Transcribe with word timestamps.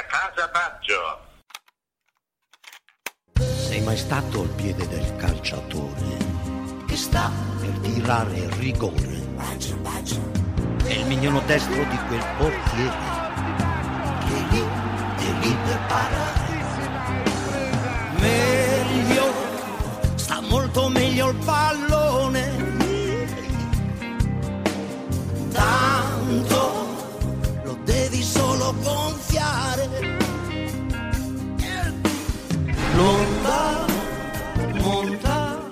a 0.00 0.04
Casa 0.04 0.48
Baggio. 0.48 1.28
Sei 3.34 3.80
mai 3.82 3.96
stato 3.96 4.40
al 4.40 4.48
piede 4.48 4.88
del 4.88 5.16
calciatore 5.16 6.16
che 6.86 6.96
sta 6.96 7.30
per 7.60 7.70
tirare 7.80 8.36
il 8.36 8.50
rigore? 8.52 9.18
È 10.84 10.92
il 10.92 11.06
mignolo 11.06 11.40
destro 11.46 11.84
di 11.84 11.98
quel 12.08 12.24
portiere 12.38 13.18
che 14.26 14.36
è 14.36 14.42
lì, 14.50 14.64
è 15.16 15.32
lì 15.42 15.56
per 15.64 15.80
parare. 15.86 16.58
Meglio, 18.18 19.32
sta 20.14 20.40
molto 20.40 20.88
meglio 20.88 21.28
il 21.28 21.36
pallone. 21.44 22.78
Tanto 25.52 26.86
lo 27.64 27.78
devi 27.84 28.22
solo 28.22 28.74
gonfiare. 28.82 29.69
L'onda 33.00 33.86
monta 34.82 35.66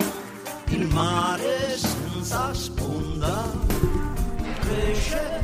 il 0.69 0.89
mare 0.91 1.77
senza 1.77 2.55
sponda. 2.55 3.53
Cresce. 4.61 5.37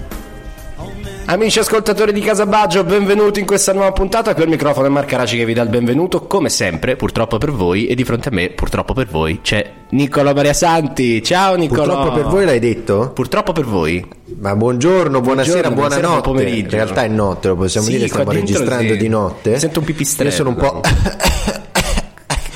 Amici 1.26 1.58
ascoltatori 1.58 2.12
di 2.14 2.20
Casa 2.22 2.46
Baggio, 2.46 2.84
benvenuti 2.84 3.40
in 3.40 3.46
questa 3.46 3.74
nuova 3.74 3.92
puntata. 3.92 4.32
Qui 4.32 4.44
al 4.44 4.48
microfono 4.48 4.86
è 4.86 4.88
Marco 4.88 5.14
Raci 5.16 5.36
che 5.36 5.44
vi 5.44 5.52
dà 5.52 5.60
il 5.60 5.68
benvenuto, 5.68 6.26
come 6.26 6.48
sempre, 6.48 6.96
purtroppo 6.96 7.36
per 7.36 7.50
voi. 7.50 7.86
E 7.86 7.94
di 7.94 8.04
fronte 8.04 8.30
a 8.30 8.32
me, 8.32 8.48
purtroppo 8.48 8.94
per 8.94 9.06
voi, 9.06 9.40
c'è 9.42 9.70
Niccolo 9.90 10.32
Maria 10.32 10.54
Santi. 10.54 11.22
Ciao 11.22 11.54
Niccolo. 11.54 11.82
Purtroppo 11.82 12.12
per 12.12 12.24
voi 12.24 12.44
l'hai 12.46 12.60
detto? 12.60 13.10
Purtroppo 13.12 13.52
per 13.52 13.66
voi. 13.66 14.06
Ma 14.38 14.56
buongiorno, 14.56 15.20
buonasera, 15.20 15.68
Buongiorno, 15.68 15.74
buonasera, 15.74 16.00
buonanotte. 16.00 16.30
buon 16.30 16.34
pomeriggio. 16.36 16.76
In 16.76 16.82
realtà 16.82 17.04
è 17.04 17.08
notte, 17.08 17.48
lo 17.48 17.56
possiamo 17.56 17.86
Sì, 17.86 17.92
dire, 17.92 18.08
qua 18.08 18.20
stiamo 18.20 18.38
registrando 18.40 18.92
sì. 18.92 18.98
di 18.98 19.08
notte. 19.08 19.58
Sento 19.58 19.78
un 19.80 19.84
pipistrello. 19.84 20.30
Io 20.30 20.36
sono 20.36 20.48
un 20.48 20.56
po'... 20.56 20.80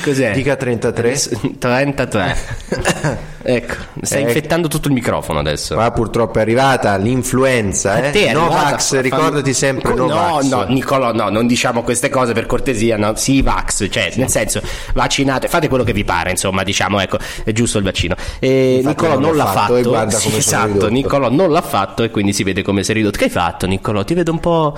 Cos'è? 0.08 0.32
Dica 0.32 0.56
33. 0.56 1.18
33. 1.58 2.36
ecco, 3.42 3.74
stai 4.02 4.20
Ecco. 4.20 4.28
infettando 4.28 4.68
tutto 4.68 4.88
il 4.88 4.94
microfono 4.94 5.38
adesso. 5.38 5.74
Qua 5.74 5.90
purtroppo 5.90 6.38
è 6.38 6.42
arrivata 6.42 6.96
l'influenza, 6.96 7.94
te 7.98 8.24
eh? 8.24 8.28
arrivata 8.28 8.32
Novax, 8.32 8.94
fa- 8.94 9.00
ricordati 9.00 9.54
sempre 9.54 9.94
no, 9.94 10.06
Novax. 10.06 10.44
No, 10.48 10.64
Nicolò, 10.64 11.12
no, 11.12 11.28
non 11.28 11.46
diciamo 11.46 11.82
queste 11.82 12.08
cose 12.08 12.32
per 12.32 12.46
cortesia, 12.46 12.96
no. 12.96 13.14
Sì, 13.16 13.42
Vax, 13.42 13.88
cioè, 13.90 14.12
nel 14.16 14.28
senso, 14.28 14.60
vaccinate, 14.94 15.48
fate 15.48 15.68
quello 15.68 15.84
che 15.84 15.92
vi 15.92 16.04
pare, 16.04 16.30
insomma, 16.30 16.62
diciamo, 16.62 17.00
ecco, 17.00 17.18
è 17.44 17.52
giusto 17.52 17.78
il 17.78 17.84
vaccino. 17.84 18.14
E 18.38 18.76
Infatti 18.76 18.86
Nicolò 18.88 19.12
non 19.18 19.22
non 19.28 19.36
l'ha 19.36 19.46
fatto, 19.46 19.74
fatto, 19.74 19.88
guarda 19.88 20.16
sì, 20.16 20.26
come 20.26 20.38
esatto, 20.38 20.66
ridotto. 20.66 20.88
Nicolò 20.88 21.30
non 21.30 21.50
l'ha 21.50 21.62
fatto 21.62 22.02
e 22.02 22.10
quindi 22.10 22.32
si 22.32 22.42
vede 22.42 22.62
come 22.62 22.82
sei 22.82 22.96
ridotto. 22.96 23.18
Che 23.18 23.24
hai 23.24 23.30
fatto, 23.30 23.66
Nicolò? 23.66 24.04
Ti 24.04 24.14
vedo 24.14 24.32
un 24.32 24.40
po' 24.40 24.76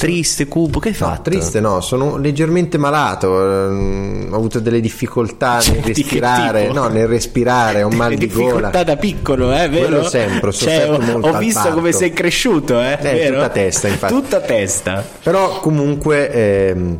triste, 0.00 0.46
cupo, 0.48 0.78
che 0.80 0.88
hai 0.88 0.96
No, 0.98 1.06
fatto? 1.06 1.22
triste 1.30 1.60
no, 1.60 1.80
sono 1.80 2.16
leggermente 2.16 2.78
malato, 2.78 3.68
ehm, 3.68 4.28
ho 4.30 4.36
avuto 4.36 4.60
delle 4.60 4.80
difficoltà 4.80 5.58
nel 5.58 5.80
Di 5.80 5.92
respirare, 5.92 6.72
no, 6.72 6.88
nel 6.88 7.06
respirare, 7.06 7.82
ho 7.82 7.88
un 7.90 7.96
mal 7.96 8.14
di 8.14 8.26
gola. 8.28 8.44
difficoltà 8.44 8.82
da 8.82 8.96
piccolo, 8.96 9.52
eh, 9.54 9.68
vero? 9.68 9.86
Quello 9.86 10.08
sempre, 10.08 10.48
ho 10.48 10.52
Cioè, 10.52 10.86
molto 10.98 11.28
ho 11.28 11.38
visto 11.38 11.70
come 11.70 11.92
sei 11.92 12.12
cresciuto, 12.12 12.80
eh, 12.80 12.98
Eh, 13.00 13.12
vero? 13.14 13.34
tutta 13.36 13.48
testa, 13.50 13.88
infatti. 13.88 14.12
Tutta 14.12 14.40
testa. 14.40 15.04
Però 15.22 15.60
comunque 15.60 16.30
ehm, 16.30 16.98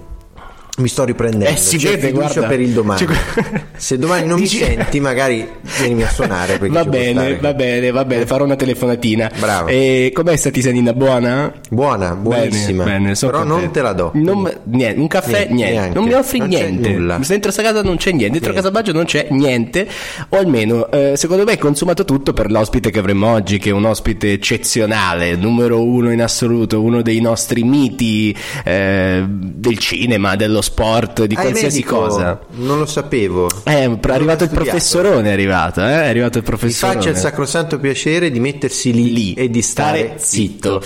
mi 0.79 0.89
sto 0.89 1.05
riprendendo. 1.05 1.47
Eh, 1.55 1.57
si 1.57 1.77
C'è 1.77 1.99
fiducia 1.99 2.11
guarda. 2.11 2.47
per 2.49 2.61
il 2.61 2.71
domani. 2.71 2.99
Cioè- 2.99 3.63
Se 3.77 3.99
domani 3.99 4.27
non 4.27 4.39
Dici- 4.41 4.59
mi 4.61 4.65
senti, 4.65 4.99
magari 5.01 5.47
vienimi 5.79 6.03
a 6.03 6.09
suonare. 6.11 6.59
Va 6.59 6.85
bene, 6.85 7.37
va 7.41 7.53
bene, 7.55 7.91
va 7.91 8.05
bene, 8.05 8.25
farò 8.27 8.45
una 8.45 8.57
telefonatina. 8.57 9.31
Bravo. 9.39 9.69
E 9.69 10.11
com'è 10.13 10.35
sta 10.37 10.51
tisanina? 10.51 10.93
Buona? 10.93 11.53
Buona, 11.71 12.15
buonissima. 12.15 12.83
Bene, 12.85 12.99
bene, 13.13 13.15
Però 13.19 13.39
non 13.39 13.49
contento. 13.49 13.73
te 13.73 13.83
la 13.83 13.93
do. 13.93 14.11
Non- 14.15 14.53
niente, 14.65 15.01
un 15.01 15.07
caffè, 15.07 15.49
Niente, 15.51 15.55
niente. 15.73 15.95
Non 15.99 16.05
mi 16.07 16.13
offri 16.15 16.39
Non 16.39 16.49
niente. 16.49 16.89
nulla. 16.91 17.21
Dentro 17.25 17.51
sta 17.53 17.63
casa 17.63 17.83
non 17.83 17.97
c'è 17.97 18.11
niente. 18.11 18.39
Dentro 18.39 18.51
Niente. 18.53 18.69
casa 18.69 18.71
Baggio 18.71 18.93
non 18.93 19.05
c'è 19.05 19.27
niente. 19.31 19.87
O 20.31 20.37
almeno, 20.39 20.91
eh, 20.91 21.13
secondo 21.17 21.45
me, 21.45 21.53
è 21.53 21.59
consumato 21.59 22.05
tutto 22.05 22.33
per 22.33 22.51
l'ospite 22.51 22.91
che 22.91 22.99
avremo 22.99 23.31
oggi, 23.33 23.59
che 23.59 23.71
è 23.71 23.73
un 23.73 23.85
ospite 23.85 24.33
eccezionale, 24.33 25.37
numero 25.37 25.83
uno 25.85 26.11
in 26.11 26.23
assoluto, 26.23 26.81
uno 26.83 27.03
dei 27.03 27.21
nostri 27.21 27.63
miti 27.65 28.35
eh, 28.65 29.25
del 29.29 29.79
cinema, 29.79 30.37
dello 30.37 30.63
sport, 30.65 31.25
di 31.27 31.35
Ah, 31.37 31.41
qualsiasi 31.43 31.83
cosa. 31.85 32.41
Non 32.57 32.79
lo 32.79 32.87
sapevo. 32.87 33.49
Eh, 33.65 33.85
è 33.85 33.99
arrivato 34.09 34.43
il 34.45 34.51
professorone, 34.51 35.29
è 35.29 35.33
arrivato, 35.33 35.81
eh? 35.81 36.03
È 36.03 36.09
arrivato 36.09 36.39
il 36.39 36.45
Mi 36.45 36.49
professorone. 36.51 36.99
faccia 36.99 37.11
il 37.11 37.17
sacrosanto 37.17 37.79
piacere 37.79 38.31
di 38.31 38.41
mettersi 38.41 38.93
lì, 38.93 39.35
e 39.35 39.49
di 39.51 39.63
stare, 39.63 40.15
zitto. 40.17 40.83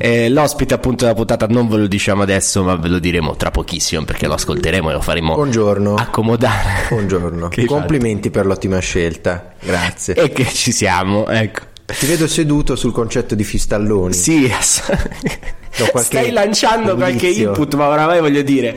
Eh, 0.00 0.28
l'ospite 0.30 0.74
appunto 0.74 1.04
della 1.04 1.16
puntata 1.16 1.46
non 1.48 1.66
ve 1.68 1.76
lo 1.78 1.86
diciamo 1.88 2.22
adesso, 2.22 2.62
ma 2.62 2.76
ve 2.76 2.86
lo 2.88 3.00
diremo 3.00 3.34
tra 3.36 3.50
pochissimo 3.50 4.04
perché 4.04 4.26
lo 4.28 4.34
ascolteremo 4.34 4.90
e 4.90 4.92
lo 4.92 5.00
faremo 5.00 5.34
Buongiorno. 5.34 5.96
accomodare. 5.96 6.86
Buongiorno. 6.88 7.48
Hai 7.56 7.64
Complimenti 7.64 8.30
per 8.30 8.46
l'ottima 8.46 8.78
scelta. 8.78 9.54
Grazie. 9.60 10.14
E 10.14 10.30
che 10.30 10.46
ci 10.46 10.70
siamo, 10.72 11.26
ecco. 11.26 11.62
Ti 11.84 12.06
vedo 12.06 12.28
seduto 12.28 12.76
sul 12.76 12.92
concetto 12.92 13.34
di 13.34 13.42
fistalloni. 13.44 14.12
Sì, 14.12 14.48
ass- 14.56 14.82
stai 15.96 16.30
lanciando 16.30 16.94
qualche 16.96 17.26
indizio. 17.26 17.48
input, 17.48 17.74
ma 17.74 17.88
oramai 17.88 18.20
voglio 18.20 18.42
dire, 18.42 18.74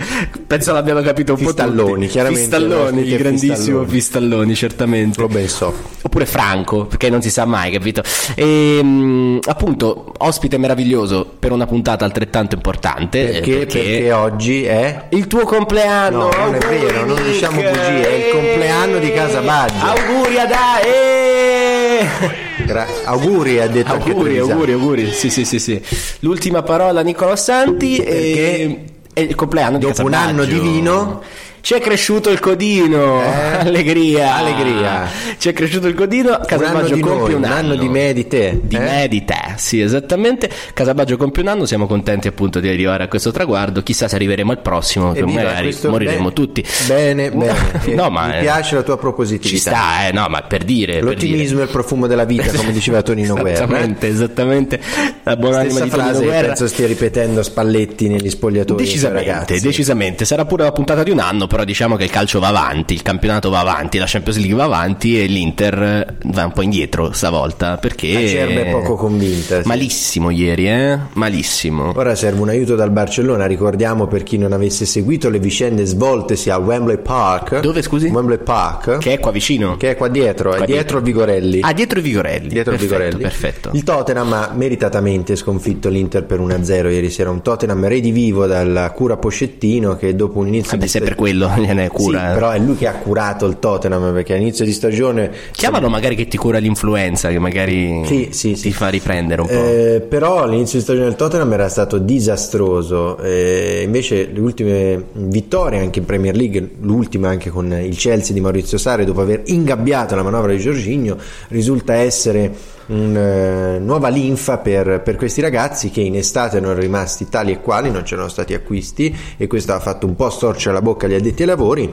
penso 0.47 0.73
l'abbiamo 0.73 1.01
capito 1.01 1.33
un 1.33 1.37
Fistalloni, 1.39 1.89
po' 1.89 1.93
tutti. 1.95 2.07
chiaramente, 2.07 2.41
Fistalloni, 2.41 3.01
il 3.07 3.17
grandissimo 3.17 3.55
Fistalloni. 3.55 3.89
Fistalloni, 3.89 4.55
certamente. 4.55 5.47
So. 5.47 5.73
Oppure 6.03 6.25
Franco, 6.25 6.85
perché 6.85 7.09
non 7.09 7.21
si 7.21 7.29
sa 7.29 7.45
mai, 7.45 7.71
capito? 7.71 8.01
E, 8.35 8.79
mm, 8.83 9.39
appunto, 9.45 10.13
ospite 10.17 10.57
meraviglioso 10.57 11.25
per 11.39 11.51
una 11.51 11.65
puntata 11.65 12.05
altrettanto 12.05 12.55
importante. 12.55 13.29
eh, 13.29 13.31
Perché, 13.41 13.57
perché 13.65 14.11
oggi 14.11 14.63
è 14.65 15.05
il 15.09 15.27
tuo 15.27 15.43
compleanno. 15.45 16.29
No, 16.29 16.45
non 16.45 16.55
è 16.55 16.59
vero, 16.59 17.05
non 17.05 17.23
diciamo 17.23 17.61
bugie, 17.61 18.09
è 18.09 18.13
il 18.25 18.31
compleanno 18.31 18.99
di 18.99 19.11
Casa 19.13 19.41
Baggio. 19.41 19.85
Auguri 19.85 20.37
a 20.39 20.45
dai! 20.45 22.50
Gra- 22.71 22.87
auguri, 23.03 23.59
ha 23.59 23.67
detto 23.67 23.91
Auguri, 23.91 24.37
auguri, 24.37 24.71
auguri. 24.71 25.11
Sì, 25.11 25.29
sì, 25.29 25.43
sì, 25.43 25.59
sì. 25.59 25.81
L'ultima 26.19 26.61
parola 26.63 27.01
Nicola 27.01 27.35
Santi 27.35 27.97
e 27.97 28.83
è 29.13 29.19
il 29.19 29.35
compleanno 29.35 29.77
di 29.77 29.85
Dopo 29.85 30.03
un 30.05 30.11
Casabaggio. 30.11 30.29
anno 30.41 30.45
di 30.45 30.59
vino 30.59 31.21
ci 31.61 31.75
è 31.75 31.79
cresciuto 31.79 32.29
il 32.29 32.39
codino. 32.39 33.21
Eh? 33.21 33.57
Allegria. 33.59 34.35
Allegria. 34.35 35.07
Ci 35.37 35.49
è 35.49 35.53
cresciuto 35.53 35.87
il 35.87 35.93
codino. 35.93 36.39
Casabaggio 36.45 36.97
compie 36.99 37.35
un 37.35 37.43
un 37.43 37.51
anno 37.51 37.75
di 37.75 37.87
me 37.87 38.09
e 38.09 38.13
di 38.13 38.27
te. 38.27 38.59
Di 38.61 38.75
eh? 38.75 38.79
me 38.79 39.03
e 39.03 39.07
di 39.07 39.23
te, 39.23 39.53
sì, 39.55 39.79
esattamente. 39.79 40.49
Casabaggio 40.73 41.17
compie 41.17 41.43
un 41.43 41.49
anno, 41.49 41.65
siamo 41.65 41.87
contenti 41.87 42.27
appunto 42.27 42.59
di 42.59 42.67
arrivare 42.67 43.03
a 43.03 43.07
questo 43.07 43.31
traguardo. 43.31 43.83
Chissà 43.83 44.07
se 44.07 44.15
arriveremo 44.15 44.51
al 44.51 44.61
prossimo, 44.61 45.11
che 45.11 45.19
Evviva, 45.19 45.43
magari 45.43 45.75
moriremo 45.83 46.17
bene, 46.17 46.33
tutti. 46.33 46.65
Bene, 46.87 47.31
bene. 47.31 47.55
Eh, 47.85 47.93
no, 47.95 48.09
ma 48.09 48.27
mi 48.27 48.37
eh, 48.37 48.39
piace 48.41 48.75
la 48.75 48.81
tua 48.81 48.95
Ci 48.95 48.99
propositività. 48.99 49.71
sta, 49.71 50.07
eh, 50.07 50.11
no, 50.11 50.27
ma 50.29 50.41
per 50.41 50.63
dire. 50.63 50.93
per 50.95 51.03
L'ottimismo 51.03 51.49
dire. 51.49 51.61
è 51.61 51.65
il 51.65 51.69
profumo 51.71 52.07
della 52.07 52.25
vita, 52.25 52.51
come 52.57 52.71
diceva 52.71 53.01
Tonino 53.03 53.35
Guerra. 53.35 53.49
eh? 53.49 53.53
Esattamente, 53.53 54.07
esattamente. 54.07 54.79
La 55.23 55.35
buonanima 55.35 55.69
Stessa 55.69 55.83
di 55.83 55.89
Tonino 55.89 56.07
frase 56.07 56.19
che 56.21 56.25
Guerra. 56.25 56.47
penso 56.47 56.67
stia 56.67 56.87
ripetendo 56.87 57.43
Spalletti 57.43 58.07
negli 58.07 58.29
spogliatoi 58.29 58.77
suoi 58.77 58.85
Decisamente, 58.85 59.59
decisamente. 59.59 60.25
Sarà 60.25 60.45
pure 60.45 60.63
la 60.63 60.71
puntata 60.71 61.03
di 61.03 61.11
un 61.11 61.19
anno, 61.19 61.47
però 61.51 61.65
diciamo 61.65 61.97
che 61.97 62.05
il 62.05 62.09
calcio 62.09 62.39
va 62.39 62.47
avanti, 62.47 62.93
il 62.93 63.01
campionato 63.01 63.49
va 63.49 63.59
avanti, 63.59 63.97
la 63.97 64.05
Champions 64.07 64.37
League 64.37 64.55
va 64.55 64.63
avanti 64.63 65.21
e 65.21 65.25
l'Inter 65.25 65.83
eh, 65.83 66.15
va 66.27 66.45
un 66.45 66.53
po' 66.53 66.61
indietro 66.61 67.11
stavolta 67.11 67.75
perché... 67.75 68.15
Acerba 68.15 68.61
è 68.61 68.71
poco 68.71 68.95
convinta, 68.95 69.61
sì. 69.61 69.67
Malissimo 69.67 70.29
ieri, 70.29 70.69
eh? 70.69 70.97
Malissimo. 71.11 71.91
Ora 71.93 72.15
serve 72.15 72.39
un 72.39 72.47
aiuto 72.47 72.75
dal 72.75 72.89
Barcellona, 72.91 73.47
ricordiamo 73.47 74.07
per 74.07 74.23
chi 74.23 74.37
non 74.37 74.53
avesse 74.53 74.85
seguito 74.85 75.29
le 75.29 75.39
vicende 75.39 75.83
svoltesi 75.83 76.49
a 76.49 76.57
Wembley 76.57 76.99
Park. 76.99 77.59
Dove, 77.59 77.81
scusi? 77.81 78.07
Wembley 78.07 78.37
Park. 78.37 78.99
Che 78.99 79.11
è 79.11 79.19
qua 79.19 79.31
vicino. 79.31 79.75
che 79.75 79.89
è 79.89 79.97
qua 79.97 80.07
dietro, 80.07 80.51
Qua 80.51 80.63
è 80.63 80.65
dietro 80.65 81.01
Vigorelli. 81.01 81.59
Ah, 81.63 81.73
dietro 81.73 81.99
Vigorelli. 81.99 82.47
Dietro 82.47 82.71
perfetto, 82.71 82.93
Vigorelli. 82.95 83.21
Perfetto. 83.21 83.69
Il 83.73 83.83
Tottenham 83.83 84.31
ha 84.31 84.51
meritatamente 84.55 85.35
sconfitto 85.35 85.89
l'Inter 85.89 86.23
per 86.23 86.39
1-0 86.39 86.89
ieri 86.89 87.09
sera. 87.09 87.29
Un 87.29 87.41
Tottenham 87.41 87.85
redivivo 87.89 88.47
dalla 88.47 88.89
cura 88.91 89.17
Pocettino 89.17 89.97
che 89.97 90.15
dopo 90.15 90.39
un 90.39 90.47
inizio 90.47 90.71
Vabbè, 90.71 90.83
di 90.83 90.87
sempre 90.87 91.11
stagione- 91.11 91.39
quello 91.41 91.53
gliene 91.57 91.87
cura. 91.87 92.27
Sì, 92.27 92.33
però 92.33 92.49
è 92.51 92.59
lui 92.59 92.75
che 92.75 92.87
ha 92.87 92.93
curato 92.93 93.45
il 93.45 93.59
Tottenham 93.59 94.13
perché 94.13 94.33
all'inizio 94.33 94.65
di 94.65 94.71
stagione 94.71 95.31
chiamalo 95.51 95.89
magari 95.89 96.15
che 96.15 96.27
ti 96.27 96.37
cura 96.37 96.57
l'influenza 96.59 97.29
che 97.29 97.39
magari 97.39 98.03
sì, 98.05 98.29
sì, 98.31 98.53
ti 98.53 98.71
fa 98.71 98.89
riprendere 98.89 99.41
un 99.41 99.47
po'. 99.47 99.53
Eh, 99.53 100.05
però 100.07 100.43
all'inizio 100.43 100.77
di 100.77 100.83
stagione 100.83 101.05
del 101.07 101.15
Tottenham 101.15 101.51
era 101.53 101.69
stato 101.69 101.97
disastroso, 101.97 103.17
eh, 103.19 103.81
invece 103.83 104.29
le 104.31 104.39
ultime 104.39 105.03
vittorie 105.13 105.79
anche 105.79 105.99
in 105.99 106.05
Premier 106.05 106.35
League, 106.35 106.71
l'ultima 106.81 107.29
anche 107.29 107.49
con 107.49 107.71
il 107.71 107.95
Chelsea 107.95 108.33
di 108.33 108.41
Maurizio 108.41 108.77
Sarri 108.77 109.05
dopo 109.05 109.21
aver 109.21 109.43
ingabbiato 109.45 110.15
la 110.15 110.23
manovra 110.23 110.51
di 110.51 110.59
Giorginio, 110.59 111.17
risulta 111.49 111.93
essere 111.93 112.79
una 112.91 113.77
uh, 113.77 113.83
nuova 113.83 114.09
linfa 114.09 114.57
per, 114.57 115.01
per, 115.01 115.15
questi 115.15 115.41
ragazzi 115.41 115.89
che 115.89 116.01
in 116.01 116.15
estate 116.15 116.57
erano 116.57 116.73
rimasti 116.73 117.29
tali 117.29 117.51
e 117.51 117.61
quali, 117.61 117.89
non 117.89 118.03
c'erano 118.03 118.27
stati 118.27 118.53
acquisti 118.53 119.15
e 119.37 119.47
questo 119.47 119.73
ha 119.73 119.79
fatto 119.79 120.05
un 120.05 120.15
po' 120.15 120.29
storcere 120.29 120.73
la 120.73 120.81
bocca 120.81 121.05
agli 121.05 121.15
addetti 121.15 121.41
ai 121.41 121.47
lavori 121.47 121.89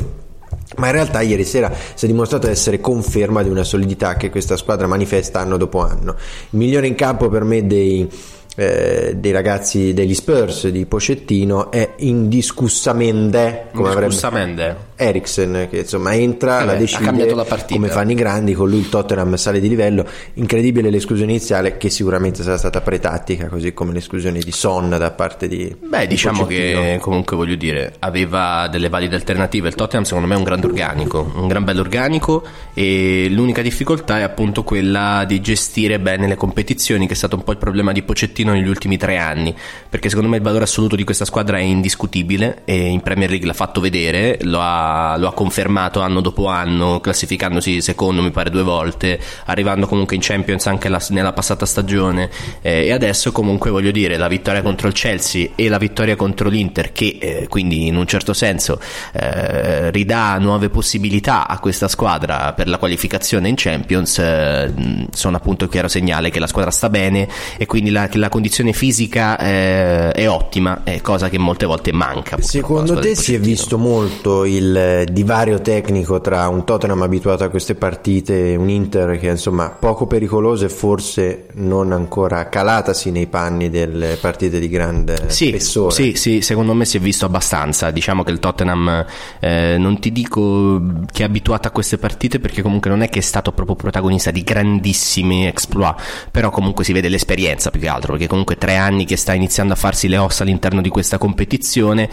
ma 0.76 0.86
in 0.86 0.92
realtà 0.92 1.20
ieri 1.22 1.44
sera 1.44 1.72
si 1.94 2.04
è 2.04 2.08
dimostrato 2.08 2.48
essere 2.48 2.80
conferma 2.80 3.42
di 3.42 3.48
una 3.48 3.64
solidità 3.64 4.16
che 4.16 4.30
questa 4.30 4.56
squadra 4.56 4.86
manifesta 4.86 5.40
anno 5.40 5.56
dopo 5.56 5.80
anno. 5.80 6.14
Il 6.50 6.58
migliore 6.58 6.86
in 6.86 6.94
campo 6.94 7.28
per 7.28 7.44
me 7.44 7.66
dei, 7.66 8.08
eh, 8.56 9.14
dei 9.16 9.32
ragazzi 9.32 9.94
degli 9.94 10.14
Spurs 10.14 10.68
di 10.68 10.84
Pocettino 10.86 11.70
è 11.70 11.94
indiscussamente 11.98 13.68
come 13.72 13.88
avrebbe 13.88 14.86
Eriksen 15.00 15.68
che 15.70 15.78
insomma 15.78 16.12
entra, 16.14 16.62
Eh 16.62 16.64
la 16.64 16.74
decide 16.74 17.32
la 17.34 17.44
partita. 17.44 17.74
come 17.74 17.88
fanno 17.88 18.10
i 18.10 18.14
grandi, 18.14 18.52
con 18.52 18.68
lui 18.68 18.80
il 18.80 18.88
Tottenham 18.88 19.36
sale 19.36 19.60
di 19.60 19.68
livello, 19.68 20.04
incredibile 20.34 20.90
l'esclusione 20.90 21.30
iniziale 21.30 21.76
che 21.76 21.88
sicuramente 21.88 22.42
sarà 22.42 22.58
stata 22.58 22.80
pretattica, 22.80 23.46
così 23.46 23.72
come 23.72 23.92
l'esclusione 23.92 24.40
di 24.40 24.50
Son 24.50 24.88
da 24.90 25.10
parte 25.12 25.46
di 25.46 25.74
Beh, 25.80 26.00
di 26.00 26.06
diciamo 26.08 26.42
Pochettino. 26.42 26.80
che 26.80 26.98
comunque 27.00 27.36
voglio 27.36 27.54
dire, 27.54 27.94
aveva 28.00 28.66
delle 28.68 28.88
valide 28.88 29.14
alternative. 29.14 29.68
Il 29.68 29.74
Tottenham, 29.76 30.04
secondo 30.04 30.26
me, 30.26 30.34
è 30.34 30.38
un 30.38 30.42
grande 30.44 30.66
organico, 30.66 31.30
un 31.36 31.46
gran 31.46 31.62
bello 31.64 31.80
organico. 31.80 32.42
E 32.74 33.28
l'unica 33.30 33.62
difficoltà 33.62 34.18
è 34.18 34.22
appunto 34.22 34.64
quella 34.64 35.24
di 35.26 35.40
gestire 35.40 36.00
bene 36.00 36.26
le 36.26 36.34
competizioni, 36.34 37.06
che 37.06 37.12
è 37.12 37.16
stato 37.16 37.36
un 37.36 37.44
po' 37.44 37.52
il 37.52 37.58
problema 37.58 37.92
di 37.92 38.02
Pocettino 38.02 38.52
negli 38.52 38.68
ultimi 38.68 38.96
tre 38.96 39.16
anni. 39.18 39.54
Perché 39.88 40.08
secondo 40.08 40.28
me 40.28 40.36
il 40.38 40.42
valore 40.42 40.64
assoluto 40.64 40.96
di 40.96 41.04
questa 41.04 41.24
squadra 41.24 41.58
è 41.58 41.62
indiscutibile. 41.62 42.62
E 42.64 42.74
in 42.76 43.00
Premier 43.00 43.30
League 43.30 43.46
l'ha 43.46 43.52
fatto 43.52 43.80
vedere, 43.80 44.38
lo 44.42 44.60
ha, 44.60 44.87
lo 45.16 45.28
ha 45.28 45.32
confermato 45.32 46.00
anno 46.00 46.20
dopo 46.20 46.46
anno, 46.46 47.00
classificandosi 47.00 47.80
secondo, 47.80 48.22
mi 48.22 48.30
pare, 48.30 48.50
due 48.50 48.62
volte, 48.62 49.20
arrivando 49.46 49.86
comunque 49.86 50.16
in 50.16 50.22
Champions 50.22 50.66
anche 50.66 50.88
la- 50.88 51.02
nella 51.10 51.32
passata 51.32 51.66
stagione. 51.66 52.30
Eh, 52.60 52.86
e 52.86 52.92
adesso, 52.92 53.32
comunque, 53.32 53.70
voglio 53.70 53.90
dire, 53.90 54.16
la 54.16 54.28
vittoria 54.28 54.62
contro 54.62 54.88
il 54.88 54.94
Chelsea 54.94 55.50
e 55.54 55.68
la 55.68 55.78
vittoria 55.78 56.16
contro 56.16 56.48
l'Inter, 56.48 56.92
che 56.92 57.18
eh, 57.20 57.46
quindi 57.48 57.86
in 57.86 57.96
un 57.96 58.06
certo 58.06 58.32
senso 58.32 58.80
eh, 59.12 59.90
ridà 59.90 60.36
nuove 60.38 60.68
possibilità 60.68 61.46
a 61.46 61.58
questa 61.58 61.88
squadra 61.88 62.52
per 62.52 62.68
la 62.68 62.78
qualificazione 62.78 63.48
in 63.48 63.54
Champions, 63.56 64.18
eh, 64.18 65.06
sono 65.12 65.36
appunto 65.36 65.64
il 65.64 65.70
chiaro 65.70 65.88
segnale 65.88 66.30
che 66.30 66.38
la 66.38 66.46
squadra 66.46 66.70
sta 66.70 66.88
bene 66.88 67.28
e 67.56 67.66
quindi 67.66 67.90
la, 67.90 68.08
la 68.12 68.28
condizione 68.28 68.72
fisica 68.72 69.38
eh, 69.38 70.10
è 70.12 70.28
ottima, 70.28 70.82
è 70.84 71.00
cosa 71.00 71.28
che 71.28 71.38
molte 71.38 71.66
volte 71.66 71.92
manca. 71.92 72.36
Secondo 72.40 72.98
te 72.98 73.14
si 73.14 73.34
è 73.34 73.38
visto 73.38 73.78
molto 73.78 74.44
il 74.44 74.77
divario 75.08 75.60
tecnico 75.60 76.20
tra 76.20 76.48
un 76.48 76.64
Tottenham 76.64 77.02
abituato 77.02 77.44
a 77.44 77.48
queste 77.48 77.74
partite 77.74 78.52
e 78.52 78.56
un 78.56 78.68
Inter 78.68 79.18
che 79.18 79.28
insomma 79.28 79.70
poco 79.70 80.06
pericoloso 80.06 80.64
e 80.64 80.68
forse 80.68 81.46
non 81.54 81.92
ancora 81.92 82.48
calatasi 82.48 83.10
nei 83.10 83.26
panni 83.26 83.70
delle 83.70 84.16
partite 84.20 84.58
di 84.58 84.68
grande 84.68 85.24
Sì, 85.28 85.48
spessore? 85.48 85.94
sì, 85.94 86.14
sì, 86.14 86.40
secondo 86.40 86.74
me 86.74 86.84
si 86.84 86.96
è 86.96 87.00
visto 87.00 87.24
abbastanza. 87.26 87.90
Diciamo 87.90 88.22
che 88.22 88.30
il 88.30 88.38
Tottenham, 88.38 89.04
eh, 89.40 89.76
non 89.78 89.98
ti 89.98 90.12
dico 90.12 90.80
che 91.10 91.22
è 91.22 91.26
abituato 91.26 91.68
a 91.68 91.70
queste 91.70 91.98
partite 91.98 92.38
perché 92.40 92.62
comunque 92.62 92.90
non 92.90 93.02
è 93.02 93.08
che 93.08 93.18
è 93.20 93.22
stato 93.22 93.52
proprio 93.52 93.76
protagonista 93.76 94.30
di 94.30 94.42
grandissimi 94.42 95.46
exploit, 95.46 95.96
però 96.30 96.50
comunque 96.50 96.84
si 96.84 96.92
vede 96.92 97.08
l'esperienza 97.08 97.70
più 97.70 97.80
che 97.80 97.88
altro, 97.88 98.12
perché 98.12 98.26
comunque 98.26 98.56
tre 98.56 98.76
anni 98.76 99.04
che 99.04 99.16
sta 99.16 99.32
iniziando 99.34 99.72
a 99.72 99.76
farsi 99.76 100.08
le 100.08 100.16
ossa 100.18 100.42
all'interno 100.42 100.80
di 100.80 100.88
questa 100.88 101.18
competizione. 101.18 102.08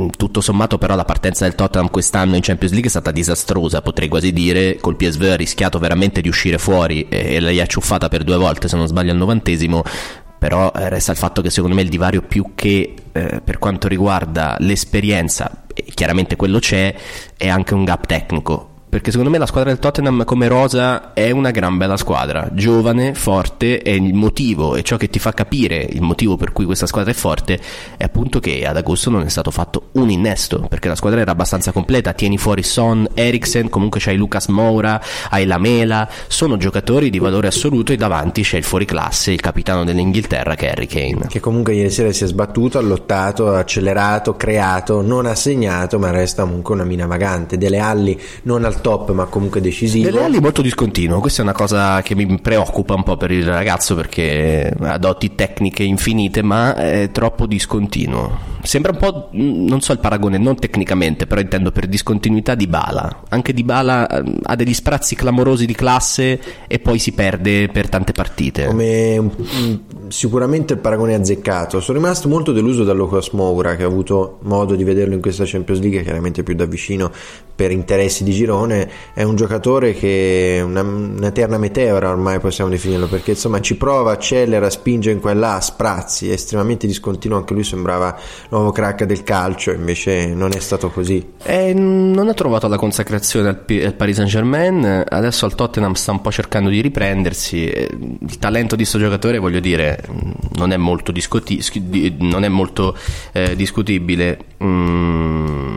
Mm, 0.00 0.08
Tutto 0.16 0.40
sommato, 0.40 0.78
però, 0.78 0.94
la 0.96 1.04
partenza 1.04 1.44
del 1.44 1.54
Tottenham 1.54 1.90
quest'anno 1.90 2.34
in 2.36 2.42
Champions 2.42 2.72
League 2.72 2.88
è 2.88 2.90
stata 2.90 3.10
disastrosa. 3.10 3.82
Potrei 3.82 4.08
quasi 4.08 4.32
dire. 4.32 4.76
Col 4.80 4.96
PSV 4.96 5.22
ha 5.22 5.36
rischiato 5.36 5.78
veramente 5.78 6.20
di 6.20 6.28
uscire 6.28 6.58
fuori 6.58 7.06
e, 7.08 7.34
e 7.34 7.40
l'hai 7.40 7.60
acciuffata 7.60 8.08
per 8.08 8.24
due 8.24 8.36
volte, 8.36 8.68
se 8.68 8.76
non 8.76 8.86
sbaglio, 8.86 9.12
al 9.12 9.18
novantesimo. 9.18 9.82
Però 10.38 10.72
eh, 10.74 10.88
resta 10.88 11.12
il 11.12 11.18
fatto 11.18 11.42
che 11.42 11.50
secondo 11.50 11.76
me 11.76 11.82
il 11.82 11.90
divario 11.90 12.22
più 12.22 12.52
che 12.54 12.94
eh, 13.12 13.40
per 13.44 13.58
quanto 13.58 13.88
riguarda 13.88 14.56
l'esperienza, 14.60 15.64
e 15.74 15.84
chiaramente 15.92 16.36
quello 16.36 16.58
c'è, 16.58 16.94
è 17.36 17.48
anche 17.48 17.74
un 17.74 17.84
gap 17.84 18.06
tecnico. 18.06 18.69
Perché 18.90 19.12
secondo 19.12 19.30
me 19.30 19.38
la 19.38 19.46
squadra 19.46 19.70
del 19.70 19.78
Tottenham 19.78 20.24
come 20.24 20.48
rosa 20.48 21.12
è 21.12 21.30
una 21.30 21.52
gran 21.52 21.78
bella 21.78 21.96
squadra, 21.96 22.48
giovane, 22.52 23.14
forte 23.14 23.82
e 23.82 23.94
il 23.94 24.14
motivo 24.14 24.74
e 24.74 24.82
ciò 24.82 24.96
che 24.96 25.08
ti 25.08 25.20
fa 25.20 25.32
capire 25.32 25.76
il 25.76 26.02
motivo 26.02 26.36
per 26.36 26.50
cui 26.50 26.64
questa 26.64 26.86
squadra 26.86 27.12
è 27.12 27.14
forte 27.14 27.60
è 27.96 28.02
appunto 28.02 28.40
che 28.40 28.66
ad 28.66 28.76
agosto 28.76 29.08
non 29.08 29.22
è 29.22 29.28
stato 29.28 29.52
fatto 29.52 29.90
un 29.92 30.10
innesto, 30.10 30.66
perché 30.68 30.88
la 30.88 30.96
squadra 30.96 31.20
era 31.20 31.30
abbastanza 31.30 31.70
completa, 31.70 32.14
tieni 32.14 32.36
fuori 32.36 32.64
Son, 32.64 33.06
Eriksen, 33.14 33.68
comunque 33.68 34.00
c'hai 34.00 34.16
Lucas 34.16 34.48
Moura, 34.48 35.00
hai 35.28 35.46
Lamela, 35.46 36.08
sono 36.26 36.56
giocatori 36.56 37.10
di 37.10 37.20
valore 37.20 37.46
assoluto 37.46 37.92
e 37.92 37.96
davanti 37.96 38.42
c'è 38.42 38.56
il 38.56 38.64
fuoriclasse, 38.64 39.30
il 39.30 39.40
capitano 39.40 39.84
dell'Inghilterra 39.84 40.56
che 40.56 40.66
è 40.66 40.70
Harry 40.72 40.86
Kane. 40.86 41.28
Che 41.28 41.38
comunque 41.38 41.74
ieri 41.74 41.90
sera 41.90 42.10
si 42.12 42.24
è 42.24 42.26
sbattuto, 42.26 42.78
ha 42.78 42.82
lottato, 42.82 43.50
ha 43.50 43.58
accelerato, 43.58 44.34
creato, 44.34 45.00
non 45.00 45.26
ha 45.26 45.36
segnato, 45.36 46.00
ma 46.00 46.10
resta 46.10 46.42
comunque 46.42 46.74
una 46.74 46.82
mina 46.82 47.06
vagante. 47.06 47.56
Delle 47.56 47.78
Alli 47.78 48.20
non 48.42 48.64
al 48.64 48.78
top, 48.80 49.12
ma 49.12 49.24
comunque 49.26 49.60
decisivo. 49.60 50.04
Delle 50.10 50.24
ali 50.24 50.40
molto 50.40 50.62
discontinuo, 50.62 51.20
questa 51.20 51.40
è 51.40 51.44
una 51.44 51.52
cosa 51.52 52.02
che 52.02 52.14
mi 52.14 52.40
preoccupa 52.40 52.94
un 52.94 53.02
po' 53.02 53.16
per 53.16 53.30
il 53.30 53.46
ragazzo 53.46 53.94
perché 53.94 54.72
ha 54.80 54.98
doti 54.98 55.34
tecniche 55.34 55.82
infinite, 55.82 56.42
ma 56.42 56.74
è 56.74 57.10
troppo 57.12 57.46
discontinuo. 57.46 58.48
Sembra 58.62 58.92
un 58.92 58.98
po', 58.98 59.28
mh, 59.32 59.64
non 59.66 59.80
so 59.80 59.92
il 59.92 59.98
paragone, 59.98 60.38
non 60.38 60.56
tecnicamente, 60.56 61.26
però 61.26 61.40
intendo 61.40 61.72
per 61.72 61.86
discontinuità 61.86 62.54
di 62.54 62.66
Bala. 62.66 63.22
Anche 63.28 63.52
di 63.54 63.64
Bala 63.64 64.06
eh, 64.06 64.22
ha 64.42 64.54
degli 64.56 64.74
sprazzi 64.74 65.14
clamorosi 65.14 65.66
di 65.66 65.74
classe 65.74 66.40
e 66.66 66.78
poi 66.78 66.98
si 66.98 67.12
perde 67.12 67.68
per 67.68 67.88
tante 67.88 68.12
partite. 68.12 68.66
Come 68.66 69.16
un- 69.18 69.80
sicuramente 70.08 70.74
il 70.74 70.80
paragone 70.80 71.12
è 71.12 71.14
azzeccato. 71.16 71.80
Sono 71.80 71.98
rimasto 71.98 72.28
molto 72.28 72.52
deluso 72.52 72.84
da 72.84 72.92
Lucas 72.92 73.30
Moura, 73.30 73.76
che 73.76 73.84
ho 73.84 73.88
avuto 73.88 74.38
modo 74.42 74.74
di 74.74 74.84
vederlo 74.84 75.14
in 75.14 75.20
questa 75.20 75.44
Champions 75.46 75.80
League, 75.80 76.02
chiaramente 76.02 76.42
più 76.42 76.54
da 76.54 76.66
vicino 76.66 77.10
per 77.60 77.72
interessi 77.72 78.24
di 78.24 78.32
girone. 78.32 78.88
È 79.12 79.22
un 79.22 79.36
giocatore 79.36 79.92
che 79.92 80.56
è 80.56 80.62
una, 80.62 80.80
un'eterna 80.80 81.58
meteora, 81.58 82.08
ormai 82.08 82.40
possiamo 82.40 82.70
definirlo, 82.70 83.06
perché 83.06 83.32
insomma 83.32 83.60
ci 83.60 83.76
prova, 83.76 84.12
accelera, 84.12 84.70
spinge 84.70 85.10
in 85.10 85.20
qua 85.20 85.32
e 85.32 85.60
sprazzi, 85.60 86.30
è 86.30 86.32
estremamente 86.32 86.86
discontinuo. 86.86 87.36
Anche 87.36 87.52
lui 87.52 87.62
sembrava 87.62 88.18
nuovo 88.48 88.72
crack 88.72 89.04
del 89.04 89.24
calcio, 89.24 89.72
invece 89.72 90.28
non 90.28 90.52
è 90.54 90.58
stato 90.58 90.88
così. 90.88 91.32
Eh, 91.42 91.74
non 91.74 92.28
ha 92.28 92.32
trovato 92.32 92.66
la 92.66 92.78
consacrazione 92.78 93.48
al, 93.50 93.58
P- 93.58 93.82
al 93.84 93.92
Paris 93.92 94.16
Saint 94.16 94.30
Germain, 94.30 95.04
adesso 95.06 95.44
al 95.44 95.54
Tottenham 95.54 95.92
sta 95.92 96.12
un 96.12 96.22
po' 96.22 96.30
cercando 96.30 96.70
di 96.70 96.80
riprendersi. 96.80 97.64
Il 97.64 98.38
talento 98.38 98.74
di 98.74 98.84
questo 98.84 98.98
giocatore, 98.98 99.36
voglio 99.36 99.60
dire, 99.60 100.02
non 100.54 100.72
è 100.72 100.78
molto, 100.78 101.12
discuti- 101.12 101.62
non 102.20 102.42
è 102.42 102.48
molto 102.48 102.96
eh, 103.32 103.54
discutibile. 103.54 104.38
Mm, 104.64 105.76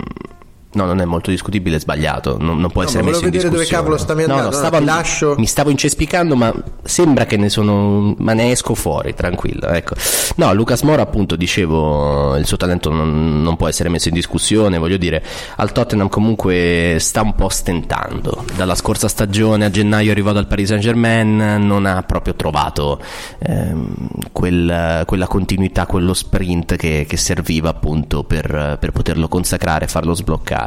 No, 0.73 0.85
non 0.85 0.99
è 1.01 1.05
molto 1.05 1.29
discutibile, 1.29 1.77
è 1.77 1.79
sbagliato. 1.79 2.37
Non, 2.39 2.59
non 2.59 2.71
può 2.71 2.81
No, 2.81 2.87
essere 2.87 3.03
messo 3.03 3.19
in 3.23 3.25
vedere 3.25 3.43
dove 3.49 3.57
discussione. 3.63 3.83
cavolo 3.83 3.97
stavi 4.01 4.21
No, 4.21 4.27
no, 4.27 4.33
andando. 4.33 4.55
No, 4.57 4.63
stavo- 4.67 4.83
lascio. 4.85 5.35
Mi 5.37 5.45
stavo 5.45 5.69
incespicando, 5.69 6.35
ma 6.35 6.53
sembra 6.83 7.25
che 7.25 7.37
ne 7.37 7.49
sono. 7.49 8.15
Ma 8.17 8.33
ne 8.33 8.51
esco 8.51 8.73
fuori, 8.75 9.13
tranquillo. 9.13 9.67
Ecco. 9.67 9.95
No, 10.35 10.53
Lucas 10.53 10.81
Mora, 10.81 11.01
appunto, 11.03 11.35
dicevo, 11.35 12.35
il 12.37 12.45
suo 12.45 12.57
talento 12.57 12.89
non, 12.91 13.41
non 13.41 13.55
può 13.55 13.67
essere 13.67 13.89
messo 13.89 14.07
in 14.07 14.13
discussione. 14.13 14.77
Voglio 14.77 14.97
dire, 14.97 15.23
al 15.57 15.71
Tottenham 15.71 16.09
comunque 16.09 16.97
sta 16.99 17.21
un 17.21 17.35
po' 17.35 17.49
stentando. 17.49 18.43
Dalla 18.55 18.75
scorsa 18.75 19.07
stagione 19.07 19.65
a 19.65 19.69
gennaio 19.69 20.11
arrivò 20.11 20.31
dal 20.31 20.47
Paris 20.47 20.67
Saint 20.69 20.81
Germain, 20.83 21.35
non 21.65 21.85
ha 21.85 22.01
proprio 22.03 22.33
trovato 22.35 22.99
ehm, 23.39 23.93
quel- 24.31 25.03
quella 25.05 25.27
continuità, 25.27 25.85
quello 25.85 26.13
sprint 26.13 26.75
che, 26.75 27.05
che 27.07 27.17
serviva 27.17 27.69
appunto 27.69 28.23
per, 28.23 28.77
per 28.79 28.91
poterlo 28.91 29.27
consacrare 29.27 29.85
e 29.85 29.87
farlo 29.87 30.13
sbloccare. 30.13 30.61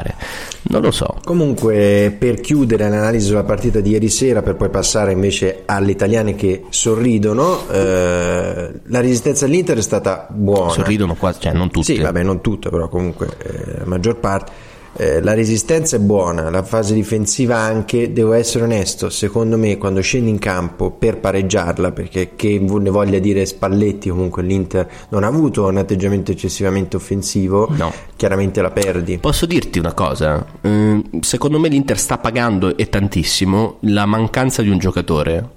Non 0.68 0.82
lo 0.82 0.90
so. 0.90 1.18
Comunque, 1.24 2.14
per 2.18 2.40
chiudere 2.40 2.88
l'analisi 2.88 3.26
sulla 3.26 3.44
partita 3.44 3.80
di 3.80 3.90
ieri 3.90 4.08
sera, 4.08 4.42
per 4.42 4.56
poi 4.56 4.68
passare 4.68 5.12
invece 5.12 5.62
alle 5.64 5.92
italiane 5.92 6.34
che 6.34 6.64
sorridono, 6.68 7.68
eh, 7.70 8.72
la 8.84 9.00
resistenza 9.00 9.44
all'Inter 9.44 9.78
è 9.78 9.82
stata 9.82 10.26
buona. 10.28 10.72
Sorridono 10.72 11.14
quasi, 11.14 11.40
cioè 11.40 11.52
non 11.52 11.70
tutti. 11.70 11.94
Sì, 11.94 12.00
vabbè, 12.00 12.22
non 12.22 12.40
tutte, 12.40 12.68
però 12.70 12.88
comunque 12.88 13.28
eh, 13.38 13.78
la 13.78 13.86
maggior 13.86 14.16
parte. 14.16 14.74
Eh, 14.96 15.20
la 15.22 15.34
resistenza 15.34 15.96
è 15.96 15.98
buona, 15.98 16.50
la 16.50 16.62
fase 16.62 16.94
difensiva 16.94 17.56
anche, 17.56 18.12
devo 18.12 18.32
essere 18.32 18.64
onesto, 18.64 19.10
secondo 19.10 19.56
me 19.58 19.76
quando 19.78 20.00
scendi 20.00 20.30
in 20.30 20.38
campo 20.38 20.90
per 20.90 21.18
pareggiarla, 21.18 21.92
perché 21.92 22.32
che 22.36 22.58
ne 22.58 22.90
voglia 22.90 23.18
dire 23.18 23.44
Spalletti, 23.44 24.08
comunque 24.08 24.42
l'Inter 24.42 24.88
non 25.10 25.24
ha 25.24 25.26
avuto 25.26 25.66
un 25.66 25.76
atteggiamento 25.76 26.30
eccessivamente 26.32 26.96
offensivo, 26.96 27.68
No. 27.76 27.92
chiaramente 28.16 28.62
la 28.62 28.70
perdi. 28.70 29.18
Posso 29.18 29.46
dirti 29.46 29.78
una 29.78 29.92
cosa? 29.92 30.44
Eh, 30.60 31.02
secondo 31.20 31.58
me 31.58 31.68
l'Inter 31.68 31.98
sta 31.98 32.18
pagando 32.18 32.76
e 32.76 32.88
tantissimo 32.88 33.76
la 33.80 34.06
mancanza 34.06 34.62
di 34.62 34.68
un 34.70 34.78
giocatore 34.78 35.48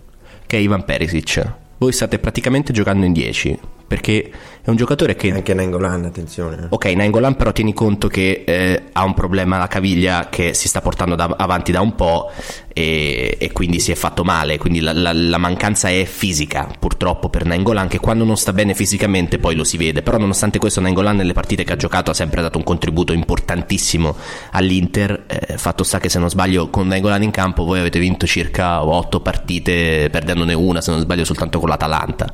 che 0.45 0.57
è 0.57 0.59
Ivan 0.59 0.83
Perisic. 0.83 1.53
Voi 1.77 1.91
state 1.93 2.19
praticamente 2.19 2.73
giocando 2.73 3.05
in 3.05 3.13
10 3.13 3.59
perché 3.89 4.31
è 4.61 4.69
un 4.69 4.75
giocatore 4.75 5.15
che 5.15 5.31
Anche 5.31 5.55
Nangolan, 5.55 6.05
attenzione. 6.05 6.67
Ok, 6.69 6.85
Nainggolan 6.85 7.35
però 7.35 7.51
tieni 7.51 7.73
conto 7.73 8.07
che 8.07 8.43
eh, 8.45 8.83
ha 8.93 9.03
un 9.03 9.15
problema 9.15 9.55
alla 9.55 9.65
caviglia 9.67 10.27
che 10.29 10.53
si 10.53 10.67
sta 10.67 10.79
portando 10.79 11.15
da- 11.15 11.33
avanti 11.37 11.71
da 11.71 11.81
un 11.81 11.95
po' 11.95 12.29
e, 12.71 13.35
e 13.39 13.51
quindi 13.51 13.79
si 13.79 13.91
è 13.91 13.95
fatto 13.95 14.23
male, 14.23 14.59
quindi 14.59 14.79
la, 14.79 14.93
la- 14.93 15.11
la 15.11 15.37
mancanza 15.39 15.89
è 15.89 16.05
fisica 16.05 16.69
purtroppo 16.77 17.29
per 17.29 17.45
Nainggolan 17.45 17.87
che 17.87 17.97
quando 17.99 18.25
non 18.25 18.37
sta 18.37 18.53
bene 18.53 18.75
fisicamente 18.75 19.39
poi 19.39 19.55
lo 19.55 19.63
si 19.63 19.75
vede, 19.77 20.03
però 20.03 20.17
nonostante 20.19 20.59
questo 20.59 20.81
Nainggolan 20.81 21.15
nelle 21.15 21.33
partite 21.33 21.63
che 21.63 21.73
ha 21.73 21.77
giocato 21.77 22.11
ha 22.11 22.13
sempre 22.13 22.43
dato 22.43 22.59
un 22.59 22.63
contributo 22.63 23.11
importantissimo 23.11 24.15
all'Inter, 24.51 25.23
eh, 25.27 25.57
fatto 25.57 25.83
sta 25.83 25.99
che 25.99 26.09
se 26.09 26.19
non 26.19 26.29
sbaglio 26.29 26.69
con 26.69 26.85
Nainggolan 26.87 27.23
in 27.23 27.31
campo 27.31 27.63
voi 27.63 27.79
avete 27.79 27.97
vinto 27.97 28.27
circa 28.27 28.85
8 28.85 29.19
partite 29.21 30.09
perdendone 30.11 30.53
una 30.53 30.79
se 30.81 30.91
non 30.91 30.99
sbaglio 30.99 31.25
soltanto 31.25 31.59
con 31.59 31.69
l'Atalanta. 31.69 32.29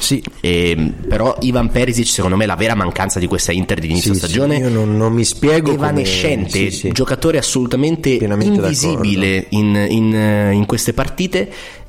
Sì, 0.00 0.20
E, 0.40 0.94
però 1.08 1.36
Ivan 1.40 1.70
Perisic 1.70 2.06
secondo 2.06 2.36
me 2.36 2.46
la 2.46 2.56
vera 2.56 2.74
mancanza 2.74 3.18
di 3.18 3.26
questa 3.26 3.52
Inter 3.52 3.78
di 3.80 3.90
inizio 3.90 4.12
Sì, 4.14 4.18
sì, 4.20 4.24
stagione. 4.26 4.56
io 4.56 4.68
non, 4.68 4.96
non 4.96 5.12
mi 5.12 5.24
spiego 5.24 5.74
come- 5.74 5.74
evanescente, 5.88 6.70
sì, 6.70 6.70
sì. 6.70 6.92
giocatore 6.92 7.38
assolutamente 7.38 8.16
Pienamente 8.16 8.54
invisibile 8.60 9.46
in, 9.50 9.86
in, 9.88 10.14
eh, 10.14 10.52
in 10.52 10.66
queste 10.66 10.92
partite 10.92 11.48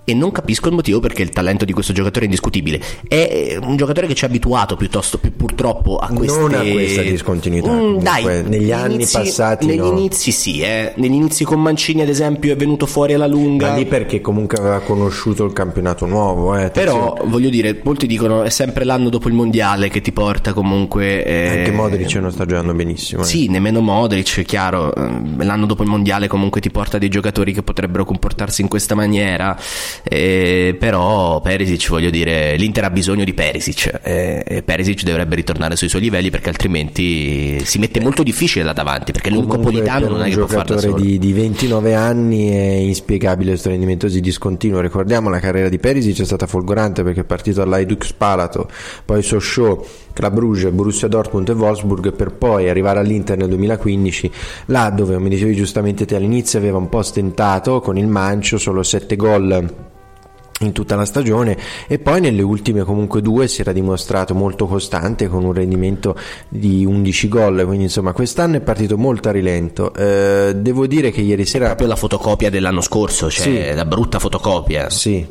e 0.09 0.13
non 0.13 0.31
capisco 0.31 0.69
il 0.69 0.75
motivo 0.75 1.01
perché 1.01 1.21
il 1.21 1.31
talento 1.31 1.65
di 1.65 1.73
questo 1.73 1.91
giocatore 1.91 2.21
è 2.21 2.23
indiscutibile. 2.29 2.79
È 3.09 3.57
un 3.61 3.75
giocatore 3.75 4.07
che 4.07 4.15
ci 4.15 4.23
ha 4.23 4.27
abituato 4.29 4.77
piuttosto 4.77 5.17
più 5.17 5.35
purtroppo 5.35 5.97
a 5.97 6.07
queste 6.07 6.39
Non 6.39 6.53
a 6.53 6.61
questa 6.63 7.01
discontinuità, 7.01 7.69
Mm, 7.71 7.77
comunque, 7.77 8.03
dai, 8.03 8.43
negli 8.47 8.71
anni 8.71 8.93
inizi- 8.93 9.17
passati 9.17 9.65
Negli 9.65 9.79
no. 9.79 9.87
inizi 9.91 10.31
sì, 10.31 10.61
eh. 10.61 10.93
negli 10.95 11.11
inizi 11.13 11.43
con 11.43 11.61
Mancini 11.61 12.03
ad 12.03 12.07
esempio 12.07 12.53
è 12.53 12.55
venuto 12.55 12.85
fuori 12.85 13.13
alla 13.15 13.27
lunga. 13.27 13.71
Ma 13.71 13.75
lì 13.75 13.85
perché 13.85 14.21
comunque 14.21 14.57
aveva 14.57 14.79
conosciuto 14.79 15.43
il 15.43 15.51
campionato 15.51 16.05
nuovo, 16.05 16.55
eh. 16.55 16.69
Però 16.69 17.17
voglio 17.25 17.49
dire, 17.49 17.77
molti 17.83 18.07
dicono 18.07 18.43
è 18.43 18.49
sempre 18.49 18.85
l'anno 18.85 19.09
dopo 19.09 19.27
il 19.27 19.33
mondiale 19.33 19.89
che 19.89 19.99
ti 19.99 20.13
porta 20.13 20.53
comunque. 20.53 21.25
eh, 21.25 21.57
anche 21.57 21.71
Modric 21.71 22.13
non 22.15 22.31
sta 22.31 22.45
giocando 22.45 22.73
benissimo. 22.73 23.23
eh. 23.23 23.25
Sì, 23.25 23.49
nemmeno 23.49 23.81
Modric, 23.81 24.43
chiaro. 24.43 24.95
eh, 24.95 25.43
L'anno 25.43 25.65
dopo 25.65 25.83
il 25.83 25.89
mondiale 25.89 26.27
comunque 26.29 26.61
ti 26.61 26.69
porta 26.71 26.97
dei 26.97 27.09
giocatori 27.09 27.51
che 27.51 27.61
potrebbero 27.61 28.05
comportarsi 28.05 28.61
in 28.61 28.69
questa 28.69 28.95
maniera. 28.95 29.57
Eh, 30.03 30.75
però 30.77 31.41
Perisic, 31.41 31.89
voglio 31.89 32.09
dire, 32.09 32.55
l'Inter 32.55 32.85
ha 32.85 32.89
bisogno 32.89 33.23
di 33.23 33.33
Perisic. 33.33 33.99
eh, 34.03 34.43
e 34.45 34.63
Perisic 34.63 35.03
dovrebbe 35.03 35.35
ritornare 35.35 35.75
sui 35.75 35.89
suoi 35.89 36.01
livelli 36.01 36.29
perché 36.29 36.49
altrimenti 36.49 37.63
si 37.63 37.79
mette 37.79 37.99
molto 37.99 38.23
difficile 38.23 38.63
là 38.63 38.73
davanti. 38.73 39.11
Perché 39.11 39.29
Comunque, 39.29 39.59
Politano 39.59 40.07
non 40.07 40.21
è 40.21 40.29
che 40.29 40.35
può 40.35 40.45
da 40.45 40.47
giocatore 40.47 40.79
solo. 40.79 40.99
di, 40.99 41.17
di 41.17 41.33
29 41.33 41.93
anni 41.93 42.49
è 42.49 42.73
inspiegabile 42.75 43.51
questo 43.51 43.69
rendimento 43.69 44.07
così 44.07 44.21
discontinuo. 44.21 44.79
Ricordiamo 44.79 45.29
la 45.29 45.39
carriera 45.39 45.69
di 45.69 45.79
Perisic 45.79 46.21
è 46.21 46.25
stata 46.25 46.47
folgorante 46.47 47.03
perché 47.03 47.21
è 47.21 47.25
partito 47.25 47.61
all'Aiduk 47.61 48.05
Spalato, 48.05 48.69
poi 49.05 49.21
Sochaux, 49.21 49.87
Club 50.13 50.33
Brugge, 50.33 50.71
Borussia 50.71 51.07
Dortmund 51.07 51.49
e 51.49 51.53
Wolfsburg 51.53 52.13
per 52.13 52.31
poi 52.31 52.69
arrivare 52.69 52.99
all'Inter 52.99 53.37
nel 53.37 53.49
2015, 53.49 54.31
là 54.67 54.89
dove, 54.89 55.15
come 55.15 55.29
dicevi 55.29 55.55
giustamente 55.55 56.05
te 56.05 56.15
all'inizio, 56.15 56.59
aveva 56.59 56.77
un 56.77 56.89
po' 56.89 57.01
stentato 57.01 57.81
con 57.81 57.97
il 57.97 58.07
Mancio, 58.07 58.57
solo 58.57 58.83
7 58.83 59.15
gol 59.15 59.85
in 60.61 60.71
tutta 60.71 60.95
la 60.95 61.05
stagione 61.05 61.55
e 61.87 61.99
poi 61.99 62.19
nelle 62.19 62.41
ultime 62.41 62.83
comunque 62.83 63.21
due 63.21 63.47
si 63.47 63.61
era 63.61 63.71
dimostrato 63.71 64.33
molto 64.33 64.65
costante 64.65 65.27
con 65.27 65.43
un 65.43 65.53
rendimento 65.53 66.15
di 66.49 66.83
11 66.85 67.27
gol 67.27 67.63
quindi 67.65 67.83
insomma 67.83 68.11
quest'anno 68.11 68.57
è 68.57 68.61
partito 68.61 68.97
molto 68.97 69.29
a 69.29 69.31
rilento 69.31 69.93
Eh, 69.93 70.53
devo 70.55 70.87
dire 70.87 71.11
che 71.11 71.21
ieri 71.21 71.45
sera 71.45 71.65
Proprio 71.67 71.87
la 71.87 71.95
fotocopia 71.95 72.49
dell'anno 72.49 72.81
scorso, 72.81 73.29
cioè 73.29 73.69
Sì. 73.69 73.75
la 73.75 73.85
brutta 73.85 74.19
fotocopia. 74.19 74.89
sì 74.89 75.25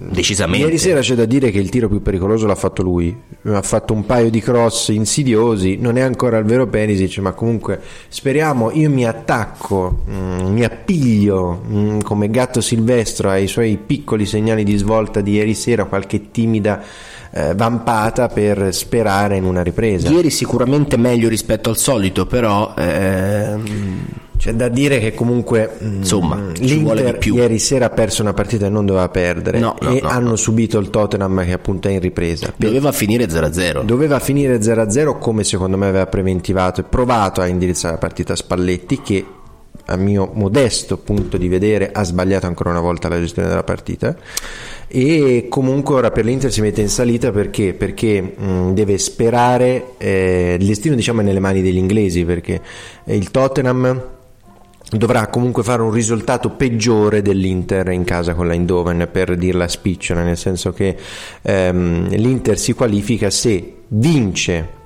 Decisamente. 0.00 0.64
Ieri 0.64 0.78
sera 0.78 1.00
c'è 1.00 1.16
da 1.16 1.24
dire 1.24 1.50
che 1.50 1.58
il 1.58 1.70
tiro 1.70 1.88
più 1.88 2.00
pericoloso 2.00 2.46
l'ha 2.46 2.54
fatto 2.54 2.82
lui, 2.82 3.14
ha 3.42 3.62
fatto 3.62 3.92
un 3.92 4.06
paio 4.06 4.30
di 4.30 4.40
cross 4.40 4.88
insidiosi, 4.88 5.76
non 5.76 5.96
è 5.96 6.02
ancora 6.02 6.38
il 6.38 6.44
vero 6.44 6.68
Perisic, 6.68 7.18
ma 7.18 7.32
comunque 7.32 7.80
speriamo, 8.06 8.70
io 8.70 8.90
mi 8.90 9.04
attacco, 9.04 10.04
mm, 10.08 10.52
mi 10.52 10.62
appiglio 10.62 11.62
mm, 11.66 12.00
come 12.00 12.30
gatto 12.30 12.60
silvestro 12.60 13.28
ai 13.30 13.48
suoi 13.48 13.76
piccoli 13.76 14.24
segnali 14.24 14.62
di 14.62 14.76
svolta 14.76 15.20
di 15.20 15.32
ieri 15.32 15.54
sera, 15.54 15.86
qualche 15.86 16.30
timida 16.30 16.80
eh, 17.30 17.54
vampata 17.54 18.28
per 18.28 18.72
sperare 18.72 19.36
in 19.36 19.44
una 19.44 19.62
ripresa. 19.62 20.08
Ieri 20.08 20.30
sicuramente 20.30 20.96
meglio 20.96 21.28
rispetto 21.28 21.70
al 21.70 21.76
solito, 21.76 22.26
però 22.26 22.72
ehm, 22.76 23.97
C'è 24.48 24.54
da 24.54 24.68
dire 24.68 24.98
che 24.98 25.12
comunque 25.12 25.76
mm, 25.82 25.96
Insomma, 25.96 26.36
vuole 26.36 27.02
l'Inter 27.02 27.18
ieri 27.34 27.58
sera 27.58 27.86
ha 27.86 27.90
perso 27.90 28.22
una 28.22 28.32
partita 28.32 28.64
e 28.64 28.70
non 28.70 28.86
doveva 28.86 29.10
perdere 29.10 29.58
No, 29.58 29.76
no, 29.78 29.90
e 29.90 30.00
no, 30.00 30.08
hanno 30.08 30.30
no. 30.30 30.36
subito 30.36 30.78
il 30.78 30.88
Tottenham 30.88 31.44
che 31.44 31.52
appunto 31.52 31.88
è 31.88 31.90
in 31.90 32.00
ripresa. 32.00 32.54
doveva 32.56 32.90
finire 32.90 33.26
0-0. 33.26 33.82
Doveva 33.84 34.18
finire 34.20 34.58
0-0 34.58 35.18
come 35.18 35.44
secondo 35.44 35.76
me 35.76 35.86
aveva 35.88 36.06
preventivato 36.06 36.80
e 36.80 36.84
provato 36.84 37.42
a 37.42 37.46
indirizzare 37.46 37.92
la 37.92 38.00
partita 38.00 38.32
a 38.32 38.36
Spalletti 38.36 39.02
che 39.02 39.26
a 39.84 39.96
mio 39.96 40.30
modesto 40.32 40.96
punto 40.96 41.36
di 41.36 41.48
vedere 41.48 41.90
ha 41.92 42.02
sbagliato 42.02 42.46
ancora 42.46 42.70
una 42.70 42.80
volta 42.80 43.08
la 43.08 43.20
gestione 43.20 43.48
della 43.48 43.64
partita 43.64 44.16
e 44.86 45.46
comunque 45.50 45.94
ora 45.94 46.10
per 46.10 46.24
l'Inter 46.24 46.50
si 46.50 46.62
mette 46.62 46.80
in 46.80 46.88
salita 46.88 47.32
perché, 47.32 47.74
perché 47.74 48.20
mh, 48.20 48.72
deve 48.72 48.96
sperare 48.96 49.92
eh, 49.98 50.56
il 50.58 50.66
destino 50.66 50.94
diciamo 50.94 51.20
è 51.20 51.24
nelle 51.24 51.40
mani 51.40 51.60
degli 51.60 51.76
inglesi 51.76 52.24
perché 52.24 52.60
il 53.04 53.30
Tottenham 53.30 54.16
dovrà 54.90 55.26
comunque 55.26 55.62
fare 55.62 55.82
un 55.82 55.90
risultato 55.90 56.50
peggiore 56.50 57.20
dell'Inter 57.20 57.88
in 57.88 58.04
casa 58.04 58.34
con 58.34 58.46
la 58.46 58.54
Eindhoven 58.54 59.08
per 59.12 59.36
dirla 59.36 59.68
spicciola 59.68 60.22
nel 60.22 60.36
senso 60.36 60.72
che 60.72 60.96
ehm, 61.42 62.08
l'Inter 62.08 62.58
si 62.58 62.72
qualifica 62.72 63.28
se 63.30 63.74
vince 63.88 64.76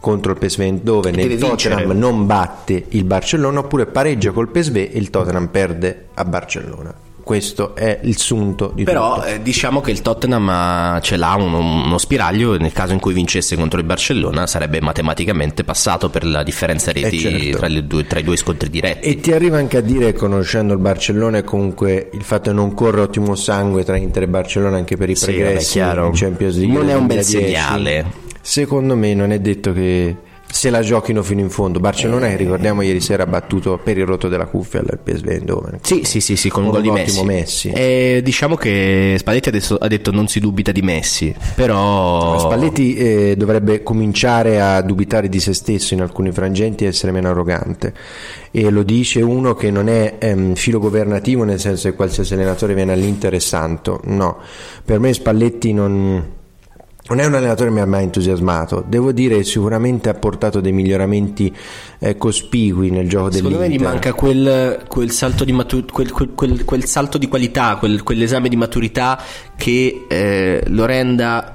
contro 0.00 0.32
il 0.32 0.38
PSV 0.38 0.60
Eindhoven 0.60 1.18
e 1.18 1.22
il 1.22 1.38
Tottenham 1.38 1.78
vincere. 1.78 1.98
non 1.98 2.26
batte 2.26 2.84
il 2.90 3.04
Barcellona 3.04 3.58
oppure 3.58 3.86
pareggia 3.86 4.30
col 4.30 4.48
PSV 4.48 4.76
e 4.76 4.90
il 4.92 5.10
Tottenham 5.10 5.48
perde 5.48 6.06
a 6.14 6.24
Barcellona 6.24 7.06
questo 7.28 7.74
è 7.74 8.00
il 8.04 8.16
sunto 8.16 8.72
di 8.74 8.84
Però 8.84 9.22
eh, 9.22 9.42
diciamo 9.42 9.82
che 9.82 9.90
il 9.90 10.00
Tottenham 10.00 10.48
ha- 10.48 10.98
ce 11.02 11.18
l'ha 11.18 11.34
uno, 11.38 11.58
uno 11.58 11.98
spiraglio 11.98 12.56
nel 12.56 12.72
caso 12.72 12.94
in 12.94 13.00
cui 13.00 13.12
vincesse 13.12 13.54
contro 13.54 13.78
il 13.78 13.84
Barcellona 13.84 14.46
sarebbe 14.46 14.80
matematicamente 14.80 15.62
passato 15.62 16.08
per 16.08 16.24
la 16.24 16.42
differenza 16.42 16.90
reti 16.90 17.16
Eh, 17.16 17.20
certo. 17.20 17.58
tra, 17.58 17.68
due- 17.82 18.06
tra 18.06 18.18
i 18.20 18.22
due 18.24 18.36
scontri 18.36 18.70
diretti. 18.70 19.06
E 19.08 19.20
ti 19.20 19.32
arriva 19.32 19.58
anche 19.58 19.76
a 19.76 19.82
dire, 19.82 20.14
conoscendo 20.14 20.72
il 20.72 20.78
Barcellona, 20.78 21.42
comunque 21.42 22.08
il 22.14 22.22
fatto 22.22 22.48
che 22.48 22.56
non 22.56 22.72
corre 22.72 23.02
ottimo 23.02 23.34
sangue 23.34 23.84
tra 23.84 23.98
Inter 23.98 24.22
e 24.22 24.28
Barcellona 24.28 24.78
anche 24.78 24.96
per 24.96 25.10
i 25.10 25.14
Sì, 25.14 25.26
progressi 25.26 25.78
vabbè, 25.80 25.92
chiaro. 25.92 26.06
in 26.06 26.12
Champions 26.14 26.56
League. 26.56 26.74
Non 26.78 26.88
è 26.88 26.94
un 26.94 27.06
bel 27.06 27.22
2010. 27.26 27.44
segnale. 27.44 28.06
Secondo 28.40 28.96
me 28.96 29.12
non 29.12 29.32
è 29.32 29.38
detto 29.38 29.74
che 29.74 30.16
se 30.50 30.70
la 30.70 30.80
giochino 30.80 31.22
fino 31.22 31.40
in 31.40 31.50
fondo. 31.50 31.78
Barcellona, 31.78 32.28
che 32.28 32.36
ricordiamo 32.36 32.82
ieri 32.82 33.00
sera, 33.00 33.24
ha 33.24 33.26
battuto 33.26 33.78
per 33.82 33.98
il 33.98 34.06
rotto 34.06 34.28
della 34.28 34.46
cuffia 34.46 34.80
al 34.80 34.98
PSV 35.02 35.28
Eindhoven. 35.28 35.78
Sì, 35.82 36.02
sì, 36.04 36.20
sì, 36.20 36.36
sì, 36.36 36.48
con 36.48 36.64
un 36.64 36.70
Con 36.70 36.80
gol 36.80 36.82
di 36.82 36.88
un 36.88 36.94
Messi. 36.94 37.18
ottimo 37.18 37.32
Messi. 37.32 37.70
E 37.70 38.20
diciamo 38.24 38.56
che 38.56 39.16
Spalletti 39.18 39.48
adesso 39.48 39.76
ha 39.76 39.86
detto 39.88 40.10
non 40.10 40.26
si 40.28 40.40
dubita 40.40 40.72
di 40.72 40.82
Messi, 40.82 41.34
però 41.54 42.38
Spalletti 42.38 42.94
eh, 42.96 43.34
dovrebbe 43.36 43.82
cominciare 43.82 44.60
a 44.60 44.80
dubitare 44.80 45.28
di 45.28 45.38
se 45.40 45.52
stesso 45.52 45.94
in 45.94 46.00
alcuni 46.00 46.32
frangenti 46.32 46.84
e 46.84 46.88
essere 46.88 47.12
meno 47.12 47.28
arrogante 47.28 47.94
e 48.50 48.70
lo 48.70 48.82
dice 48.82 49.20
uno 49.20 49.54
che 49.54 49.70
non 49.70 49.88
è 49.88 50.16
ehm, 50.18 50.54
filo 50.54 50.78
governativo 50.78 51.44
nel 51.44 51.60
senso 51.60 51.90
che 51.90 51.94
qualsiasi 51.94 52.32
allenatore 52.34 52.74
viene 52.74 52.92
all'Inter 52.92 53.34
è 53.34 53.38
santo 53.38 54.00
no, 54.04 54.38
per 54.84 54.98
me 54.98 55.12
Spalletti 55.12 55.72
non, 55.72 56.24
non 57.08 57.20
è 57.20 57.24
un 57.26 57.34
allenatore 57.34 57.68
che 57.68 57.74
mi 57.74 57.80
ha 57.80 57.86
mai 57.86 58.02
entusiasmato 58.04 58.84
devo 58.86 59.12
dire 59.12 59.42
sicuramente 59.44 60.08
ha 60.08 60.14
portato 60.14 60.60
dei 60.60 60.72
miglioramenti 60.72 61.54
eh, 61.98 62.16
cospicui 62.16 62.90
nel 62.90 63.08
gioco 63.08 63.30
Secondo 63.30 63.58
me 63.58 63.64
dell'Inter 63.64 63.86
gli 63.88 63.90
manca 63.92 64.12
quel, 64.12 64.84
quel 64.88 65.10
salto 65.10 65.44
di 65.44 65.52
matu- 65.52 65.90
quel, 65.90 66.12
quel- 66.12 66.84
salto 66.84 67.18
di 67.18 67.28
qualità, 67.28 67.76
quel- 67.76 68.02
quell'esame 68.02 68.48
di 68.48 68.56
maturità 68.56 69.20
che 69.56 70.04
eh, 70.08 70.62
lo 70.66 70.84
renda 70.84 71.52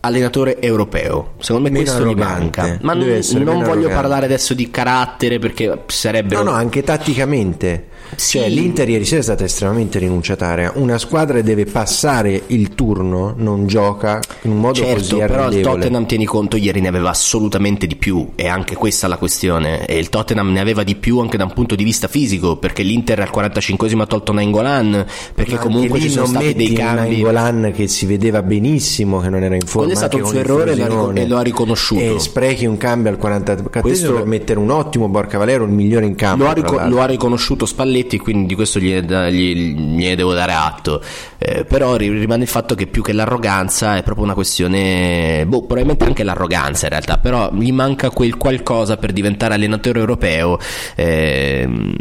allenatore 0.00 0.60
europeo. 0.60 1.32
Secondo 1.38 1.68
me 1.68 1.70
Meno 1.70 1.84
questo 1.84 2.00
gli 2.04 2.10
arrogante. 2.10 2.60
manca. 2.60 2.78
Ma 2.82 2.92
non, 2.92 3.06
non 3.06 3.44
voglio 3.44 3.62
arrogante. 3.70 3.94
parlare 3.94 4.24
adesso 4.26 4.52
di 4.54 4.70
carattere 4.70 5.38
perché 5.38 5.82
sarebbero 5.86 6.42
No, 6.42 6.50
no, 6.50 6.56
anche 6.56 6.82
tatticamente. 6.82 7.86
Sì. 8.16 8.38
Cioè, 8.38 8.48
l'Inter 8.48 8.88
ieri 8.88 9.04
sera 9.04 9.20
è 9.20 9.24
stata 9.24 9.44
estremamente 9.44 9.98
rinunciataria. 9.98 10.72
Una 10.76 10.98
squadra 10.98 11.40
deve 11.40 11.64
passare 11.66 12.42
il 12.48 12.74
turno, 12.74 13.34
non 13.36 13.66
gioca 13.66 14.20
in 14.42 14.52
un 14.52 14.60
modo 14.60 14.74
Certo, 14.74 14.94
così 14.94 15.16
però 15.16 15.50
il. 15.50 15.60
Tottenham, 15.60 16.06
tieni 16.06 16.24
conto, 16.24 16.56
ieri 16.56 16.80
ne 16.80 16.88
aveva 16.88 17.10
assolutamente 17.10 17.86
di 17.86 17.96
più, 17.96 18.30
e 18.34 18.46
anche 18.48 18.74
questa 18.74 19.08
la 19.08 19.16
questione. 19.16 19.84
E 19.86 19.98
il 19.98 20.08
Tottenham 20.08 20.50
ne 20.52 20.60
aveva 20.60 20.82
di 20.84 20.94
più 20.96 21.18
anche 21.18 21.36
da 21.36 21.44
un 21.44 21.52
punto 21.52 21.74
di 21.74 21.84
vista 21.84 22.08
fisico, 22.08 22.56
perché 22.56 22.82
l'Inter 22.82 23.20
al 23.20 23.30
45esimo 23.34 24.00
ha 24.00 24.06
tolto 24.06 24.32
Nainggolan, 24.32 25.06
perché 25.34 25.54
Ma 25.54 25.60
comunque 25.60 26.00
ci 26.00 26.08
sono 26.08 26.26
non 26.26 26.34
stati 26.34 26.54
dei 26.54 26.72
cambi. 26.72 27.10
Nainggolan 27.10 27.72
che 27.74 27.88
si 27.88 28.06
vedeva 28.06 28.42
benissimo 28.42 29.20
che 29.20 29.28
non 29.28 29.42
era 29.42 29.54
in 29.54 29.62
forma. 29.62 29.86
Quello 29.86 29.92
è 29.92 29.96
stato 29.96 30.16
un 30.16 30.26
suo 30.26 30.38
errore 30.38 30.72
e 30.72 31.26
lo 31.26 31.36
ha 31.36 31.42
riconosciuto. 31.42 32.00
E 32.00 32.18
sprechi 32.18 32.66
un 32.66 32.76
cambio 32.76 33.10
al 33.10 33.18
44 33.18 33.80
Questo- 33.80 34.12
per 34.12 34.26
mettere 34.26 34.58
un 34.58 34.70
ottimo 34.70 35.08
Borca 35.08 35.38
Valero, 35.38 35.64
il 35.64 35.70
migliore 35.70 36.06
in 36.06 36.14
campo. 36.14 36.44
Lo 36.44 36.50
ha, 36.50 36.52
rico- 36.52 36.80
lo 36.86 37.00
ha 37.00 37.06
riconosciuto 37.06 37.66
Spalletti, 37.66 37.93
quindi 38.18 38.46
di 38.46 38.54
questo 38.54 38.78
gliene, 38.78 39.32
gli- 39.32 39.74
gliene 39.74 40.16
devo 40.16 40.32
dare 40.34 40.52
atto. 40.52 41.02
Eh, 41.38 41.64
però 41.64 41.96
ri- 41.96 42.08
rimane 42.08 42.42
il 42.42 42.48
fatto 42.48 42.74
che 42.74 42.86
più 42.86 43.02
che 43.02 43.12
l'arroganza 43.12 43.96
è 43.96 44.02
proprio 44.02 44.24
una 44.24 44.34
questione, 44.34 45.44
boh, 45.46 45.60
probabilmente 45.60 46.04
anche 46.04 46.22
l'arroganza 46.24 46.86
in 46.86 46.90
realtà, 46.90 47.18
però 47.18 47.50
gli 47.52 47.72
manca 47.72 48.10
quel 48.10 48.36
qualcosa 48.36 48.96
per 48.96 49.12
diventare 49.12 49.54
allenatore 49.54 49.98
europeo. 49.98 50.58
ehm, 50.96 51.94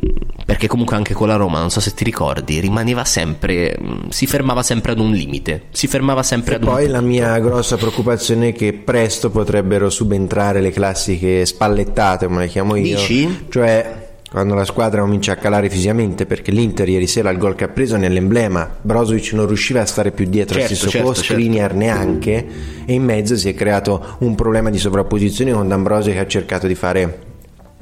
perché 0.46 0.68
comunque 0.68 0.96
anche 0.96 1.14
con 1.14 1.28
la 1.28 1.36
Roma, 1.36 1.60
non 1.60 1.70
so 1.70 1.80
se 1.80 1.94
ti 1.94 2.04
ricordi, 2.04 2.60
rimaneva 2.60 3.06
sempre, 3.06 3.78
si 4.10 4.28
fermava 4.28 4.62
sempre 4.62 4.92
ad 4.92 5.00
un 5.00 5.12
limite, 5.12 5.64
si 5.72 5.88
fermava 5.88 6.22
sempre 6.22 6.54
E 6.54 6.56
ad 6.58 6.64
un 6.64 6.70
poi 6.70 6.88
la 6.88 7.02
mia 7.02 7.40
grossa 7.40 7.78
preoccupazione 7.78 8.50
è 8.50 8.54
che 8.54 8.74
presto 8.74 9.30
potrebbero 9.30 9.90
subentrare 9.90 10.60
le 10.62 10.72
classiche 10.72 11.46
spallettate, 11.46 12.28
come 12.28 12.42
le 12.42 12.48
chiamo 12.48 12.76
io. 12.76 12.98
Dici? 12.98 13.46
Cioè, 13.50 14.03
quando 14.34 14.56
la 14.56 14.66
squadra 14.66 15.02
comincia 15.02 15.34
a 15.34 15.36
calare 15.36 15.70
fisicamente, 15.70 16.26
perché 16.26 16.50
l'Inter 16.50 16.90
ieri 16.90 17.06
sera 17.06 17.30
il 17.30 17.38
gol 17.38 17.54
che 17.54 17.66
ha 17.66 17.68
preso 17.68 17.98
è 17.98 18.00
nell'emblema. 18.00 18.68
Brozovic 18.82 19.34
non 19.34 19.46
riusciva 19.46 19.82
a 19.82 19.86
stare 19.86 20.10
più 20.10 20.26
dietro 20.26 20.56
Certo, 20.56 20.72
al 20.72 20.76
stesso 20.76 20.92
certo, 20.92 21.08
posto, 21.08 21.24
certo. 21.24 21.40
Skriniar 21.40 21.76
neanche, 21.76 22.48
e 22.84 22.94
in 22.94 23.04
mezzo 23.04 23.38
si 23.38 23.50
è 23.50 23.54
creato 23.54 24.16
un 24.22 24.34
problema 24.34 24.72
di 24.72 24.80
sovrapposizione 24.80 25.52
con 25.52 25.68
D'Ambrosio 25.68 26.14
che 26.14 26.20
ha 26.20 26.26
cercato 26.26 26.66
di 26.66 26.74
fare 26.74 27.20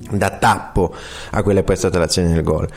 da 0.09 0.29
tappo 0.31 0.93
a 1.29 1.41
quella 1.41 1.59
che 1.59 1.65
poi 1.65 1.75
è 1.75 1.77
stata 1.77 1.99
l'azione 1.99 2.33
del 2.33 2.43
gol. 2.43 2.67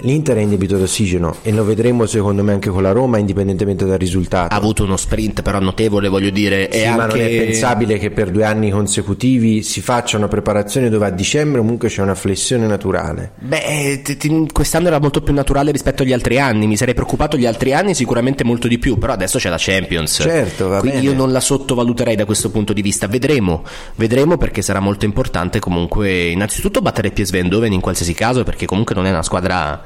L'Inter 0.00 0.36
è 0.36 0.40
in 0.40 0.50
debito 0.50 0.76
d'ossigeno 0.76 1.36
e 1.42 1.52
lo 1.52 1.64
vedremo 1.64 2.04
secondo 2.04 2.42
me 2.42 2.52
anche 2.52 2.68
con 2.68 2.82
la 2.82 2.92
Roma 2.92 3.16
indipendentemente 3.16 3.86
dal 3.86 3.96
risultato. 3.98 4.52
Ha 4.54 4.56
avuto 4.56 4.84
uno 4.84 4.96
sprint 4.98 5.40
però 5.40 5.58
notevole, 5.58 6.08
voglio 6.08 6.28
dire, 6.28 6.68
Sì, 6.70 6.84
anche... 6.84 6.96
ma 6.98 7.06
non 7.06 7.18
è 7.18 7.28
pensabile 7.28 7.98
che 7.98 8.10
per 8.10 8.30
due 8.30 8.44
anni 8.44 8.70
consecutivi 8.70 9.62
si 9.62 9.80
faccia 9.80 10.18
una 10.18 10.28
preparazione 10.28 10.90
dove 10.90 11.06
a 11.06 11.10
dicembre 11.10 11.60
comunque 11.60 11.88
c'è 11.88 12.02
una 12.02 12.14
flessione 12.14 12.66
naturale. 12.66 13.32
Beh, 13.38 14.02
ti- 14.04 14.16
ti- 14.18 14.48
quest'anno 14.52 14.88
era 14.88 14.98
molto 15.00 15.22
più 15.22 15.32
naturale 15.32 15.70
rispetto 15.72 16.02
agli 16.02 16.12
altri 16.12 16.38
anni. 16.38 16.66
Mi 16.66 16.76
sarei 16.76 16.92
preoccupato 16.92 17.38
gli 17.38 17.46
altri 17.46 17.72
anni 17.72 17.94
sicuramente 17.94 18.44
molto 18.44 18.68
di 18.68 18.78
più, 18.78 18.98
però 18.98 19.14
adesso 19.14 19.38
c'è 19.38 19.48
la 19.48 19.56
Champions. 19.58 20.18
Certo, 20.20 20.68
va 20.68 20.80
Quindi 20.80 20.98
bene. 20.98 21.10
io 21.10 21.16
non 21.16 21.32
la 21.32 21.40
sottovaluterei 21.40 22.16
da 22.16 22.26
questo 22.26 22.50
punto 22.50 22.74
di 22.74 22.82
vista. 22.82 23.06
Vedremo, 23.06 23.64
vedremo 23.94 24.36
perché 24.36 24.60
sarà 24.60 24.80
molto 24.80 25.06
importante 25.06 25.58
comunque 25.58 26.26
innanzitutto 26.26 26.82
battere 26.82 27.12
PSV 27.12 27.34
Eindhoven 27.36 27.72
in 27.72 27.80
qualsiasi 27.80 28.12
caso 28.12 28.44
perché 28.44 28.66
comunque 28.66 28.94
non 28.94 29.06
è 29.06 29.10
una 29.10 29.22
squadra 29.22 29.82
eh, 29.82 29.85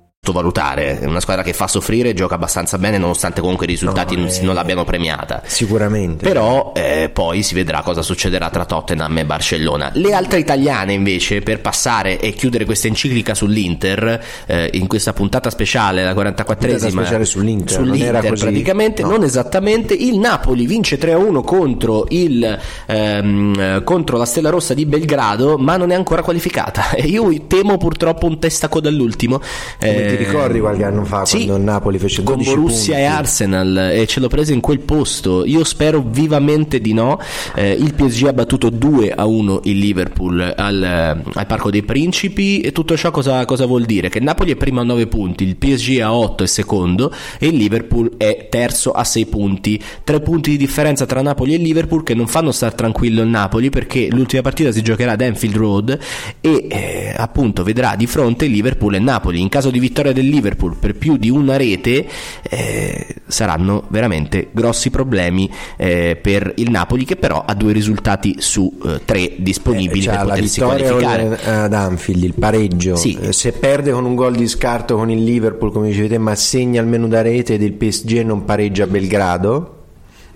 Sottovalutare, 0.23 0.99
è 0.99 1.05
una 1.05 1.19
squadra 1.19 1.41
che 1.41 1.51
fa 1.51 1.65
soffrire 1.65 2.13
gioca 2.13 2.35
abbastanza 2.35 2.77
bene 2.77 2.99
nonostante 2.99 3.41
comunque 3.41 3.65
i 3.65 3.69
risultati 3.69 4.13
No, 4.15 4.21
non, 4.21 4.29
eh, 4.31 4.41
non 4.43 4.53
l'abbiano 4.53 4.83
premiata. 4.83 5.41
Sicuramente. 5.47 6.23
Però 6.23 6.73
eh, 6.75 7.09
poi 7.11 7.41
si 7.41 7.55
vedrà 7.55 7.81
cosa 7.81 8.03
succederà 8.03 8.51
tra 8.51 8.65
Tottenham 8.65 9.17
e 9.17 9.25
Barcellona. 9.25 9.89
Le 9.95 10.13
altre 10.13 10.37
italiane 10.37 10.93
invece, 10.93 11.41
per 11.41 11.59
passare 11.59 12.19
e 12.19 12.33
chiudere 12.33 12.65
questa 12.65 12.85
enciclica 12.85 13.33
sull'Inter, 13.33 14.23
eh, 14.45 14.69
in 14.73 14.85
questa 14.85 15.11
puntata 15.11 15.49
speciale, 15.49 16.03
la 16.03 16.13
44esima 16.13 16.55
Puntata 16.55 16.89
speciale 16.91 17.25
sull'Inter, 17.25 17.77
non 17.79 17.87
sull'Inter 17.87 18.15
era 18.15 18.29
così? 18.29 18.43
praticamente, 18.43 19.01
No. 19.01 19.07
non 19.09 19.23
esattamente, 19.23 19.95
il 19.95 20.19
Napoli 20.19 20.67
vince 20.67 20.99
3-1 20.99 21.41
contro, 21.41 22.05
il, 22.09 22.59
ehm, 22.85 23.59
eh, 23.59 23.83
contro 23.83 24.17
la 24.17 24.25
Stella 24.25 24.51
Rossa 24.51 24.75
di 24.75 24.85
Belgrado, 24.85 25.57
ma 25.57 25.77
non 25.77 25.89
è 25.89 25.95
ancora 25.95 26.21
qualificata. 26.21 26.89
E 27.01 27.07
io 27.07 27.27
temo 27.47 27.77
purtroppo 27.77 28.27
un 28.27 28.37
testacoda 28.37 28.87
all'ultimo. 28.87 29.41
Come 29.79 30.09
ti 30.17 30.23
ricordi 30.23 30.59
qualche 30.59 30.83
anno 30.83 31.03
fa 31.05 31.25
sì, 31.25 31.45
quando 31.45 31.71
Napoli 31.71 31.97
fece 31.97 32.23
con 32.23 32.35
12 32.35 32.55
Borussia 32.55 32.93
punti? 32.93 33.01
e 33.01 33.05
Arsenal 33.05 33.77
e 33.93 34.07
ce 34.07 34.19
l'ho 34.19 34.27
presa 34.27 34.53
in 34.53 34.59
quel 34.61 34.79
posto. 34.79 35.45
Io 35.45 35.63
spero 35.63 36.03
vivamente 36.05 36.79
di 36.79 36.93
no. 36.93 37.19
Eh, 37.55 37.71
il 37.71 37.93
PSG 37.93 38.27
ha 38.27 38.33
battuto 38.33 38.69
2 38.69 39.11
a 39.11 39.25
1 39.25 39.61
il 39.63 39.77
Liverpool 39.77 40.53
al, 40.55 40.83
eh, 40.83 41.31
al 41.33 41.45
Parco 41.45 41.69
dei 41.69 41.83
Principi. 41.83 42.61
E 42.61 42.71
tutto 42.71 42.97
ciò 42.97 43.11
cosa, 43.11 43.45
cosa 43.45 43.65
vuol 43.65 43.85
dire? 43.85 44.09
Che 44.09 44.19
Napoli 44.19 44.51
è 44.51 44.55
primo 44.55 44.81
a 44.81 44.83
9 44.83 45.07
punti, 45.07 45.43
il 45.43 45.55
PSG 45.55 45.99
a 46.01 46.13
8 46.13 46.43
è 46.43 46.47
secondo 46.47 47.13
e 47.39 47.47
il 47.47 47.55
Liverpool 47.55 48.15
è 48.17 48.47
terzo 48.49 48.91
a 48.91 49.03
6 49.03 49.25
punti. 49.25 49.81
3 50.03 50.19
punti 50.21 50.51
di 50.51 50.57
differenza 50.57 51.05
tra 51.05 51.21
Napoli 51.21 51.53
e 51.53 51.57
Liverpool 51.57 52.03
che 52.03 52.13
non 52.13 52.27
fanno 52.27 52.51
star 52.51 52.73
tranquillo 52.73 53.21
il 53.21 53.27
Napoli 53.27 53.69
perché 53.69 54.07
l'ultima 54.09 54.41
partita 54.41 54.71
si 54.71 54.81
giocherà 54.81 55.11
ad 55.11 55.21
Anfield 55.21 55.55
Road 55.55 55.99
e 56.41 56.67
eh, 56.69 57.13
appunto 57.15 57.63
vedrà 57.63 57.95
di 57.95 58.07
fronte 58.07 58.45
Liverpool 58.45 58.95
e 58.95 58.99
Napoli. 58.99 59.39
In 59.39 59.49
caso 59.49 59.69
di 59.69 59.79
vittoria 59.79 60.00
del 60.11 60.27
Liverpool 60.27 60.75
per 60.75 60.95
più 60.95 61.17
di 61.17 61.29
una 61.29 61.55
rete 61.57 62.07
eh, 62.41 63.05
saranno 63.27 63.83
veramente 63.89 64.47
grossi 64.51 64.89
problemi 64.89 65.49
eh, 65.77 66.17
per 66.19 66.51
il 66.57 66.71
Napoli 66.71 67.05
che 67.05 67.15
però 67.15 67.43
ha 67.45 67.53
due 67.53 67.71
risultati 67.73 68.35
su 68.39 68.75
eh, 68.85 69.01
tre 69.05 69.33
disponibili 69.37 70.05
Eh, 70.05 70.09
per 70.09 70.15
la 70.15 70.23
potersi 70.23 70.59
vittoria 70.59 70.89
qualificare. 70.91 71.39
ad 71.63 71.73
Anfield, 71.73 72.23
il 72.23 72.33
pareggio. 72.33 72.95
Sì. 72.95 73.17
Eh, 73.21 73.31
Se 73.33 73.51
perde 73.51 73.91
con 73.91 74.05
un 74.05 74.15
gol 74.15 74.35
di 74.35 74.47
scarto 74.47 74.95
con 74.95 75.09
il 75.11 75.23
Liverpool, 75.23 75.71
come 75.71 75.87
dicevi 75.89 76.07
te, 76.07 76.17
ma 76.17 76.33
segna 76.35 76.81
almeno 76.81 77.07
da 77.07 77.21
rete 77.21 77.53
ed 77.53 77.61
il 77.61 77.73
PSG 77.73 78.21
non 78.23 78.43
pareggia 78.45 78.83
a 78.85 78.87
Belgrado. 78.87 79.75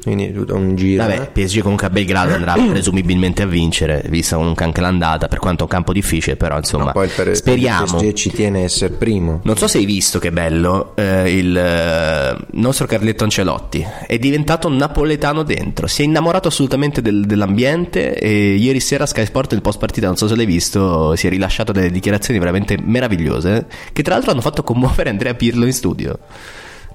Quindi 0.05 0.31
tutto 0.31 0.53
un 0.53 0.75
giro. 0.75 1.01
Vabbè, 1.01 1.19
eh. 1.19 1.25
PSG 1.31 1.61
comunque 1.61 1.87
a 1.87 1.89
Belgrado 1.89 2.35
andrà 2.35 2.53
presumibilmente 2.69 3.41
a 3.41 3.47
vincere, 3.47 4.03
vista 4.07 4.35
comunque 4.35 4.63
anche 4.63 4.79
l'andata, 4.79 5.27
per 5.27 5.39
quanto 5.39 5.61
è 5.61 5.63
un 5.63 5.69
campo 5.69 5.93
difficile, 5.93 6.35
però 6.35 6.57
insomma, 6.57 6.85
No, 6.85 6.91
poi 6.91 7.07
il 7.07 7.11
pare- 7.15 7.33
speriamo. 7.33 7.85
Il 7.85 7.91
PSG 7.91 8.13
ci 8.13 8.29
tiene 8.29 8.59
a 8.59 8.63
essere 8.65 8.93
primo. 8.93 9.39
Non 9.41 9.57
so 9.57 9.67
se 9.67 9.79
hai 9.79 9.85
visto 9.85 10.19
che 10.19 10.31
bello, 10.31 10.95
eh, 10.95 11.35
il 11.35 11.57
eh, 11.57 12.37
nostro 12.51 12.85
Carletto 12.85 13.23
Ancelotti 13.23 13.83
è 14.05 14.19
diventato 14.19 14.69
napoletano 14.69 15.41
dentro, 15.41 15.87
si 15.87 16.03
è 16.03 16.05
innamorato 16.05 16.49
assolutamente 16.49 17.01
del- 17.01 17.25
dell'ambiente 17.25 18.13
e 18.13 18.53
ieri 18.57 18.79
sera 18.79 19.07
Sky 19.07 19.25
Sport 19.25 19.53
nel 19.53 19.63
post 19.63 19.79
partita, 19.79 20.05
non 20.05 20.17
so 20.17 20.27
se 20.27 20.35
l'hai 20.35 20.45
visto, 20.45 21.15
si 21.15 21.25
è 21.25 21.31
rilasciato 21.31 21.71
delle 21.71 21.89
dichiarazioni 21.89 22.37
veramente 22.39 22.77
meravigliose 22.79 23.65
che 23.91 24.03
tra 24.03 24.13
l'altro 24.13 24.29
hanno 24.33 24.41
fatto 24.41 24.61
commuovere 24.61 25.09
Andrea 25.09 25.33
Pirlo 25.33 25.65
in 25.65 25.73
studio. 25.73 26.19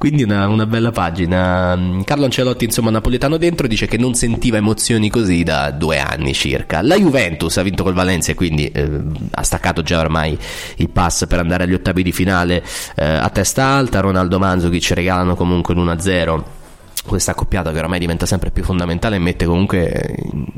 Quindi 0.00 0.22
una, 0.22 0.48
una 0.48 0.64
bella 0.64 0.92
pagina. 0.92 1.78
Carlo 2.06 2.24
Ancelotti, 2.24 2.64
insomma, 2.64 2.88
napoletano 2.88 3.36
dentro, 3.36 3.66
dice 3.66 3.86
che 3.86 3.98
non 3.98 4.14
sentiva 4.14 4.56
emozioni 4.56 5.10
così 5.10 5.42
da 5.42 5.72
due 5.72 5.98
anni 5.98 6.32
circa. 6.32 6.80
La 6.80 6.96
Juventus 6.96 7.58
ha 7.58 7.62
vinto 7.62 7.82
col 7.82 7.92
Valencia, 7.92 8.32
quindi 8.34 8.66
eh, 8.68 8.88
ha 9.30 9.42
staccato 9.42 9.82
già 9.82 10.00
ormai 10.00 10.38
il 10.76 10.88
pass 10.88 11.26
per 11.26 11.40
andare 11.40 11.64
agli 11.64 11.74
ottavi 11.74 12.02
di 12.02 12.12
finale 12.12 12.64
eh, 12.96 13.04
a 13.04 13.28
testa 13.28 13.62
alta. 13.66 14.00
Ronaldo 14.00 14.38
Manzukic 14.38 14.90
regalano 14.92 15.34
comunque 15.36 15.74
l'1-0 15.74 16.59
questa 17.06 17.30
accoppiata 17.32 17.72
che 17.72 17.78
oramai 17.78 17.98
diventa 17.98 18.26
sempre 18.26 18.50
più 18.50 18.62
fondamentale 18.62 19.18
mette 19.18 19.46
comunque 19.46 20.14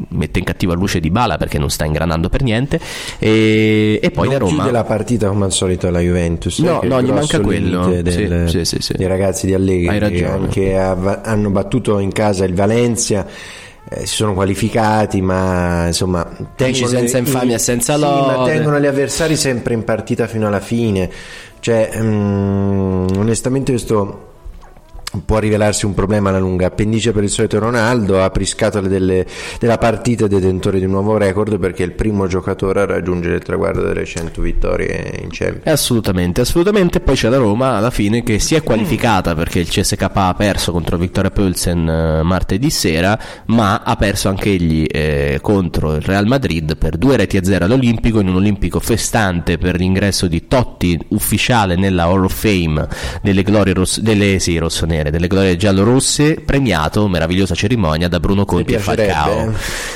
mette 0.08 0.38
in 0.40 0.44
cattiva 0.44 0.74
luce 0.74 1.00
di 1.00 1.10
Bala 1.10 1.36
perché 1.38 1.58
non 1.58 1.70
sta 1.70 1.84
ingranando 1.84 2.28
per 2.28 2.42
niente. 2.42 2.80
E, 3.18 3.98
e 4.02 4.10
poi 4.10 4.24
non 4.28 4.34
la 4.34 4.38
Roma. 4.40 4.70
la 4.70 4.84
partita 4.84 5.28
come 5.28 5.44
al 5.44 5.52
solito 5.52 5.88
la 5.90 6.00
Juventus 6.00 6.58
No, 6.58 6.80
no, 6.82 7.00
gli 7.00 7.10
manca 7.10 7.40
quello. 7.40 7.86
del- 8.02 8.48
Sì, 8.48 8.64
sì, 8.64 8.76
sì, 8.80 8.92
dei 8.96 9.06
ragazzi 9.06 9.46
di 9.46 9.54
Allegri 9.54 9.88
Hai 9.88 10.12
che 10.12 10.26
anche 10.26 10.76
hanno 10.76 11.50
battuto 11.50 11.98
in 11.98 12.12
casa 12.12 12.44
il 12.44 12.54
Valencia 12.54 13.26
eh, 13.88 14.00
si 14.06 14.14
sono 14.14 14.32
qualificati 14.34 15.20
ma 15.20 15.86
insomma 15.86 16.24
tengono 16.56 16.86
senza 16.86 17.18
le- 17.18 17.24
infamia, 17.24 17.58
senza 17.58 17.94
sì, 17.94 18.00
ma 18.00 18.42
tengono 18.44 18.78
gli 18.80 18.86
avversari 18.86 19.36
sempre 19.36 19.74
in 19.74 19.84
partita 19.84 20.26
fino 20.26 20.46
alla 20.48 20.60
fine. 20.60 21.10
Cioè 21.60 21.90
mm, 22.00 23.06
onestamente 23.16 23.72
questo 23.72 24.31
può 25.24 25.38
rivelarsi 25.38 25.86
un 25.86 25.94
problema 25.94 26.30
alla 26.30 26.38
lunga. 26.38 26.66
Appendice 26.66 27.12
per 27.12 27.22
il 27.22 27.30
solito 27.30 27.58
Ronaldo, 27.58 28.22
apri 28.22 28.44
scatole 28.44 28.88
delle- 28.88 29.26
della 29.58 29.78
partita, 29.78 30.26
detentore 30.26 30.78
di 30.78 30.84
un 30.84 30.92
nuovo 30.92 31.16
record 31.16 31.58
perché 31.58 31.82
è 31.82 31.86
il 31.86 31.92
primo 31.92 32.26
giocatore 32.26 32.80
a 32.80 32.86
raggiungere 32.86 33.34
il 33.36 33.42
traguardo 33.42 33.82
delle 33.82 34.04
100 34.04 34.40
vittorie 34.40 35.20
in 35.22 35.28
Champions. 35.30 35.66
Assolutamente, 35.66 36.40
assolutamente. 36.40 37.00
Poi 37.00 37.14
c'è 37.14 37.28
la 37.28 37.36
Roma 37.38 37.76
alla 37.76 37.90
fine 37.90 38.22
che 38.22 38.38
si 38.38 38.54
è 38.54 38.62
qualificata 38.62 39.34
perché 39.34 39.58
il 39.60 39.68
CSK 39.68 40.08
ha 40.12 40.34
perso 40.34 40.72
contro 40.72 40.96
Victoria 40.96 41.30
Pölsen 41.30 41.88
eh, 41.88 42.22
martedì 42.22 42.70
sera, 42.70 43.18
ma 43.46 43.82
ha 43.84 43.96
perso 43.96 44.28
anche 44.28 44.50
egli 44.50 44.86
eh, 44.88 45.38
contro 45.40 45.94
il 45.94 46.02
Real 46.02 46.26
Madrid 46.26 46.76
per 46.76 46.96
due 46.96 47.16
reti 47.16 47.36
a 47.36 47.44
zero 47.44 47.64
all'Olimpico, 47.64 48.20
in 48.20 48.28
un 48.28 48.36
Olimpico 48.36 48.80
festante 48.80 49.58
per 49.58 49.76
l'ingresso 49.76 50.26
di 50.26 50.46
Totti 50.46 50.98
ufficiale 51.08 51.76
nella 51.76 52.04
Hall 52.04 52.24
of 52.24 52.34
Fame 52.34 52.86
delle 53.22 53.42
glorie 53.42 53.72
ross- 53.74 54.00
delle, 54.00 54.38
sì, 54.38 54.56
rossonere, 54.58 55.01
delle 55.10 55.26
glorie 55.26 55.56
giallorosse, 55.56 56.34
premiato, 56.44 57.08
meravigliosa 57.08 57.54
cerimonia 57.54 58.08
da 58.08 58.20
Bruno 58.20 58.44
Conti 58.44 58.74
e 58.74 58.78
Falcao. 58.78 59.48
eh? 59.48 59.52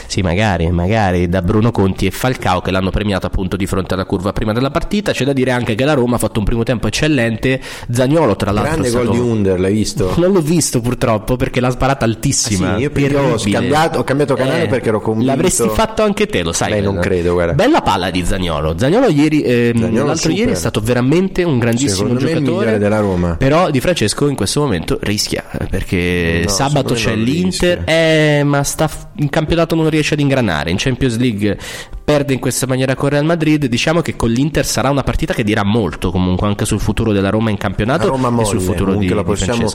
Sì, 0.06 0.22
magari, 0.22 0.70
magari 0.70 1.28
da 1.28 1.42
Bruno 1.42 1.70
Conti 1.70 2.06
e 2.06 2.10
Falcao 2.10 2.60
che 2.60 2.70
l'hanno 2.70 2.90
premiato 2.90 3.26
appunto 3.26 3.56
di 3.56 3.66
fronte 3.66 3.94
alla 3.94 4.04
curva 4.04 4.32
prima 4.32 4.52
della 4.52 4.70
partita. 4.70 5.12
C'è 5.12 5.24
da 5.24 5.32
dire 5.32 5.50
anche 5.50 5.74
che 5.74 5.84
la 5.84 5.94
Roma 5.94 6.16
ha 6.16 6.18
fatto 6.18 6.38
un 6.38 6.44
primo 6.44 6.62
tempo 6.62 6.86
eccellente. 6.86 7.60
Zagnolo, 7.90 8.36
tra 8.36 8.50
l'altro, 8.52 8.72
Grande 8.72 8.88
è 8.88 8.92
gol 8.92 9.02
stato... 9.06 9.16
di 9.22 9.28
Under, 9.28 9.60
l'hai 9.60 9.72
visto? 9.74 10.14
Non 10.26 10.32
l'ho 10.32 10.40
visto 10.40 10.80
purtroppo 10.80 11.36
perché 11.36 11.60
l'ha 11.60 11.70
sparata 11.70 12.04
Ah, 12.04 12.08
altissima. 12.08 12.76
sì, 12.76 12.82
io 12.82 12.90
ho 13.32 13.38
scambiato- 13.38 13.98
ho 13.98 14.04
cambiato 14.04 14.34
canale 14.34 14.66
perché 14.66 14.88
ero 14.88 15.00
convinto- 15.00 15.30
L'avresti 15.30 15.68
fatto 15.68 16.02
anche 16.02 16.26
te, 16.26 16.42
lo 16.42 16.52
sai. 16.52 16.72
Beh, 16.72 16.80
non 16.80 16.98
credo, 16.98 17.32
guarda. 17.34 17.52
Bella 17.54 17.80
palla 17.82 18.10
di 18.10 18.24
Zagnolo. 18.24 18.74
Zagnolo 18.78 19.08
ieri, 19.08 19.42
ehm, 19.42 19.78
Zagnolo 19.80 20.06
l'altro 20.06 20.16
super. 20.30 20.36
ieri 20.38 20.50
è 20.52 20.54
stato 20.54 20.80
veramente 20.80 21.42
un 21.42 21.58
grandissimo 21.58 22.08
Secondo 22.08 22.14
me 22.14 22.20
il 22.20 22.26
giocatore. 22.36 22.56
migliore 22.58 22.78
della 22.78 23.00
Roma. 23.00 23.36
Però 23.36 23.70
Di 23.70 23.80
Francesco 23.80 24.28
in 24.28 24.36
questo 24.36 24.60
momento 24.60 24.95
rischia 25.00 25.44
eh, 25.50 25.66
perché 25.66 26.42
No, 26.44 26.48
sabato 26.48 26.94
c'è 26.94 27.14
l'Inter, 27.14 27.82
eh, 27.84 28.42
ma 28.44 28.62
sta 28.62 28.88
in 29.16 29.28
campionato 29.28 29.74
non 29.74 29.88
riesce 29.88 30.14
ad 30.14 30.20
ingranare. 30.20 30.70
In 30.70 30.76
Champions 30.78 31.16
League 31.16 31.58
perde 32.04 32.32
in 32.32 32.38
questa 32.38 32.66
maniera 32.66 32.94
con 32.94 33.08
Real 33.08 33.24
Madrid. 33.24 33.66
Diciamo 33.66 34.00
che 34.00 34.16
con 34.16 34.30
l'Inter 34.30 34.64
sarà 34.64 34.90
una 34.90 35.02
partita 35.02 35.34
che 35.34 35.42
dirà 35.42 35.64
molto 35.64 36.10
comunque 36.10 36.46
anche 36.46 36.64
sul 36.64 36.80
futuro 36.80 37.12
della 37.12 37.30
Roma 37.30 37.50
in 37.50 37.56
campionato 37.56 38.08
Roma 38.08 38.28
e 38.28 38.30
molle, 38.30 38.46
sul 38.46 38.60
futuro 38.60 38.94
di, 38.94 39.08
la 39.08 39.24
possiamo 39.24 39.68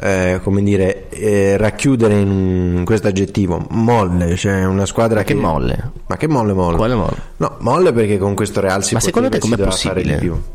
eh, 0.00 0.40
come 0.42 0.62
dire 0.62 1.08
eh, 1.10 1.56
racchiudere 1.56 2.18
in 2.18 2.82
questo 2.84 3.08
aggettivo 3.08 3.66
molle, 3.70 4.36
cioè 4.36 4.64
una 4.64 4.86
squadra 4.86 5.16
Ma 5.16 5.24
che 5.24 5.34
molle? 5.34 5.90
Ma 6.06 6.16
che 6.16 6.28
molle 6.28 6.52
molle? 6.52 6.76
Quale 6.76 6.94
molle? 6.94 7.16
No, 7.36 7.56
molle 7.60 7.92
perché 7.92 8.18
con 8.18 8.34
questo 8.34 8.60
Real 8.60 8.82
si 8.82 8.94
Ma 8.94 9.00
secondo 9.00 9.28
te 9.28 9.36
e 9.36 9.40
com'è 9.40 9.52
si 9.52 9.58
doveva 9.58 9.76
fare 9.76 9.94
possibile? 9.94 10.18
di 10.18 10.26
più. 10.26 10.53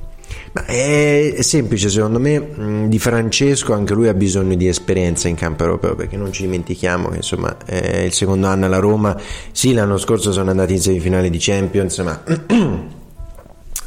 Ma 0.51 0.65
è, 0.65 1.33
è 1.35 1.41
semplice, 1.43 1.89
secondo 1.89 2.19
me 2.19 2.88
di 2.88 2.97
Francesco 2.97 3.73
anche 3.73 3.93
lui 3.93 4.07
ha 4.07 4.13
bisogno 4.13 4.55
di 4.55 4.67
esperienza 4.67 5.27
in 5.27 5.35
campo 5.35 5.63
europeo 5.63 5.95
perché 5.95 6.17
non 6.17 6.31
ci 6.31 6.43
dimentichiamo 6.43 7.09
che 7.09 7.17
insomma 7.17 7.55
è 7.65 7.99
il 7.99 8.13
secondo 8.13 8.47
anno 8.47 8.65
alla 8.65 8.79
Roma, 8.79 9.15
sì 9.51 9.73
l'anno 9.73 9.97
scorso 9.97 10.31
sono 10.31 10.49
andati 10.49 10.73
in 10.73 10.81
semifinale 10.81 11.29
di 11.29 11.38
Champions 11.39 11.99
ma 11.99 12.23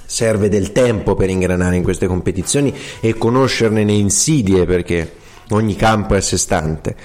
serve 0.06 0.48
del 0.48 0.72
tempo 0.72 1.14
per 1.14 1.30
ingranare 1.30 1.76
in 1.76 1.82
queste 1.82 2.06
competizioni 2.06 2.72
e 3.00 3.16
conoscerne 3.18 3.84
le 3.84 3.92
insidie 3.92 4.64
perché 4.64 5.14
ogni 5.50 5.74
campo 5.74 6.14
è 6.14 6.18
a 6.18 6.20
sé 6.20 6.36
stante. 6.36 6.96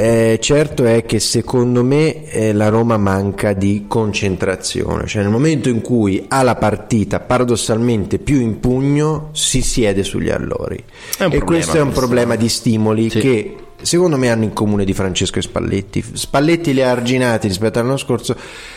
Eh, 0.00 0.38
certo 0.40 0.84
è 0.84 1.04
che 1.04 1.18
secondo 1.18 1.82
me 1.82 2.24
eh, 2.30 2.52
la 2.52 2.68
Roma 2.68 2.96
manca 2.98 3.52
di 3.52 3.86
concentrazione, 3.88 5.08
cioè 5.08 5.22
nel 5.22 5.30
momento 5.32 5.68
in 5.68 5.80
cui 5.80 6.24
ha 6.28 6.42
la 6.44 6.54
partita 6.54 7.18
paradossalmente 7.18 8.20
più 8.20 8.38
in 8.40 8.60
pugno 8.60 9.30
si 9.32 9.60
siede 9.60 10.04
sugli 10.04 10.30
allori 10.30 10.76
e 11.18 11.40
questo 11.40 11.78
è 11.78 11.80
un 11.80 11.86
questo. 11.86 12.00
problema 12.00 12.36
di 12.36 12.48
stimoli 12.48 13.10
Sì. 13.10 13.18
che 13.18 13.56
secondo 13.82 14.16
me 14.16 14.30
hanno 14.30 14.44
in 14.44 14.52
comune 14.52 14.84
di 14.84 14.94
Francesco 14.94 15.40
e 15.40 15.42
Spalletti. 15.42 16.04
Spalletti 16.12 16.72
li 16.72 16.82
ha 16.82 16.90
arginati 16.92 17.48
rispetto 17.48 17.80
all'anno 17.80 17.96
scorso, 17.96 18.36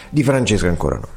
di 0.09 0.23
Francesco 0.23 0.65
ancora 0.65 0.95
no. 0.95 1.07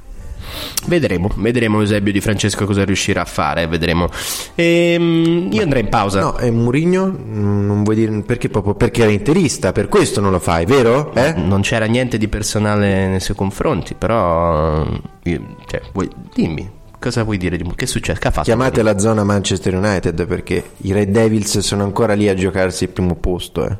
Vedremo, 0.86 1.30
vedremo 1.36 1.80
Eusebio 1.80 2.12
di 2.12 2.20
Francesco 2.20 2.64
cosa 2.66 2.84
riuscirà 2.84 3.22
a 3.22 3.24
fare, 3.26 3.66
vedremo. 3.66 4.08
Ehm, 4.54 5.48
io 5.52 5.62
andrei 5.62 5.82
in 5.82 5.88
pausa. 5.88 6.20
No, 6.20 6.38
e 6.38 6.50
Murigno 6.50 7.06
non 7.06 7.82
vuoi 7.84 7.96
dire 7.96 8.22
perché 8.22 8.48
proprio 8.48 8.74
perché 8.74 9.02
era 9.02 9.10
interista, 9.10 9.72
per 9.72 9.88
questo 9.88 10.20
non 10.20 10.30
lo 10.30 10.38
fai, 10.38 10.64
vero? 10.66 11.12
Eh? 11.14 11.32
Non 11.34 11.60
c'era 11.62 11.86
niente 11.86 12.18
di 12.18 12.28
personale 12.28 13.06
nei 13.08 13.20
suoi 13.20 13.36
confronti, 13.36 13.94
però 13.94 14.84
io- 15.24 15.56
cioè, 15.66 15.80
vuoi- 15.92 16.10
dimmi 16.34 16.70
cosa 16.98 17.22
vuoi 17.22 17.36
dire? 17.36 17.56
di- 17.58 17.70
Che 17.74 17.84
è 17.84 17.88
successo? 17.88 18.18
Che 18.18 18.28
ha 18.28 18.30
fatto? 18.30 18.44
Chiamate 18.44 18.82
la 18.82 18.98
zona 18.98 19.24
Manchester 19.24 19.74
United 19.74 20.26
perché 20.26 20.70
i 20.78 20.92
Red 20.92 21.10
Devils 21.10 21.58
sono 21.58 21.82
ancora 21.84 22.14
lì 22.14 22.28
a 22.28 22.34
giocarsi 22.34 22.84
il 22.84 22.90
primo 22.90 23.14
posto, 23.16 23.66
eh. 23.66 23.76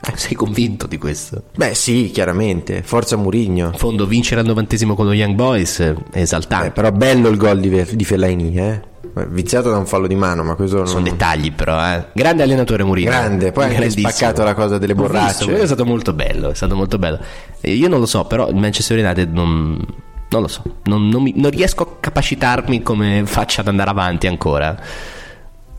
Eh, 0.00 0.12
Sei 0.16 0.34
convinto 0.34 0.86
di 0.86 0.96
questo? 0.96 1.42
Beh, 1.56 1.74
sì, 1.74 2.10
chiaramente, 2.12 2.82
forza 2.84 3.16
Murigno. 3.16 3.66
In 3.72 3.78
fondo 3.78 4.06
vincere 4.06 4.40
al 4.40 4.46
novantesimo 4.46 4.94
con 4.94 5.06
lo 5.06 5.12
Young 5.12 5.34
Boys 5.34 5.80
è 5.80 5.94
Eh, 6.12 6.20
esaltante. 6.22 6.70
però 6.70 6.90
bello 6.92 7.28
il 7.28 7.36
gol 7.36 7.58
di, 7.60 7.84
di 7.96 8.04
Fellaini, 8.04 8.54
eh. 8.56 8.80
Viziato 9.28 9.70
da 9.70 9.78
un 9.78 9.86
fallo 9.86 10.06
di 10.06 10.14
mano, 10.14 10.44
ma 10.44 10.54
questo 10.54 10.86
Sono 10.86 11.00
non... 11.00 11.10
dettagli 11.10 11.50
però, 11.52 11.76
eh. 11.84 12.06
Grande 12.12 12.44
allenatore 12.44 12.84
Mourinho. 12.84 13.10
Grande, 13.10 13.50
poi 13.50 13.74
ha 13.74 13.90
spaccato 13.90 14.44
la 14.44 14.54
cosa 14.54 14.78
delle 14.78 14.94
visto, 14.94 15.08
borracce. 15.08 15.44
quello 15.44 15.62
è 15.62 15.66
stato 15.66 15.84
molto 15.84 16.12
bello, 16.12 16.50
è 16.50 16.54
stato 16.54 16.76
molto 16.76 16.98
bello. 16.98 17.18
Eh, 17.60 17.72
Io 17.72 17.88
non 17.88 17.98
lo 17.98 18.06
so, 18.06 18.24
però 18.26 18.48
il 18.48 18.54
Manchester 18.56 18.98
United 19.04 19.32
non... 19.32 19.84
Non 20.30 20.42
lo 20.42 20.48
so, 20.48 20.62
non, 20.84 21.08
non 21.08 21.22
mi- 21.22 21.32
non 21.36 21.50
riesco 21.50 21.82
a 21.84 21.88
capacitarmi 22.00 22.82
come 22.82 23.22
faccia 23.24 23.62
ad 23.62 23.68
andare 23.68 23.88
avanti 23.90 24.26
ancora. 24.26 24.78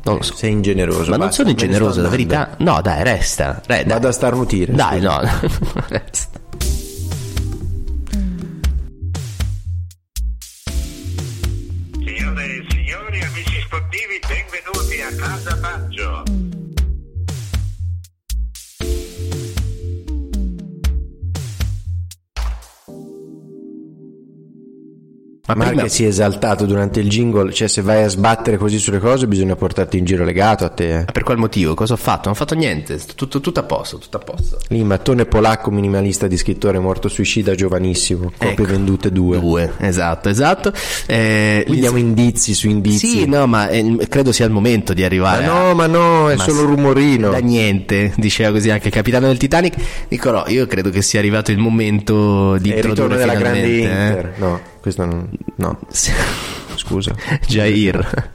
Non 0.09 0.17
lo 0.17 0.23
so. 0.23 0.35
Sei 0.35 0.51
ingeneroso. 0.51 1.09
Ma 1.09 1.17
non 1.17 1.27
basta, 1.27 1.31
sono 1.43 1.47
me 1.49 1.53
ne 1.55 1.61
ingeneroso, 1.61 2.01
la 2.01 2.09
verità. 2.09 2.55
No, 2.57 2.81
dai, 2.81 3.03
resta. 3.03 3.61
re- 3.65 3.83
dai. 3.83 3.93
Vado 3.93 4.07
a 4.07 4.11
starnutire. 4.11 4.73
Dai, 4.73 4.99
scusa. 4.99 5.21
no. 5.21 5.81
resta. 5.87 6.27
Ma 25.49 25.55
Marche 25.55 25.73
prima- 25.73 25.87
si 25.89 26.03
è 26.03 26.07
esaltato 26.07 26.65
durante 26.65 26.99
il 26.99 27.09
jingle, 27.09 27.51
cioè 27.53 27.67
se 27.67 27.81
vai 27.81 28.03
a 28.03 28.07
sbattere 28.07 28.57
così 28.57 28.77
sulle 28.79 28.99
cose 28.99 29.27
bisogna 29.27 29.55
portarti 29.55 29.97
in 29.97 30.05
giro 30.05 30.23
legato 30.23 30.63
a 30.65 30.69
te. 30.69 30.89
eh. 30.91 30.97
Ma 31.05 31.11
per 31.11 31.23
qual 31.23 31.37
motivo? 31.37 31.73
Cosa 31.73 31.93
ho 31.93 31.97
fatto? 31.97 32.23
Non 32.25 32.31
ho 32.33 32.35
fatto 32.35 32.55
niente. 32.55 32.99
Tutto, 33.15 33.39
tutto 33.39 33.59
a 33.59 33.63
posto, 33.63 33.97
tutto 33.97 34.17
a 34.17 34.19
posto. 34.19 34.57
Lì 34.69 34.83
mattone 34.83 35.25
polacco 35.25 35.71
minimalista 35.71 36.27
di 36.27 36.37
scrittore 36.37 36.77
morto 36.79 37.07
suicida 37.07 37.55
giovanissimo, 37.55 38.31
copie 38.37 38.49
Ecco. 38.51 38.63
vendute 38.63 39.11
due. 39.11 39.39
Due, 39.39 39.73
esatto, 39.79 40.29
esatto. 40.29 40.71
Eh, 41.07 41.63
Qui 41.65 41.79
diamo 41.79 41.97
indizi 41.97 42.53
su 42.53 42.67
indizi. 42.69 43.07
Sì, 43.07 43.25
no, 43.27 43.47
ma 43.47 43.69
eh, 43.69 44.05
credo 44.07 44.31
sia 44.31 44.45
il 44.45 44.51
momento 44.51 44.93
di 44.93 45.01
Ma 45.01 45.07
arrivare 45.07 45.45
a- 45.45 45.51
no, 45.51 45.73
ma 45.73 45.87
no, 45.87 46.29
è 46.29 46.35
Ma 46.35 46.43
solo 46.43 46.65
rumorino. 46.65 47.29
Da 47.31 47.39
niente, 47.39 48.13
diceva 48.17 48.51
così 48.51 48.69
anche 48.69 48.87
il 48.87 48.93
capitano 48.93 49.27
del 49.27 49.37
Titanic. 49.37 49.73
Dico 50.07 50.31
no, 50.31 50.43
io 50.47 50.65
credo 50.67 50.89
che 50.89 51.01
sia 51.01 51.19
arrivato 51.19 51.51
il 51.51 51.57
momento 51.57 52.57
di 52.57 52.69
È 52.71 52.77
il 52.77 52.83
ritorno 52.83 53.15
della 53.15 53.33
grande 53.35 53.61
eh. 53.63 53.77
Inter. 53.79 54.33
No, 54.37 54.59
questo 54.79 55.05
non... 55.05 55.29
No, 55.55 55.79
scusa. 56.75 57.13
Jair. 57.47 58.31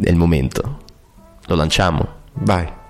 È 0.00 0.10
il 0.10 0.16
momento. 0.16 0.82
Lo 1.46 1.54
lanciamo. 1.54 2.22
Vai. 2.34 2.82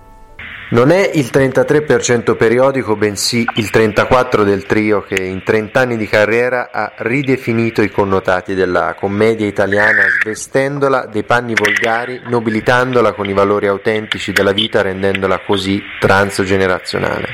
Non 0.75 0.91
è 0.91 1.09
il 1.15 1.31
33% 1.33 2.35
periodico, 2.37 2.97
bensì 2.97 3.47
il 3.55 3.71
34% 3.73 4.43
del 4.43 4.67
trio 4.67 5.03
che 5.03 5.15
in 5.23 5.45
30 5.45 5.79
anni 5.79 5.97
di 5.97 6.09
carriera 6.09 6.71
ha 6.73 6.95
ridefinito 6.97 7.81
i 7.81 7.93
connotati 7.93 8.55
della 8.55 8.97
commedia 8.99 9.47
italiana, 9.47 10.03
svestendola 10.21 11.07
dei 11.07 11.23
panni 11.23 11.55
volgari, 11.55 12.23
nobilitandola 12.27 13.13
con 13.13 13.29
i 13.29 13.33
valori 13.33 13.69
autentici 13.69 14.33
della 14.33 14.51
vita, 14.51 14.83
rendendola 14.83 15.43
così 15.47 15.81
transgenerazionale. 16.01 17.29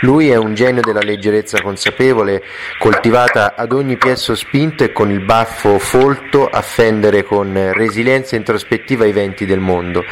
Lui 0.00 0.30
è 0.30 0.36
un 0.36 0.54
genio 0.54 0.82
della 0.82 1.00
leggerezza 1.00 1.60
consapevole, 1.62 2.42
coltivata 2.78 3.54
ad 3.56 3.72
ogni 3.72 3.96
piesso 3.96 4.34
spinto 4.34 4.82
e 4.82 4.90
con 4.90 5.12
il 5.12 5.20
baffo 5.20 5.78
folto 5.78 6.48
a 6.48 6.60
fendere 6.60 7.22
con 7.22 7.70
resilienza 7.72 8.34
introspettiva 8.34 9.06
i 9.06 9.12
venti 9.12 9.46
del 9.46 9.60
mondo. 9.60 10.04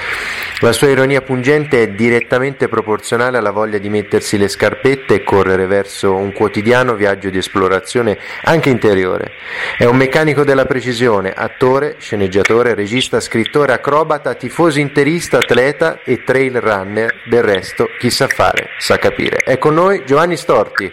La 0.60 0.70
sua 0.70 0.88
ironia 0.88 1.22
pungente 1.22 1.82
è 1.82 1.88
direttamente 1.88 2.50
direttamente 2.52 2.68
proporzionale 2.68 3.38
alla 3.38 3.50
voglia 3.50 3.78
di 3.78 3.88
mettersi 3.88 4.36
le 4.36 4.48
scarpette 4.48 5.14
e 5.14 5.24
correre 5.24 5.66
verso 5.66 6.14
un 6.14 6.32
quotidiano 6.32 6.94
viaggio 6.94 7.30
di 7.30 7.38
esplorazione 7.38 8.18
anche 8.44 8.68
interiore. 8.68 9.32
È 9.76 9.84
un 9.84 9.96
meccanico 9.96 10.44
della 10.44 10.66
precisione, 10.66 11.32
attore, 11.34 11.96
sceneggiatore, 11.98 12.74
regista, 12.74 13.20
scrittore, 13.20 13.72
acrobata, 13.72 14.34
tifoso 14.34 14.78
interista, 14.78 15.38
atleta 15.38 16.00
e 16.04 16.22
trail 16.24 16.60
runner. 16.60 17.20
Del 17.24 17.42
resto, 17.42 17.88
chi 17.98 18.10
sa 18.10 18.28
fare, 18.28 18.70
sa 18.78 18.98
capire. 18.98 19.38
È 19.38 19.58
con 19.58 19.74
noi 19.74 20.04
Giovanni 20.04 20.36
Storti. 20.36 20.92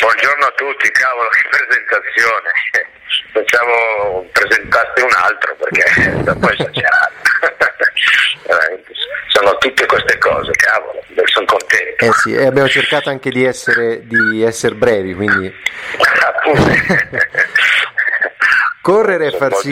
Buongiorno 0.00 0.44
a 0.44 0.52
tutti, 0.56 0.90
cavolo, 0.90 1.28
che 1.28 1.48
presentazione. 1.50 2.50
Facciamo 3.32 4.26
presentaste 4.32 5.02
un 5.02 5.10
altro 5.14 5.56
perché 5.56 6.34
poi 6.38 6.52
esagerato. 6.52 7.16
sono 9.38 9.56
tutte 9.58 9.86
queste 9.86 10.18
cose, 10.18 10.50
cavolo, 10.52 11.00
sono 11.24 11.46
contento. 11.46 12.04
Eh 12.04 12.12
sì, 12.12 12.34
e 12.34 12.46
abbiamo 12.46 12.68
cercato 12.68 13.08
anche 13.08 13.30
di 13.30 13.44
essere, 13.44 14.06
di 14.06 14.42
essere 14.42 14.74
brevi, 14.74 15.14
quindi... 15.14 15.54
Correre 18.80 19.26
e 19.26 19.30
far 19.32 19.54
sì. 19.54 19.70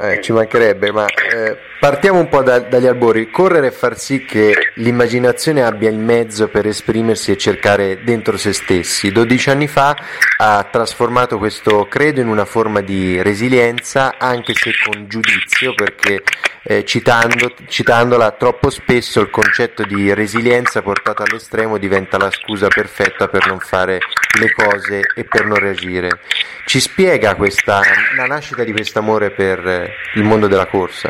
Eh, 0.00 0.20
ci 0.20 0.32
mancherebbe, 0.32 0.92
ma 0.92 1.06
eh, 1.06 1.56
partiamo 1.78 2.18
un 2.18 2.28
po' 2.28 2.42
da, 2.42 2.58
dagli 2.60 2.86
albori. 2.86 3.30
Correre 3.30 3.68
e 3.68 3.72
far 3.72 3.98
sì 3.98 4.24
che 4.24 4.72
l'immaginazione 4.74 5.62
abbia 5.62 5.90
il 5.90 5.98
mezzo 5.98 6.48
per 6.48 6.66
esprimersi 6.66 7.30
e 7.30 7.36
cercare 7.36 8.02
dentro 8.02 8.36
se 8.36 8.52
stessi. 8.52 9.10
12 9.10 9.50
anni 9.50 9.68
fa 9.68 9.96
ha 10.38 10.68
trasformato 10.70 11.38
questo 11.38 11.86
credo 11.86 12.20
in 12.20 12.28
una 12.28 12.44
forma 12.44 12.80
di 12.80 13.20
resilienza, 13.22 14.14
anche 14.18 14.54
se 14.54 14.72
con 14.84 15.06
giudizio, 15.08 15.74
perché 15.74 16.22
eh, 16.62 16.84
citando, 16.84 17.54
citandola 17.66 18.32
troppo 18.32 18.68
spesso 18.68 19.20
il 19.20 19.30
concetto 19.30 19.84
di 19.84 20.12
resilienza 20.12 20.82
portato 20.82 21.22
all'estremo 21.22 21.78
diventa 21.78 22.18
la 22.18 22.30
scusa 22.30 22.68
perfetta 22.68 23.28
per 23.28 23.46
non 23.46 23.58
fare 23.58 24.00
le 24.38 24.52
cose 24.52 25.00
e 25.14 25.24
per 25.24 25.46
non 25.46 25.56
reagire. 25.56 26.20
Ci 26.66 26.80
spiega 26.80 27.34
questa, 27.36 27.80
la 28.16 28.26
nascita 28.26 28.64
di 28.64 28.72
questo 28.72 28.98
amore 28.98 29.30
per 29.30 29.66
eh, 29.66 29.94
il 30.14 30.24
mondo 30.24 30.46
della 30.46 30.66
corsa? 30.66 31.08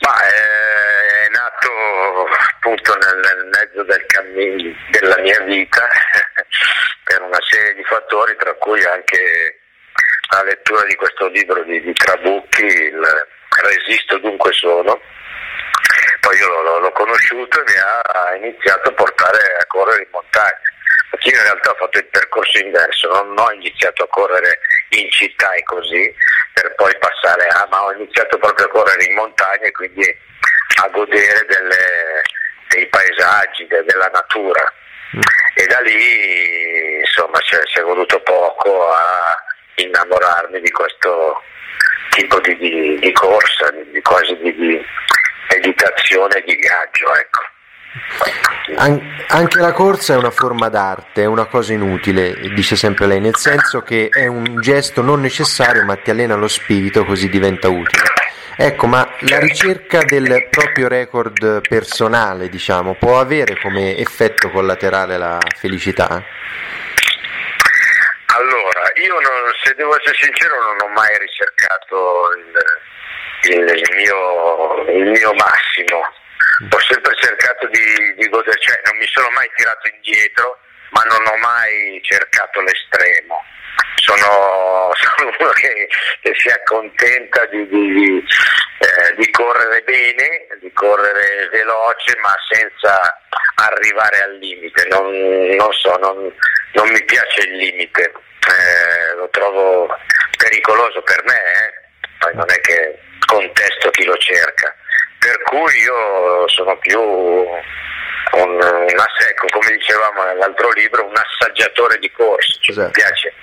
Ma 0.00 0.14
è 0.26 1.28
nato 1.30 1.68
appunto 2.62 2.96
nel, 2.96 3.18
nel 3.18 3.50
mezzo 3.50 3.82
del 3.82 4.06
cammino 4.06 4.72
della 4.90 5.18
mia 5.18 5.40
vita 5.40 5.88
per 7.02 7.20
una 7.20 7.40
serie 7.50 7.74
di 7.74 7.82
fattori, 7.82 8.36
tra 8.36 8.54
cui 8.54 8.82
anche 8.84 9.58
la 10.30 10.44
lettura 10.44 10.84
di 10.84 10.94
questo 10.94 11.26
libro 11.26 11.64
di, 11.64 11.80
di 11.80 11.92
Trabucchi, 11.92 12.64
il, 12.64 13.26
Resisto 13.54 14.16
dunque 14.18 14.50
sono. 14.52 14.98
Poi 16.20 16.36
io 16.38 16.62
l'ho, 16.62 16.78
l'ho 16.78 16.92
conosciuto 16.92 17.60
e 17.60 17.64
mi 17.66 17.76
ha 17.76 18.34
iniziato 18.36 18.88
a 18.88 18.92
portare 18.94 19.38
a 19.60 19.66
correre 19.66 20.04
in 20.04 20.08
montagna. 20.10 20.70
Perché 21.10 21.28
io 21.28 21.36
in 21.36 21.42
realtà 21.42 21.70
ho 21.70 21.74
fatto 21.74 21.98
il 21.98 22.06
percorso 22.06 22.58
inverso, 22.60 23.08
non 23.08 23.38
ho 23.38 23.52
iniziato 23.52 24.04
a 24.04 24.08
correre 24.08 24.58
in 24.90 25.10
città 25.10 25.52
e 25.52 25.62
così, 25.64 26.14
per 26.54 26.74
poi 26.76 26.96
passare 26.98 27.46
a, 27.48 27.66
ma 27.70 27.84
ho 27.84 27.92
iniziato 27.92 28.38
proprio 28.38 28.66
a 28.66 28.70
correre 28.70 29.04
in 29.04 29.14
montagna 29.14 29.66
e 29.66 29.72
quindi 29.72 30.16
a 30.82 30.88
godere 30.88 31.44
delle, 31.46 32.22
dei 32.72 32.86
paesaggi, 32.88 33.66
de, 33.66 33.84
della 33.84 34.10
natura. 34.12 34.72
Mm. 35.16 35.20
E 35.54 35.66
da 35.66 35.80
lì 35.80 37.00
insomma 37.00 37.38
ci 37.40 37.78
è 37.78 37.82
voluto 37.82 38.18
poco 38.20 38.90
a 38.90 39.36
innamorarmi 39.74 40.60
di 40.60 40.70
questo 40.70 41.42
tipo 42.10 42.40
di, 42.40 42.56
di, 42.56 42.98
di 42.98 43.12
corsa, 43.12 43.70
di, 43.70 44.00
quasi 44.00 44.36
di, 44.38 44.54
di 44.54 44.84
meditazione 45.50 46.36
e 46.36 46.44
di 46.46 46.56
viaggio. 46.56 47.14
Ecco. 47.14 47.40
An- 48.76 49.24
anche 49.28 49.58
la 49.58 49.72
corsa 49.72 50.14
è 50.14 50.16
una 50.16 50.30
forma 50.30 50.70
d'arte, 50.70 51.22
è 51.22 51.26
una 51.26 51.44
cosa 51.44 51.74
inutile, 51.74 52.34
dice 52.54 52.74
sempre 52.74 53.06
lei, 53.06 53.20
nel 53.20 53.36
senso 53.36 53.82
che 53.82 54.08
è 54.10 54.26
un 54.26 54.60
gesto 54.60 55.02
non 55.02 55.20
necessario 55.20 55.84
ma 55.84 55.96
ti 55.96 56.10
allena 56.10 56.34
lo 56.34 56.48
spirito 56.48 57.04
così 57.04 57.28
diventa 57.28 57.68
utile. 57.68 58.21
Ecco, 58.56 58.86
ma 58.86 59.08
la 59.20 59.38
ricerca 59.38 60.00
del 60.02 60.48
proprio 60.50 60.86
record 60.86 61.66
personale, 61.66 62.48
diciamo, 62.50 62.94
può 62.94 63.18
avere 63.18 63.58
come 63.58 63.96
effetto 63.96 64.50
collaterale 64.50 65.16
la 65.16 65.38
felicità? 65.56 66.22
Allora, 68.26 68.82
io 68.96 69.14
non, 69.20 69.52
se 69.62 69.74
devo 69.74 69.96
essere 69.96 70.16
sincero 70.20 70.60
non 70.62 70.76
ho 70.82 70.92
mai 70.92 71.16
ricercato 71.18 72.28
il, 72.36 73.56
il, 73.56 73.78
il, 73.78 73.96
mio, 73.96 74.84
il 74.88 75.10
mio, 75.10 75.32
massimo, 75.32 75.98
ho 75.98 76.80
sempre 76.80 77.14
cercato 77.16 77.66
di, 77.68 78.14
di 78.16 78.28
godere, 78.28 78.58
cioè 78.60 78.80
non 78.84 78.96
mi 78.98 79.06
sono 79.06 79.28
mai 79.30 79.50
tirato 79.56 79.88
indietro, 79.94 80.58
ma 80.90 81.02
non 81.04 81.26
ho 81.26 81.36
mai 81.38 82.00
cercato 82.02 82.60
l'estremo. 82.60 83.42
Sono, 83.96 84.90
sono 84.98 85.30
uno 85.38 85.50
che, 85.50 85.88
che, 86.20 86.34
si 86.36 86.48
accontenta 86.48 87.46
di, 87.46 87.66
di, 87.68 88.24
eh, 88.78 89.14
di, 89.16 89.30
correre 89.30 89.82
bene, 89.82 90.46
di 90.60 90.72
correre 90.72 91.48
veloce, 91.50 92.16
ma 92.20 92.34
senza 92.50 93.20
arrivare 93.56 94.22
al 94.22 94.36
limite. 94.38 94.86
Non, 94.88 95.10
non 95.56 95.72
so, 95.72 95.96
non, 95.98 96.32
non 96.72 96.88
mi 96.90 97.04
piace 97.04 97.42
il 97.42 97.56
limite, 97.56 98.02
eh, 98.02 99.14
lo 99.16 99.28
trovo 99.30 99.88
pericoloso 100.36 101.02
per 101.02 101.22
me, 101.24 101.36
eh? 101.36 101.72
poi 102.18 102.34
non 102.34 102.50
è 102.50 102.60
che 102.60 102.98
contesto 103.26 103.90
chi 103.90 104.04
lo 104.04 104.16
cerca, 104.18 104.74
per 105.18 105.40
cui 105.42 105.78
io 105.78 106.48
sono 106.48 106.76
più 106.78 107.00
un, 107.00 107.48
un 108.32 108.60
ecco, 109.28 109.46
come 109.50 109.76
dicevamo 109.76 110.24
nell'altro 110.24 110.70
libro, 110.70 111.06
un 111.06 111.16
assaggiatore 111.16 111.98
di 111.98 112.10
corsa, 112.10 112.52
cioè, 112.60 112.70
esatto. 112.70 112.86
mi 112.86 112.92
piace 112.92 113.34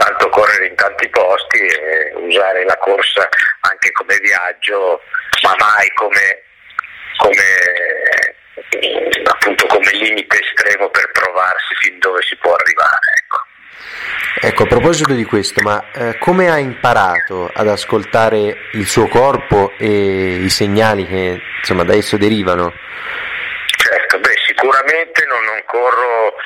tanto 0.00 0.30
correre 0.30 0.66
in 0.66 0.74
tanti 0.76 1.08
posti 1.10 1.58
e 1.58 2.12
usare 2.14 2.64
la 2.64 2.76
corsa 2.78 3.28
anche 3.60 3.92
come 3.92 4.18
viaggio, 4.18 5.02
ma 5.42 5.54
mai 5.58 5.88
come, 5.94 6.42
come 7.18 7.42
appunto 9.24 9.66
come 9.66 9.92
limite 9.92 10.40
estremo 10.40 10.88
per 10.88 11.10
provarsi 11.12 11.74
fin 11.80 11.98
dove 11.98 12.22
si 12.22 12.34
può 12.36 12.54
arrivare. 12.54 12.98
Ecco. 13.22 13.48
Ecco, 14.42 14.62
a 14.62 14.66
proposito 14.66 15.12
di 15.12 15.24
questo, 15.24 15.60
ma 15.62 15.90
eh, 15.92 16.16
come 16.18 16.50
ha 16.50 16.58
imparato 16.58 17.50
ad 17.52 17.68
ascoltare 17.68 18.68
il 18.72 18.86
suo 18.86 19.06
corpo 19.06 19.72
e 19.76 20.36
i 20.36 20.48
segnali 20.48 21.06
che 21.06 21.42
insomma, 21.58 21.84
da 21.84 21.94
esso 21.94 22.16
derivano? 22.16 22.72
Certo, 23.76 24.18
beh, 24.18 24.34
sicuramente 24.46 25.26
non, 25.26 25.44
non 25.44 25.62
corro 25.66 26.36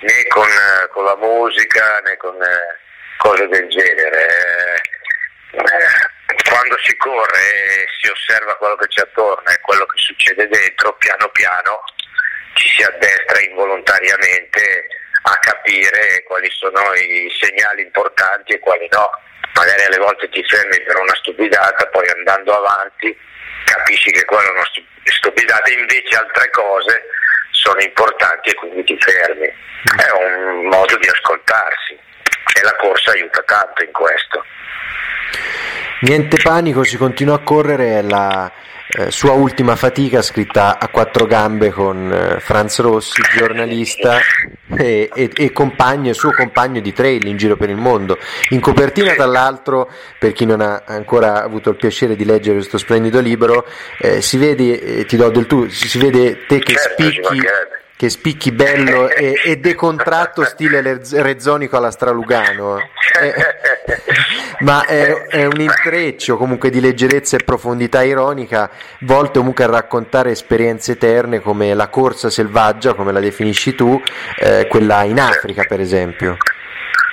né 0.00 0.26
con, 0.28 0.46
con, 0.92 1.04
la 1.04 1.16
musica 1.16 2.00
né 2.04 2.16
con 2.16 2.34
eh, 2.40 2.86
cose 3.18 3.46
del 3.48 3.68
genere. 3.68 4.80
Eh, 5.52 6.16
quando 6.48 6.78
si 6.82 6.96
corre 6.96 7.40
e 7.40 7.86
si 8.00 8.10
osserva 8.10 8.56
quello 8.56 8.76
che 8.76 8.88
c'è 8.88 9.02
attorno 9.02 9.48
e 9.50 9.60
quello 9.60 9.86
che 9.86 9.98
succede 9.98 10.48
dentro, 10.48 10.94
piano 10.94 11.28
piano 11.28 11.82
ci 12.54 12.68
si 12.68 12.82
addestra 12.82 13.40
involontariamente 13.40 14.86
a 15.22 15.38
capire 15.38 16.22
quali 16.24 16.48
sono 16.50 16.92
i 16.94 17.30
segnali 17.40 17.82
importanti 17.82 18.52
e 18.52 18.58
quali 18.58 18.88
no. 18.90 19.10
Magari 19.54 19.84
alle 19.84 19.98
volte 19.98 20.28
ti 20.28 20.42
fermi 20.44 20.80
per 20.82 20.96
una 20.98 21.14
stupidata, 21.16 21.86
poi 21.88 22.08
andando 22.08 22.56
avanti 22.56 23.16
capisci 23.64 24.10
che 24.10 24.24
quella 24.24 24.48
è 24.48 24.52
una 24.52 24.68
stupidata, 25.04 25.70
invece 25.70 26.16
altre 26.16 26.48
cose 26.50 27.04
sono 27.50 27.80
importanti 27.80 28.50
e 28.50 28.54
quindi 28.54 28.84
ti 28.84 28.98
fermi. 28.98 29.46
È 29.46 30.10
un 30.12 30.66
modo 30.66 30.96
di 30.96 31.08
ascoltarsi 31.08 32.07
e 32.54 32.62
la 32.62 32.76
corsa 32.76 33.12
aiuta 33.12 33.42
tanto 33.44 33.82
in 33.82 33.92
questo. 33.92 34.44
Niente 36.00 36.36
panico, 36.42 36.84
si 36.84 36.96
continua 36.96 37.34
a 37.34 37.40
correre, 37.40 37.98
è 37.98 38.02
la 38.02 38.50
eh, 38.90 39.10
sua 39.10 39.32
ultima 39.32 39.76
fatica 39.76 40.22
scritta 40.22 40.78
a 40.78 40.88
quattro 40.88 41.26
gambe 41.26 41.70
con 41.70 42.10
eh, 42.10 42.40
Franz 42.40 42.78
Rossi, 42.80 43.20
giornalista 43.36 44.18
e, 44.74 45.10
e, 45.12 45.30
e, 45.34 45.52
compagno, 45.52 46.12
suo 46.14 46.30
compagno 46.32 46.80
di 46.80 46.92
trail 46.92 47.26
in 47.26 47.36
giro 47.36 47.56
per 47.56 47.68
il 47.68 47.76
mondo. 47.76 48.16
In 48.50 48.60
copertina, 48.60 49.12
tra 49.12 49.26
l'altro, 49.26 49.90
per 50.18 50.32
chi 50.32 50.46
non 50.46 50.62
ha 50.62 50.84
ancora 50.86 51.42
avuto 51.42 51.70
il 51.70 51.76
piacere 51.76 52.16
di 52.16 52.24
leggere 52.24 52.56
questo 52.56 52.78
splendido 52.78 53.20
libro, 53.20 53.66
eh, 53.98 54.22
si 54.22 54.38
vede, 54.38 54.80
eh, 54.80 55.04
ti 55.04 55.16
do 55.16 55.28
del 55.28 55.46
tu, 55.46 55.68
si 55.68 55.98
vede 55.98 56.46
te 56.46 56.58
che 56.58 56.74
certo, 56.74 57.02
spicchi 57.02 57.40
che 57.98 58.10
spicchi 58.10 58.52
bello 58.52 59.08
e, 59.10 59.40
e 59.44 59.56
decontratto 59.56 60.44
stile 60.44 61.00
rezzonico 61.14 61.76
alla 61.76 61.90
Stralugano. 61.90 62.78
Eh, 62.78 63.34
ma 64.62 64.86
è, 64.86 65.26
è, 65.26 65.44
un 65.46 65.58
intreccio 65.60 66.36
comunque 66.36 66.70
di 66.70 66.80
leggerezza 66.80 67.36
e 67.36 67.42
profondità 67.42 68.04
ironica, 68.04 68.70
volte 69.00 69.40
comunque 69.40 69.64
a 69.64 69.70
raccontare 69.70 70.30
esperienze 70.30 70.92
eterne 70.92 71.40
come 71.40 71.74
la 71.74 71.88
corsa 71.88 72.30
selvaggia, 72.30 72.94
come 72.94 73.10
la 73.10 73.18
definisci 73.18 73.74
tu, 73.74 74.00
eh, 74.38 74.68
quella 74.68 75.02
in 75.02 75.18
Africa 75.18 75.64
per 75.64 75.80
esempio. 75.80 76.36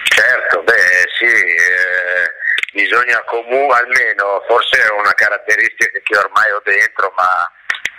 Certo, 0.03 0.61
beh 0.61 1.09
sì, 1.17 1.25
eh, 1.25 2.31
bisogna 2.73 3.23
comunque, 3.25 3.75
almeno 3.75 4.43
forse 4.47 4.77
è 4.83 4.91
una 4.91 5.13
caratteristica 5.15 5.97
che 6.03 6.15
ormai 6.15 6.51
ho 6.51 6.61
dentro, 6.63 7.11
ma 7.15 7.49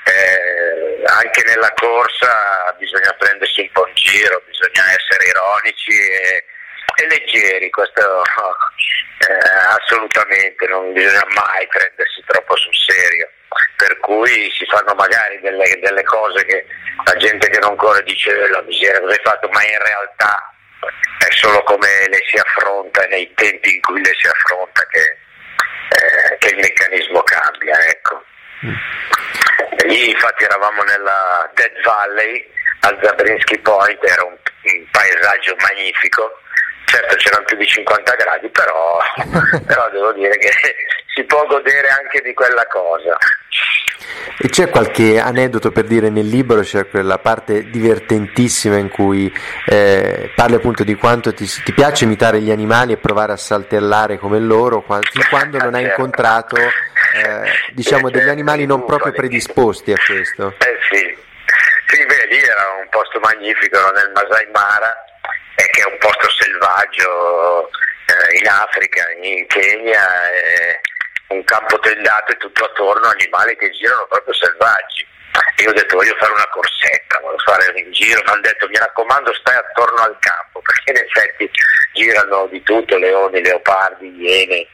eh, 0.07 1.03
anche 1.05 1.43
nella 1.45 1.73
corsa 1.75 2.75
bisogna 2.79 3.13
prendersi 3.19 3.61
un 3.61 3.71
po' 3.73 3.87
in 3.89 3.95
giro, 3.95 4.43
bisogna 4.47 4.93
essere 4.93 5.27
ironici 5.27 5.91
e, 5.91 6.45
e 6.97 7.07
leggeri, 7.09 7.71
questo 7.71 8.23
eh, 9.19 9.79
assolutamente, 9.81 10.67
non 10.69 10.93
bisogna 10.93 11.27
mai 11.35 11.67
prendersi 11.67 12.23
troppo 12.27 12.57
sul 12.57 12.75
serio, 12.75 13.29
per 13.77 13.99
cui 13.99 14.51
si 14.53 14.65
fanno 14.67 14.95
magari 14.95 15.41
delle, 15.41 15.79
delle 15.81 16.03
cose 16.05 16.45
che 16.45 16.67
la 17.05 17.17
gente 17.17 17.49
che 17.49 17.59
non 17.59 17.75
corre 17.77 18.03
dice 18.05 18.31
eh, 18.31 18.49
la 18.49 18.63
miseria 18.63 19.01
cosa 19.01 19.13
hai 19.13 19.23
fatto, 19.25 19.49
ma 19.49 19.65
in 19.65 19.79
realtà 19.83 20.55
è 21.19 21.33
solo 21.33 21.63
come 21.65 22.07
le 22.09 22.23
si 22.27 22.37
affronta 22.37 23.03
e 23.05 23.09
nei 23.09 23.35
tempi 23.35 23.75
in 23.75 23.81
cui 23.81 24.03
le 24.05 24.15
si 24.21 24.29
affronta 24.29 24.87
che, 24.87 25.19
eh, 25.99 26.37
che 26.39 26.49
il 26.51 26.59
meccanismo 26.59 27.23
cambia. 27.23 27.77
Ecco. 27.89 28.23
Mm. 28.65 28.75
Lì 29.89 30.11
infatti 30.11 30.45
eravamo 30.45 30.83
nella 30.83 31.51
Dead 31.55 31.83
Valley 31.83 32.49
al 32.81 32.99
Zabrinsky 33.03 33.59
Point, 33.59 34.03
era 34.03 34.25
un, 34.25 34.33
un 34.33 34.87
paesaggio 34.91 35.55
magnifico, 35.59 36.41
certo 36.87 37.17
c'erano 37.17 37.45
più 37.45 37.57
di 37.57 37.67
50 37.67 38.15
gradi, 38.15 38.49
però, 38.49 38.99
però 39.67 39.91
devo 39.91 40.13
dire 40.13 40.37
che 40.39 40.51
si 41.15 41.25
può 41.25 41.45
godere 41.47 41.89
anche 41.89 42.21
di 42.23 42.33
quella 42.35 42.67
cosa. 42.67 43.17
E 44.39 44.49
c'è 44.49 44.69
qualche 44.69 45.19
aneddoto 45.19 45.73
per 45.73 45.85
dire 45.85 46.11
nel 46.11 46.27
libro, 46.27 46.61
c'è 46.61 46.89
quella 46.89 47.19
parte 47.19 47.71
divertentissima 47.71 48.77
in 48.77 48.89
cui 48.89 49.33
eh, 49.67 50.31
parli 50.35 50.55
appunto 50.55 50.85
di 50.85 50.95
quanto 50.95 51.33
ti, 51.33 51.47
ti, 51.47 51.73
piace 51.73 52.05
imitare 52.05 52.41
gli 52.41 52.51
animali 52.51 52.93
e 52.93 52.97
provare 52.99 53.33
a 53.33 53.37
saltellare 53.37 54.19
come 54.19 54.39
loro, 54.39 54.85
fin 54.87 55.27
quando 55.29 55.59
non 55.59 55.75
hai 55.75 55.85
incontrato 55.85 56.57
eh, 56.57 57.51
diciamo 57.73 58.11
degli 58.11 58.29
animali 58.29 58.67
non 58.67 58.85
proprio 58.85 59.13
predisposti 59.13 59.93
a 59.93 59.97
questo. 60.05 60.55
Eh 60.59 60.79
sì, 60.91 61.17
sì 61.87 62.05
beh, 62.05 62.27
lì 62.27 62.39
era 62.39 62.65
un 62.81 62.89
posto 62.91 63.19
magnifico 63.21 63.79
nel 63.95 64.11
Masai 64.15 64.49
Mara, 64.53 65.05
eh, 65.57 65.71
che 65.71 65.81
è 65.81 65.87
un 65.91 65.99
posto 65.99 66.29
selvaggio 66.31 67.71
eh, 68.07 68.39
in 68.39 68.49
Africa, 68.49 69.05
in 69.23 69.47
Kenya, 69.47 70.31
eh, 70.31 70.81
un 71.29 71.45
campo 71.45 71.79
tendato 71.81 72.33
e 72.33 72.37
tutto 72.37 72.65
attorno 72.65 73.09
animali 73.09 73.57
che 73.57 73.71
girano 73.71 74.07
proprio 74.09 74.35
selvaggi. 74.35 75.07
Io 75.63 75.71
ho 75.71 75.73
detto 75.73 75.97
voglio 75.97 76.17
fare 76.19 76.33
una 76.33 76.49
corsetta, 76.49 77.21
voglio 77.21 77.39
fare 77.39 77.73
un 77.75 77.93
giro, 77.93 78.23
mi 78.25 78.31
hanno 78.31 78.41
detto 78.41 78.69
mi 78.69 78.77
raccomando 78.77 79.35
stai 79.35 79.57
attorno 79.57 80.01
al 80.03 80.17
campo, 80.19 80.61
perché 80.61 80.91
in 80.93 80.97
effetti 80.97 81.51
girano 81.93 82.47
di 82.47 82.63
tutto, 82.63 82.97
leoni, 82.97 83.43
leopardi, 83.43 84.15
iene, 84.17 84.67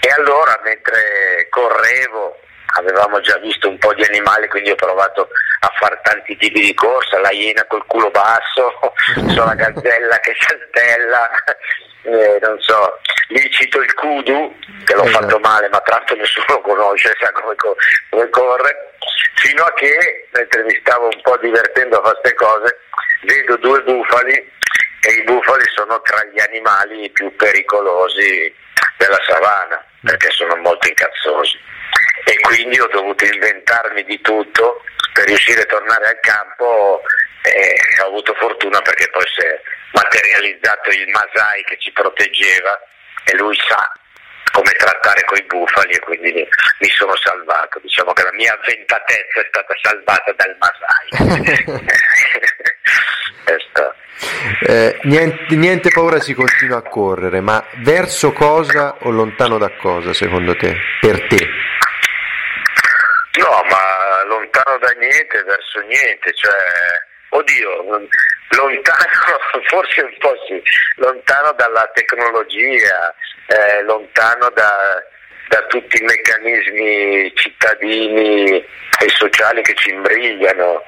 e 0.00 0.08
allora 0.16 0.58
mentre 0.64 1.46
correvo 1.50 2.40
avevamo 2.74 3.20
già 3.20 3.36
visto 3.38 3.68
un 3.68 3.78
po' 3.78 3.94
di 3.94 4.02
animali, 4.04 4.48
quindi 4.48 4.70
ho 4.70 4.74
provato 4.74 5.28
a 5.60 5.72
fare 5.78 6.00
tanti 6.02 6.36
tipi 6.36 6.60
di 6.60 6.74
corsa, 6.74 7.20
la 7.20 7.30
iena 7.30 7.64
col 7.66 7.84
culo 7.86 8.10
basso, 8.10 8.72
so, 9.34 9.44
la 9.44 9.54
gazzella 9.54 10.18
che 10.18 10.34
saltella, 10.38 11.30
eh, 12.02 12.38
non 12.40 12.60
so, 12.60 12.98
lì 13.28 13.50
cito 13.50 13.80
il 13.80 13.94
kudu, 13.94 14.56
che 14.84 14.94
l'ho 14.94 15.06
fatto 15.06 15.38
male, 15.38 15.68
ma 15.68 15.80
tanto 15.80 16.14
nessuno 16.14 16.46
lo 16.54 16.60
conosce, 16.60 17.16
sa 17.20 17.30
come, 17.32 17.54
come 18.10 18.28
corre, 18.30 18.94
fino 19.36 19.64
a 19.64 19.72
che, 19.74 20.28
mentre 20.32 20.62
mi 20.64 20.78
stavo 20.80 21.06
un 21.06 21.20
po' 21.22 21.36
divertendo 21.38 21.98
a 21.98 22.02
fare 22.02 22.18
queste 22.20 22.34
cose, 22.34 22.78
vedo 23.22 23.56
due 23.56 23.82
bufali 23.82 24.32
e 24.34 25.12
i 25.12 25.22
bufali 25.24 25.64
sono 25.74 26.00
tra 26.02 26.24
gli 26.32 26.40
animali 26.40 27.10
più 27.10 27.34
pericolosi 27.34 28.54
della 28.98 29.20
savana 29.26 29.84
perché 30.02 30.30
sono 30.30 30.56
molto 30.56 30.88
incazzosi. 30.88 31.58
E 32.24 32.38
quindi 32.40 32.78
ho 32.78 32.86
dovuto 32.88 33.24
inventarmi 33.24 34.04
di 34.04 34.20
tutto 34.20 34.82
per 35.12 35.26
riuscire 35.26 35.62
a 35.62 35.66
tornare 35.66 36.06
al 36.06 36.20
campo 36.20 37.02
ho 38.02 38.06
avuto 38.06 38.34
fortuna 38.34 38.80
perché 38.82 39.08
poi 39.10 39.24
si 39.34 39.44
è 39.44 39.60
materializzato 39.92 40.90
il 40.90 41.08
Masai 41.08 41.64
che 41.64 41.76
ci 41.78 41.90
proteggeva 41.92 42.78
e 43.24 43.36
lui 43.36 43.56
sa 43.66 43.90
come 44.52 44.70
trattare 44.72 45.24
coi 45.24 45.42
bufali 45.44 45.92
e 45.92 45.98
quindi 46.00 46.32
mi 46.32 46.88
sono 46.90 47.16
salvato. 47.16 47.80
Diciamo 47.82 48.12
che 48.12 48.22
la 48.22 48.32
mia 48.32 48.52
avventatezza 48.52 49.40
è 49.40 49.46
stata 49.48 49.74
salvata 49.80 50.32
dal 50.36 50.56
Masai. 50.58 51.80
Eh, 54.64 55.00
niente, 55.02 55.54
niente, 55.56 55.90
paura 55.90 56.20
si 56.20 56.34
continua 56.34 56.78
a 56.78 56.82
correre, 56.82 57.40
ma 57.40 57.64
verso 57.82 58.32
cosa 58.32 58.96
o 59.00 59.10
lontano 59.10 59.58
da 59.58 59.70
cosa 59.76 60.12
secondo 60.12 60.56
te? 60.56 60.76
Per 61.00 61.26
te? 61.26 61.48
No, 63.40 63.62
ma 63.68 64.24
lontano 64.26 64.78
da 64.78 64.90
niente, 64.98 65.42
verso 65.42 65.80
niente, 65.80 66.32
cioè, 66.34 66.52
oddio, 67.32 68.08
lontano, 68.56 69.38
forse 69.68 70.02
un 70.02 70.14
po' 70.18 70.34
sì, 70.46 70.62
lontano 70.96 71.52
dalla 71.52 71.90
tecnologia, 71.94 73.14
eh, 73.46 73.82
lontano 73.82 74.50
da, 74.50 75.02
da 75.48 75.62
tutti 75.66 76.00
i 76.00 76.04
meccanismi 76.04 77.32
cittadini 77.34 78.56
e 78.56 79.08
sociali 79.08 79.62
che 79.62 79.74
ci 79.74 79.90
imbrigliano. 79.90 80.82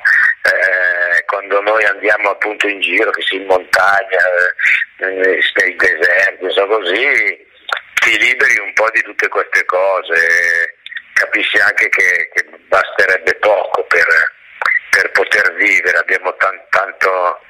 Eh, 0.45 1.25
quando 1.25 1.61
noi 1.63 1.83
andiamo 1.85 2.31
appunto 2.31 2.69
in 2.69 2.81
giro, 2.81 3.11
che 3.11 3.23
sia 3.23 3.39
in 3.39 3.47
montagna, 3.47 4.19
eh, 4.99 5.41
nei 5.55 5.77
deserti, 5.77 6.51
so 6.51 6.67
così, 6.67 7.47
ti 7.95 8.19
liberi 8.19 8.59
un 8.59 8.73
po' 8.75 8.91
di 8.91 9.01
tutte 9.03 9.29
queste 9.29 9.65
cose, 9.65 10.77
capisci 11.15 11.57
anche 11.57 11.89
che, 11.89 12.31
che 12.35 12.45
basterebbe 12.69 13.35
poco 13.37 13.85
per, 13.85 14.07
per, 14.95 15.11
poter 15.11 15.55
vivere, 15.55 15.99
abbiamo 15.99 16.35
tan, 16.37 16.55
tanto, 16.71 17.41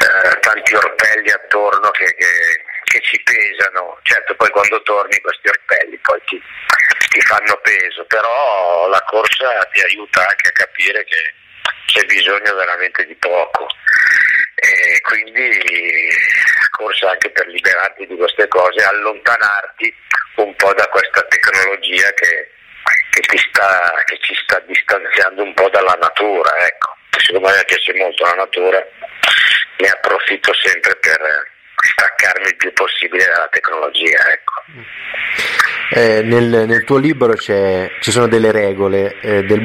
eh, 0.00 0.38
tanti 0.40 0.74
orpelli 0.74 1.30
attorno 1.30 1.90
che, 1.90 2.14
che, 2.14 2.64
che, 2.82 3.00
ci 3.02 3.22
pesano, 3.22 3.98
certo 4.02 4.34
poi 4.34 4.50
quando 4.50 4.82
torni 4.82 5.20
questi 5.20 5.48
orpelli 5.48 5.96
poi 5.98 6.20
ti, 6.26 6.42
ti 7.10 7.20
fanno 7.20 7.56
peso, 7.62 8.04
però 8.06 8.88
la 8.88 9.02
corsa 9.06 9.50
ti 9.72 9.82
aiuta 9.82 10.26
anche 10.26 10.48
a 10.48 10.52
capire 10.52 11.04
che 11.04 11.34
c'è 11.86 12.04
bisogno 12.06 12.54
veramente 12.54 13.06
di 13.06 13.14
poco. 13.14 13.66
E 14.56 15.00
quindi 15.02 16.10
forse 16.76 17.06
anche 17.06 17.30
per 17.30 17.46
liberarti 17.46 18.06
di 18.06 18.16
queste 18.16 18.48
cose, 18.48 18.82
allontanarti 18.82 19.94
un 20.36 20.54
po' 20.56 20.74
da 20.74 20.86
questa 20.88 21.22
tecnologia 21.22 22.12
che, 22.14 22.50
che, 23.10 23.38
sta, 23.38 24.02
che 24.04 24.18
ci 24.20 24.34
sta 24.42 24.62
distanziando 24.66 25.42
un 25.42 25.54
po' 25.54 25.68
dalla 25.70 25.96
natura. 26.00 26.50
Ecco. 26.66 26.96
A 27.36 27.40
me 27.40 27.64
piace 27.66 27.92
molto 27.94 28.24
la 28.24 28.34
natura, 28.34 28.78
ne 29.78 29.88
approfitto 29.88 30.52
sempre 30.54 30.96
per 30.96 31.20
staccarmi 31.92 32.46
il 32.46 32.56
più 32.56 32.72
possibile 32.72 33.24
dalla 33.26 33.48
tecnologia. 33.50 34.18
Ecco. 34.30 34.62
Eh, 35.90 36.22
nel, 36.22 36.66
nel, 36.66 36.84
tuo 36.84 36.98
libro 36.98 37.34
ci 37.34 38.10
sono 38.10 38.28
delle 38.28 38.52
regole 38.52 39.18
eh, 39.20 39.42
del 39.42 39.64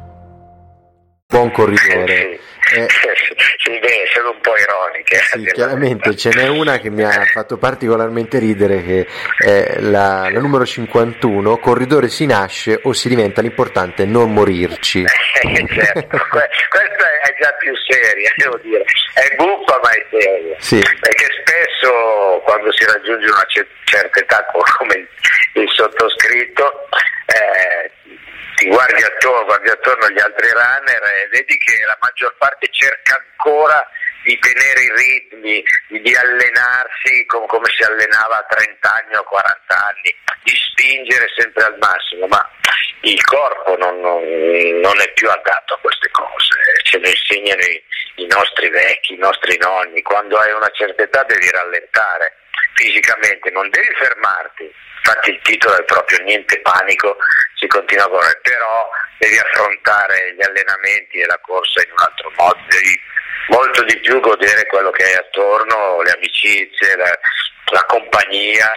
Buon 1.31 1.49
corridore. 1.53 2.39
Sì, 2.59 2.75
sì, 3.63 3.79
beh, 3.79 4.03
sono 4.13 4.31
un 4.31 4.39
po' 4.41 4.51
ironiche. 4.57 5.15
Sì, 5.31 5.45
chiaramente 5.53 6.13
ce 6.17 6.29
n'è 6.33 6.49
una 6.49 6.77
che 6.77 6.89
mi 6.89 7.03
ha 7.03 7.23
fatto 7.33 7.57
particolarmente 7.57 8.37
ridere 8.37 8.83
che 8.83 9.07
è 9.37 9.79
la, 9.79 10.29
la 10.29 10.39
numero 10.41 10.65
51, 10.65 11.57
corridore 11.59 12.09
si 12.09 12.25
nasce 12.25 12.77
o 12.83 12.91
si 12.91 13.07
diventa 13.07 13.41
l'importante 13.41 14.03
è 14.03 14.05
non 14.05 14.33
morirci. 14.33 15.05
certo, 15.07 16.17
questa 16.29 17.05
è 17.23 17.35
già 17.39 17.53
più 17.59 17.73
seria, 17.87 18.29
devo 18.35 18.57
dire, 18.61 18.83
è 19.13 19.35
buffa 19.37 19.79
ma 19.81 19.89
è 19.91 20.05
seria, 20.11 20.55
Sì. 20.59 20.79
perché 20.99 21.27
spesso 21.43 22.41
quando 22.43 22.73
si 22.73 22.83
raggiunge 22.85 23.25
una 23.29 23.45
cer- 23.47 23.67
certa 23.85 24.19
età 24.19 24.45
come 24.77 24.95
il, 24.95 25.07
il 25.61 25.69
sottoscritto 25.73 26.87
eh, 27.27 27.89
ti 28.61 28.67
guardi 28.67 29.01
attorno, 29.01 29.45
guardi 29.45 29.69
attorno 29.69 30.05
agli 30.05 30.19
altri 30.19 30.47
runner 30.51 31.03
e 31.03 31.27
vedi 31.31 31.57
che 31.57 31.83
la 31.83 31.97
maggior 31.99 32.35
parte 32.37 32.67
cerca 32.69 33.15
ancora 33.17 33.83
di 34.23 34.37
tenere 34.37 34.81
i 34.81 34.91
ritmi, 34.93 35.63
di, 35.87 36.15
allenarsi 36.15 37.25
com- 37.25 37.47
come 37.47 37.65
si 37.75 37.81
allenava 37.81 38.37
a 38.37 38.45
30 38.47 38.93
anni 38.93 39.15
o 39.15 39.23
40 39.23 39.75
anni, 39.75 40.15
di 40.43 40.53
spingere 40.53 41.25
sempre 41.35 41.63
al 41.63 41.77
massimo, 41.79 42.27
ma 42.27 42.47
il 43.01 43.23
corpo 43.23 43.75
non, 43.77 43.99
non- 43.99 44.79
non 44.79 45.01
è 45.01 45.11
più 45.13 45.27
adatto 45.27 45.73
a 45.73 45.79
queste 45.79 46.11
cose, 46.11 46.53
ce 46.83 46.99
lo 46.99 47.09
insegnano 47.09 47.63
i, 47.63 47.83
i 48.17 48.27
nostri 48.27 48.69
vecchi, 48.69 49.13
i 49.13 49.17
nostri 49.17 49.57
nonni, 49.57 50.03
quando 50.03 50.37
hai 50.37 50.51
una 50.51 50.69
certa 50.69 51.01
età 51.01 51.23
devi 51.23 51.49
rallentare 51.49 52.37
fisicamente, 52.75 53.49
non 53.49 53.67
devi 53.71 53.89
fermarti, 53.95 54.71
infatti 55.03 55.31
il 55.31 55.39
titolo 55.41 55.77
è 55.77 55.83
proprio 55.83 56.23
niente 56.23 56.59
panico, 56.61 57.17
si 57.55 57.67
continua 57.67 58.05
a 58.05 58.09
correre, 58.09 58.39
però 58.41 58.89
devi 59.17 59.37
affrontare 59.37 60.33
gli 60.35 60.43
allenamenti 60.43 61.19
e 61.19 61.25
la 61.25 61.39
corsa 61.41 61.81
in 61.81 61.91
un 61.91 62.05
altro 62.05 62.31
modo, 62.37 62.59
devi 62.69 62.99
molto 63.47 63.83
di 63.83 63.99
più 63.99 64.19
godere 64.19 64.65
quello 64.67 64.91
che 64.91 65.03
hai 65.03 65.15
attorno, 65.15 66.01
le 66.01 66.11
amicizie, 66.11 66.95
la, 66.95 67.19
la 67.71 67.83
compagnia, 67.85 68.71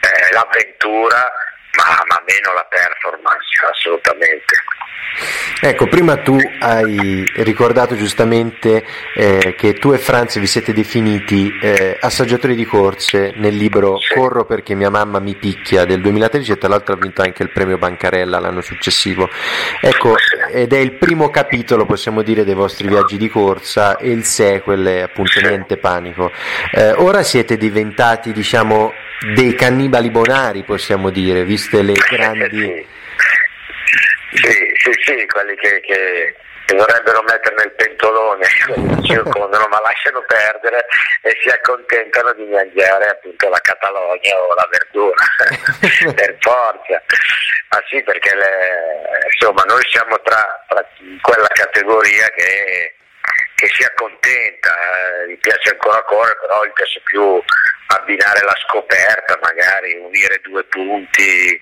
eh, 0.00 0.32
l'avventura, 0.32 1.32
ma, 1.76 2.02
ma 2.06 2.22
meno 2.26 2.52
la 2.54 2.66
performance, 2.68 3.66
assolutamente. 3.70 4.54
Ecco, 5.62 5.88
prima 5.88 6.16
tu 6.16 6.38
hai 6.60 7.24
ricordato 7.36 7.94
giustamente 7.94 8.84
eh, 9.14 9.54
che 9.58 9.74
tu 9.74 9.92
e 9.92 9.98
Franz 9.98 10.38
vi 10.38 10.46
siete 10.46 10.72
definiti 10.72 11.52
eh, 11.60 11.98
assaggiatori 12.00 12.54
di 12.54 12.64
corse 12.64 13.32
nel 13.36 13.56
libro 13.56 13.98
Sì. 13.98 14.14
Corro 14.14 14.46
perché 14.46 14.74
mia 14.74 14.88
mamma 14.88 15.18
mi 15.18 15.34
picchia 15.34 15.84
del 15.84 16.00
2013 16.00 16.52
e 16.52 16.58
tra 16.58 16.68
l'altro 16.68 16.94
ha 16.94 16.96
vinto 16.96 17.20
anche 17.22 17.42
il 17.42 17.50
premio 17.50 17.76
Bancarella 17.76 18.38
l'anno 18.38 18.62
successivo. 18.62 19.28
Ecco, 19.80 20.14
ed 20.50 20.72
è 20.72 20.78
il 20.78 20.92
primo 20.92 21.28
capitolo, 21.28 21.84
possiamo 21.84 22.22
dire, 22.22 22.44
dei 22.44 22.54
vostri 22.54 22.88
viaggi 22.88 23.18
di 23.18 23.28
corsa 23.28 23.96
e 23.98 24.10
il 24.10 24.24
sequel 24.24 24.86
è 24.86 25.00
appunto. 25.00 25.40
Niente 25.40 25.76
Panico. 25.76 26.30
Eh, 26.72 26.92
ora 26.92 27.22
siete 27.22 27.56
diventati, 27.56 28.32
diciamo, 28.32 28.92
dei 29.34 29.54
cannibali 29.54 30.10
bonari, 30.10 30.62
possiamo 30.64 31.10
dire, 31.10 31.44
viste 31.44 31.82
le 31.82 31.92
grandi... 31.92 32.86
Sì, 34.32 34.72
sì, 34.76 34.90
sì, 35.04 35.26
quelli 35.26 35.54
che, 35.56 35.80
che- 35.80 36.34
che 36.64 36.76
vorrebbero 36.76 37.20
mettere 37.26 37.56
nel 37.56 37.72
pentolone, 37.72 38.46
quelli 38.64 38.94
che 38.94 39.02
circondano, 39.14 39.66
ma 39.68 39.80
lasciano 39.80 40.22
perdere 40.24 40.86
e 41.22 41.36
si 41.42 41.48
accontentano 41.48 42.32
di 42.34 42.44
mangiare 42.44 43.08
appunto 43.08 43.48
la 43.48 43.58
Catalogna 43.60 44.36
o 44.38 44.54
la 44.54 44.68
verdura, 44.70 45.24
per 46.14 46.36
forza. 46.38 47.02
Ma 47.70 47.82
sì, 47.88 48.00
perché 48.04 48.34
le- 48.36 49.26
insomma 49.32 49.64
noi 49.66 49.82
siamo 49.90 50.20
tra, 50.22 50.64
tra 50.68 50.86
quella 51.22 51.48
categoria 51.48 52.28
che, 52.36 52.94
che 53.60 53.68
si 53.76 53.82
accontenta, 53.84 54.72
eh, 54.72 55.28
gli 55.28 55.38
piace 55.38 55.68
ancora 55.72 56.02
correre, 56.04 56.38
però 56.40 56.64
gli 56.64 56.72
piace 56.72 56.98
più 57.04 57.44
abbinare 57.88 58.40
la 58.40 58.56
scoperta, 58.66 59.38
magari 59.42 59.96
unire 59.96 60.40
due 60.42 60.64
punti 60.64 61.60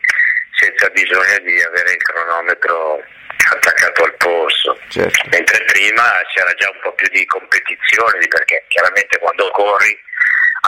senza 0.54 0.88
bisogno 0.90 1.38
di 1.42 1.60
avere 1.60 1.90
il 1.90 2.02
cronometro 2.02 3.02
attaccato 3.50 4.04
al 4.04 4.14
polso. 4.14 4.78
Certo. 4.88 5.28
Mentre 5.30 5.64
prima 5.64 6.22
c'era 6.32 6.54
già 6.54 6.70
un 6.70 6.78
po' 6.82 6.92
più 6.92 7.08
di 7.08 7.26
competizione, 7.26 8.28
perché 8.28 8.64
chiaramente 8.68 9.18
quando 9.18 9.50
corri, 9.50 9.98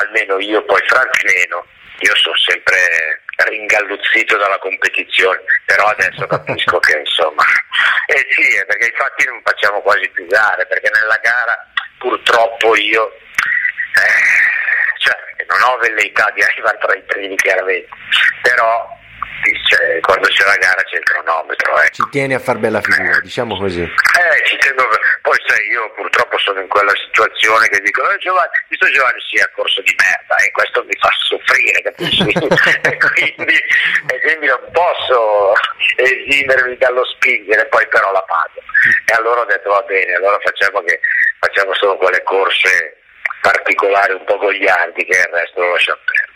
almeno 0.03 0.41
io 0.41 0.65
poi 0.65 0.83
Franz 0.89 1.17
meno, 1.23 1.65
io 2.01 2.17
sono 2.17 2.37
sempre 2.39 3.23
ringalluzzito 3.45 4.37
dalla 4.37 4.59
competizione, 4.59 5.41
però 5.65 5.87
adesso 5.87 6.27
capisco 6.27 6.79
che 6.79 6.99
insomma, 6.99 7.45
eh 8.07 8.27
sì, 8.31 8.57
è 8.57 8.65
perché 8.67 8.87
infatti 8.87 9.25
non 9.27 9.41
facciamo 9.45 9.81
quasi 9.81 10.09
più 10.11 10.27
gare, 10.27 10.67
perché 10.67 10.91
nella 10.93 11.19
gara 11.23 11.57
purtroppo 11.99 12.77
io 12.77 13.13
eh, 13.13 14.99
cioè, 14.99 15.17
non 15.47 15.63
ho 15.63 15.77
velleità 15.79 16.31
di 16.35 16.43
arrivare 16.43 16.79
tra 16.79 16.95
i 16.95 17.03
primi 17.03 17.37
chiaramente, 17.37 17.89
però 18.43 18.99
sì, 19.43 19.53
cioè, 19.69 20.01
quando 20.01 20.29
c'è 20.29 20.45
la 20.45 20.57
gara 20.57 20.83
c'è 20.83 20.97
il 20.97 21.05
cronometro, 21.05 21.81
ecco. 21.81 21.95
Ci 21.95 22.09
tieni 22.11 22.35
a 22.35 22.39
far 22.39 22.59
bella 22.59 22.81
figura, 22.81 23.21
diciamo 23.21 23.57
così. 23.57 23.83
Eh, 23.83 24.47
ci 24.47 24.57
tengo, 24.59 24.85
poi 25.23 25.37
sai, 25.47 25.67
io 25.69 25.91
purtroppo 25.93 26.39
sono 26.39 26.61
in 26.61 26.69
quella 26.69 26.93
situazione 26.97 27.69
che 27.69 27.81
dico, 27.81 28.09
eh, 28.11 28.19
Giovanni, 28.19 28.51
visto 28.69 28.91
Giovanni 28.91 29.21
sia 29.31 29.51
corso 29.55 29.81
di 29.83 29.95
merda 29.97 30.37
e 30.43 30.51
questo 30.51 30.85
mi 30.85 30.97
fa 30.99 31.11
soffrire, 31.19 31.83
capisci? 31.83 32.29
e, 32.29 32.97
quindi, 32.97 33.57
e 34.09 34.21
quindi 34.21 34.47
non 34.47 34.61
posso 34.73 35.53
esimermi 35.97 36.77
dallo 36.77 37.05
spingere, 37.05 37.67
poi 37.67 37.87
però 37.89 38.13
la 38.13 38.23
pago. 38.23 38.61
E 39.07 39.13
allora 39.15 39.41
ho 39.41 39.47
detto 39.47 39.71
va 39.71 39.83
bene, 39.83 40.15
allora 40.15 40.39
facciamo, 40.41 40.83
che, 40.83 41.01
facciamo 41.39 41.75
solo 41.75 41.97
quelle 41.97 42.23
corse 42.23 42.97
particolari, 43.41 44.13
un 44.13 44.25
po' 44.25 44.39
gogliardi, 44.39 45.05
che 45.05 45.17
il 45.17 45.29
resto 45.33 45.61
lo 45.61 45.73
lasciamo 45.73 46.01
perdere. 46.05 46.30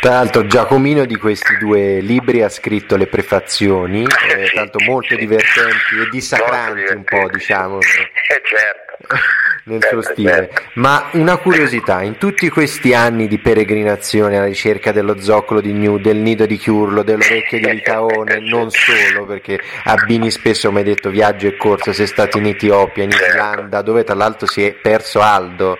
Tra 0.00 0.10
l'altro 0.10 0.46
Giacomino 0.46 1.04
di 1.04 1.16
questi 1.16 1.56
due 1.58 2.00
libri 2.00 2.42
ha 2.42 2.48
scritto 2.48 2.96
le 2.96 3.06
prefazioni, 3.06 4.02
eh, 4.02 4.46
Sì, 4.46 4.54
tanto 4.54 4.78
molto 4.84 5.14
divertenti 5.16 6.00
e 6.04 6.08
dissacranti 6.10 6.94
un 6.94 7.04
po', 7.04 7.28
diciamo, 7.30 7.78
Eh, 7.78 8.42
certo. 8.44 8.85
nel 9.66 9.82
suo 9.84 10.02
stile. 10.02 10.50
Ma 10.74 11.08
una 11.12 11.36
curiosità, 11.36 12.02
in 12.02 12.18
tutti 12.18 12.48
questi 12.48 12.94
anni 12.94 13.26
di 13.28 13.38
peregrinazione 13.38 14.36
alla 14.36 14.46
ricerca 14.46 14.92
dello 14.92 15.20
zoccolo 15.20 15.60
di 15.60 15.72
New, 15.72 15.98
del 15.98 16.16
nido 16.16 16.46
di 16.46 16.56
Chiurlo, 16.56 17.02
dell'orecchio 17.02 17.58
di 17.58 17.70
Licaone, 17.70 18.38
non 18.40 18.70
solo, 18.70 19.26
perché 19.26 19.60
abbini 19.84 20.30
spesso, 20.30 20.68
come 20.68 20.80
hai 20.80 20.86
detto, 20.86 21.10
viaggio 21.10 21.46
e 21.48 21.56
corsa, 21.56 21.92
sei 21.92 22.06
stato 22.06 22.38
in 22.38 22.46
Etiopia, 22.46 23.04
in. 23.04 23.10
Islanda, 23.10 23.82
dove 23.82 24.04
tra 24.04 24.14
l'altro 24.14 24.46
si 24.46 24.64
è 24.64 24.72
perso 24.72 25.20
Aldo. 25.20 25.78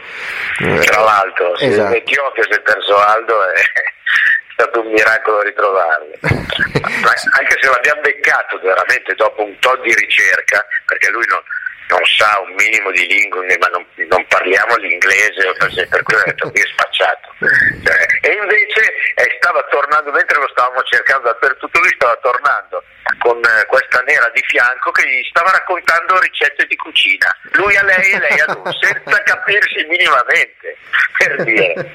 Tra 0.57 1.01
l'altro, 1.01 1.57
Esatto. 1.57 1.95
in 1.95 2.03
Etiopia 2.03 2.43
si 2.43 2.51
è 2.51 2.61
perso 2.61 2.97
Aldo 2.97 3.35
è 3.51 3.61
stato 4.55 4.81
un 4.81 4.91
miracolo 4.91 5.43
ritrovarlo. 5.43 6.13
Anche 6.27 7.57
se 7.61 7.69
l'abbiamo 7.69 8.01
beccato 8.01 8.59
veramente 8.63 9.15
dopo 9.15 9.45
un 9.45 9.57
tot 9.61 9.81
di 9.83 9.95
ricerca, 9.95 10.65
perché 10.87 11.11
lui 11.11 11.25
non, 11.29 11.41
non 11.89 12.05
sa 12.05 12.43
un 12.45 12.55
minimo 12.55 12.91
di 12.91 13.07
lingue, 13.07 13.47
ma 13.59 13.69
non, 13.69 13.85
non 14.09 14.25
parliamo 14.27 14.77
l'inglese, 14.77 15.53
per, 15.89 16.03
cui 16.03 16.15
ho 16.15 16.23
detto 16.25 16.51
qui 16.51 16.61
è 16.61 16.67
spacciato. 16.67 17.35
Cioè, 17.39 18.07
e 18.23 18.33
invece 18.33 18.93
eh, 19.15 19.37
stava 19.39 19.63
tornando, 19.71 20.11
mentre 20.11 20.39
lo 20.39 20.49
stavamo 20.49 20.83
cercando 20.83 21.29
dappertutto, 21.29 21.79
lui 21.79 21.93
stava 21.95 22.17
tornando 22.23 22.83
con 23.19 23.39
eh, 23.39 23.67
questa 23.67 24.01
nera 24.01 24.31
di 24.35 24.43
fianco 24.47 24.91
che 24.91 25.07
gli 25.07 25.23
stava 25.31 25.51
raccontando 25.51 26.19
ricette 26.19 26.67
di 26.67 26.77
cucina. 26.77 27.35
Lui 27.53 27.77
a 27.77 27.85
lei 27.85 28.11
e 28.11 28.19
lei 28.19 28.41
a 28.41 28.53
lui, 28.53 28.73
senza 28.81 29.23
capirsi 29.23 29.87
minimamente, 29.89 30.77
per 31.17 31.45
dire. 31.45 31.91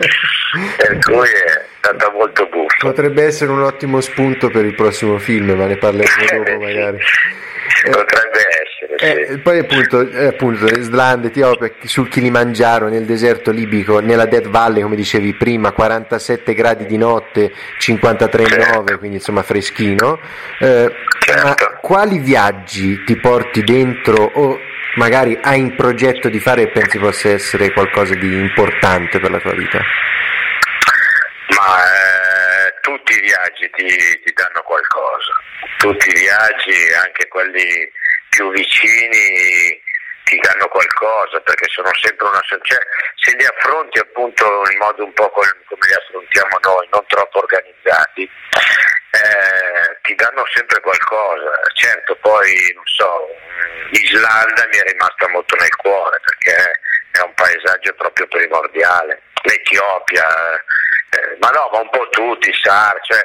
Per 0.77 0.99
cui 0.99 1.27
è 1.27 1.65
stata 1.79 2.11
molto 2.11 2.45
buffa. 2.47 2.77
Potrebbe 2.79 3.23
essere 3.23 3.51
un 3.51 3.61
ottimo 3.61 3.99
spunto 3.99 4.49
per 4.49 4.65
il 4.65 4.75
prossimo 4.75 5.17
film, 5.17 5.51
ma 5.51 5.65
ne 5.65 5.77
parleremo 5.77 6.43
dopo 6.43 6.59
magari. 6.59 6.99
Potrebbe 7.83 8.39
essere, 8.61 9.27
eh, 9.27 9.37
poi 9.39 9.59
appunto, 9.59 10.09
eh, 10.09 10.27
appunto 10.27 10.65
Islanda, 10.65 11.27
Etiopia, 11.27 11.71
sul 11.83 12.07
Kilimangiaro, 12.07 12.87
nel 12.87 13.05
deserto 13.05 13.51
libico, 13.51 13.99
nella 13.99 14.25
Dead 14.25 14.47
Valley, 14.47 14.81
come 14.81 14.95
dicevi 14.95 15.33
prima, 15.33 15.71
47 15.71 16.53
gradi 16.53 16.85
di 16.85 16.97
notte, 16.97 17.51
53 17.77 18.43
in 18.43 18.65
9, 18.73 18.97
quindi 18.97 19.17
insomma 19.17 19.43
freschino. 19.43 20.19
Eh, 20.59 20.91
ma 21.43 21.55
quali 21.79 22.19
viaggi 22.19 23.03
ti 23.03 23.17
porti 23.17 23.63
dentro 23.63 24.31
o 24.33 24.59
magari 24.95 25.37
hai 25.41 25.59
in 25.59 25.75
progetto 25.75 26.29
di 26.29 26.39
fare 26.39 26.63
e 26.63 26.67
pensi 26.67 26.97
possa 26.97 27.29
essere 27.29 27.71
qualcosa 27.71 28.15
di 28.15 28.37
importante 28.37 29.19
per 29.19 29.31
la 29.31 29.39
tua 29.39 29.53
vita? 29.53 29.79
Tutti 32.81 33.13
i 33.13 33.21
viaggi 33.21 33.69
ti, 33.71 33.85
ti 34.23 34.33
danno 34.33 34.61
qualcosa, 34.63 35.33
tutti 35.77 36.09
i 36.09 36.19
viaggi, 36.19 36.93
anche 36.93 37.27
quelli 37.27 37.91
più 38.29 38.51
vicini, 38.51 39.81
ti 40.23 40.37
danno 40.39 40.67
qualcosa 40.67 41.39
perché 41.41 41.67
sono 41.69 41.91
sempre 42.01 42.27
una 42.27 42.39
cioè, 42.41 42.79
se 43.15 43.35
li 43.35 43.45
affronti 43.45 43.99
appunto 43.99 44.45
in 44.71 44.77
modo 44.77 45.03
un 45.03 45.13
po' 45.13 45.29
come 45.29 45.47
li 45.67 45.93
affrontiamo 45.93 46.57
noi, 46.61 46.87
non 46.91 47.03
troppo 47.07 47.39
organizzati, 47.39 48.23
eh, 48.23 49.97
ti 50.01 50.15
danno 50.15 50.43
sempre 50.53 50.79
qualcosa. 50.79 51.51
Certo, 51.73 52.15
poi 52.21 52.71
non 52.75 52.85
so, 52.85 53.27
l'Islanda 53.89 54.67
mi 54.71 54.77
è 54.77 54.83
rimasta 54.83 55.27
molto 55.29 55.55
nel 55.57 55.75
cuore 55.75 56.19
perché 56.23 56.79
è 57.11 57.19
un 57.19 57.33
paesaggio 57.33 57.93
proprio 57.93 58.27
primordiale. 58.27 59.21
L'Etiopia, 59.43 60.25
eh, 61.11 61.37
ma 61.39 61.49
no, 61.49 61.69
ma 61.73 61.79
un 61.79 61.89
po' 61.89 62.07
tutti, 62.09 62.53
SAR, 62.63 62.95
cioè 63.01 63.19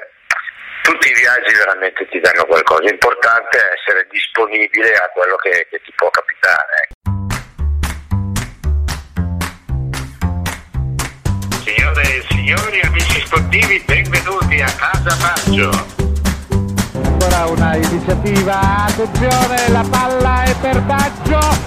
tutti 0.83 1.09
i 1.09 1.15
viaggi 1.15 1.55
veramente 1.55 2.09
ti 2.09 2.19
danno 2.19 2.45
qualcosa. 2.45 2.83
L'importante 2.83 3.59
è 3.59 3.75
essere 3.79 4.09
disponibile 4.11 4.95
a 4.95 5.09
quello 5.15 5.37
che, 5.37 5.69
che 5.71 5.81
ti 5.85 5.93
può 5.95 6.11
capitare. 6.11 6.89
Signore 11.63 12.03
e 12.03 12.25
signori, 12.29 12.81
amici 12.81 13.21
sportivi, 13.25 13.83
benvenuti 13.87 14.61
a 14.61 14.73
Casa 14.75 15.17
Maggio. 15.23 15.71
Ancora 16.93 17.47
una 17.47 17.77
iniziativa, 17.77 18.87
attenzione, 18.87 19.69
la 19.71 19.87
palla 19.89 20.43
è 20.43 20.55
per 20.61 20.81
Baggio 20.83 21.66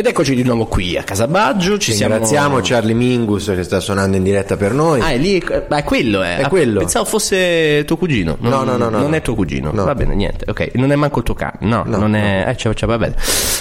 Ed 0.00 0.06
eccoci 0.06 0.34
di 0.34 0.42
nuovo 0.42 0.64
qui 0.64 0.96
a 0.96 1.02
Casabaggio. 1.02 1.76
Ci 1.76 1.92
Ringraziamo 1.92 2.24
siamo... 2.24 2.60
Charlie 2.62 2.94
Mingus 2.94 3.52
che 3.54 3.62
sta 3.62 3.80
suonando 3.80 4.16
in 4.16 4.22
diretta 4.22 4.56
per 4.56 4.72
noi. 4.72 4.98
Ah, 5.02 5.10
è 5.10 5.18
lì, 5.18 5.38
è 5.38 5.84
quello 5.84 6.22
è. 6.22 6.38
È 6.38 6.48
quello. 6.48 6.78
Pensavo 6.78 7.04
fosse 7.04 7.84
tuo 7.86 7.98
cugino. 7.98 8.38
Non, 8.40 8.50
No, 8.50 8.64
no, 8.64 8.78
no, 8.78 8.88
no, 8.88 8.98
Non 8.98 9.10
no. 9.10 9.16
è 9.16 9.20
tuo 9.20 9.34
cugino. 9.34 9.70
No. 9.74 9.84
Va 9.84 9.94
bene, 9.94 10.14
niente. 10.14 10.46
Ok, 10.48 10.70
non 10.76 10.90
è 10.90 10.96
manco 10.96 11.18
il 11.18 11.24
tuo 11.26 11.34
cane. 11.34 11.58
No, 11.60 11.82
No, 11.84 11.98
non 11.98 12.14
è. 12.14 12.46
Eh, 12.48 12.56
cioè, 12.56 12.72
cioè, 12.72 12.88
va 12.88 12.96
bene. 12.96 13.14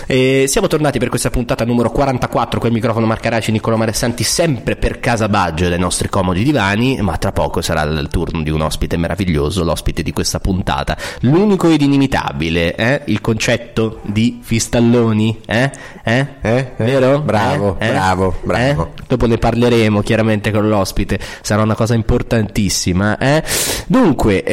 E 0.08 0.46
siamo 0.48 0.68
tornati 0.68 0.98
per 0.98 1.10
questa 1.10 1.30
puntata 1.30 1.66
numero 1.66 1.92
44 1.92 2.58
con 2.58 2.70
il 2.70 2.76
microfono 2.76 3.06
Marcaraci 3.06 3.52
Niccolo 3.52 3.76
Maressanti, 3.76 4.24
sempre 4.24 4.78
per 4.78 5.02
Casabaggio 5.02 5.66
e 5.66 5.70
dai 5.70 5.78
nostri 5.78 6.08
comodi 6.08 6.42
divani. 6.42 7.02
Ma 7.02 7.18
tra 7.18 7.34
poco 7.34 7.60
sarà 7.62 7.82
il 7.82 8.08
turno 8.10 8.44
di 8.44 8.50
un 8.50 8.62
ospite 8.62 8.96
meraviglioso, 8.96 9.66
l'ospite 9.66 10.04
di 10.04 10.14
questa 10.14 10.40
puntata. 10.40 10.96
L'unico 11.20 11.68
ed 11.68 11.82
inimitabile, 11.82 12.76
eh? 12.76 13.02
Il 13.08 13.20
concetto 13.20 14.00
di 14.04 14.40
Fistalloni, 14.42 15.42
eh? 15.46 15.70
Eh? 16.02 16.29
Eh? 16.42 16.58
Eh? 16.58 16.68
Vero? 16.78 17.20
Bravo, 17.22 17.78
Eh? 17.80 17.88
Eh? 17.88 17.92
bravo, 17.92 18.36
bravo. 18.44 18.94
Dopo 19.08 19.26
ne 19.26 19.38
parleremo 19.38 20.02
chiaramente 20.02 20.52
con 20.52 20.68
l'ospite, 20.70 21.20
sarà 21.42 21.62
una 21.64 21.76
cosa 21.76 21.94
importantissima. 21.96 23.18
Eh? 23.18 23.44
Dunque, 23.88 24.44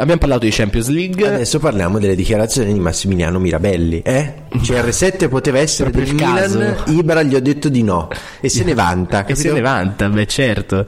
abbiamo 0.00 0.18
parlato 0.18 0.44
di 0.44 0.50
Champions 0.50 0.88
League. 0.88 1.26
Adesso 1.26 1.58
parliamo 1.58 1.98
delle 1.98 2.14
dichiarazioni 2.14 2.72
di 2.72 2.78
Massimiliano 2.80 3.38
Mirabelli. 3.38 4.00
Eh? 4.02 4.34
CR7 4.56 5.28
poteva 5.28 5.58
essere 5.58 5.90
del 5.90 6.06
il 6.08 6.14
Milan, 6.14 6.34
caso. 6.34 6.90
Ibra 6.92 7.22
gli 7.22 7.34
ho 7.34 7.40
detto 7.40 7.68
di 7.68 7.82
no 7.82 8.08
e 8.40 8.48
se 8.48 8.64
ne 8.64 8.74
vanta. 8.74 9.24
E 9.24 9.34
se 9.36 9.48
capito? 9.48 9.54
ne 9.54 9.60
vanta, 9.60 10.08
beh 10.08 10.26
certo. 10.26 10.86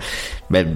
Beh, 0.52 0.66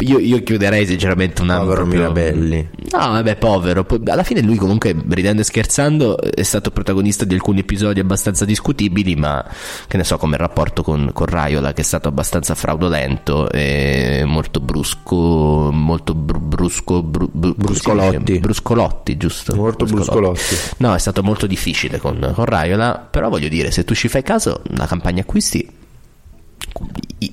io, 0.00 0.18
io 0.18 0.42
chiuderei 0.42 0.84
sinceramente 0.86 1.40
un 1.40 1.48
anno 1.48 1.60
Povero 1.62 1.80
proprio- 1.84 2.00
Mirabelli. 2.02 2.68
No, 2.90 2.98
vabbè, 2.98 3.36
povero. 3.36 3.82
Po- 3.84 3.98
Alla 4.04 4.24
fine 4.24 4.42
lui 4.42 4.56
comunque, 4.56 4.94
ridendo 5.08 5.40
e 5.40 5.44
scherzando, 5.44 6.20
è 6.20 6.42
stato 6.42 6.70
protagonista 6.70 7.24
di 7.24 7.32
alcuni 7.32 7.60
episodi 7.60 7.98
abbastanza 7.98 8.44
discutibili, 8.44 9.16
ma 9.16 9.42
che 9.88 9.96
ne 9.96 10.04
so, 10.04 10.18
come 10.18 10.34
il 10.34 10.40
rapporto 10.40 10.82
con, 10.82 11.10
con 11.14 11.24
Raiola, 11.24 11.72
che 11.72 11.80
è 11.80 11.84
stato 11.84 12.08
abbastanza 12.08 12.54
fraudolento 12.54 13.50
e 13.50 14.22
molto 14.26 14.60
brusco, 14.60 15.70
molto 15.72 16.14
bru- 16.14 16.38
brusco, 16.42 16.98
si 17.00 17.54
Bruscolotti. 17.56 18.38
Bruscolotti, 18.38 19.16
giusto? 19.16 19.54
Molto 19.56 19.86
bruscolotti. 19.86 20.54
No, 20.78 20.94
è 20.94 20.98
stato 20.98 21.22
molto 21.22 21.46
difficile 21.46 21.96
con, 21.98 22.32
con 22.34 22.44
Raiola, 22.44 23.08
però 23.10 23.30
voglio 23.30 23.48
dire, 23.48 23.70
se 23.70 23.84
tu 23.84 23.94
ci 23.94 24.08
fai 24.08 24.22
caso, 24.22 24.60
la 24.76 24.84
campagna 24.86 25.22
acquisti, 25.22 25.66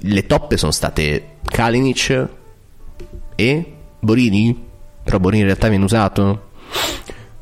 le 0.01 0.25
toppe 0.25 0.57
sono 0.57 0.71
state 0.71 1.37
Kalinic 1.43 2.27
e 3.35 3.73
Borini, 3.99 4.65
però 5.03 5.19
Borini 5.19 5.41
in 5.41 5.47
realtà 5.47 5.67
viene 5.67 5.83
usato, 5.83 6.47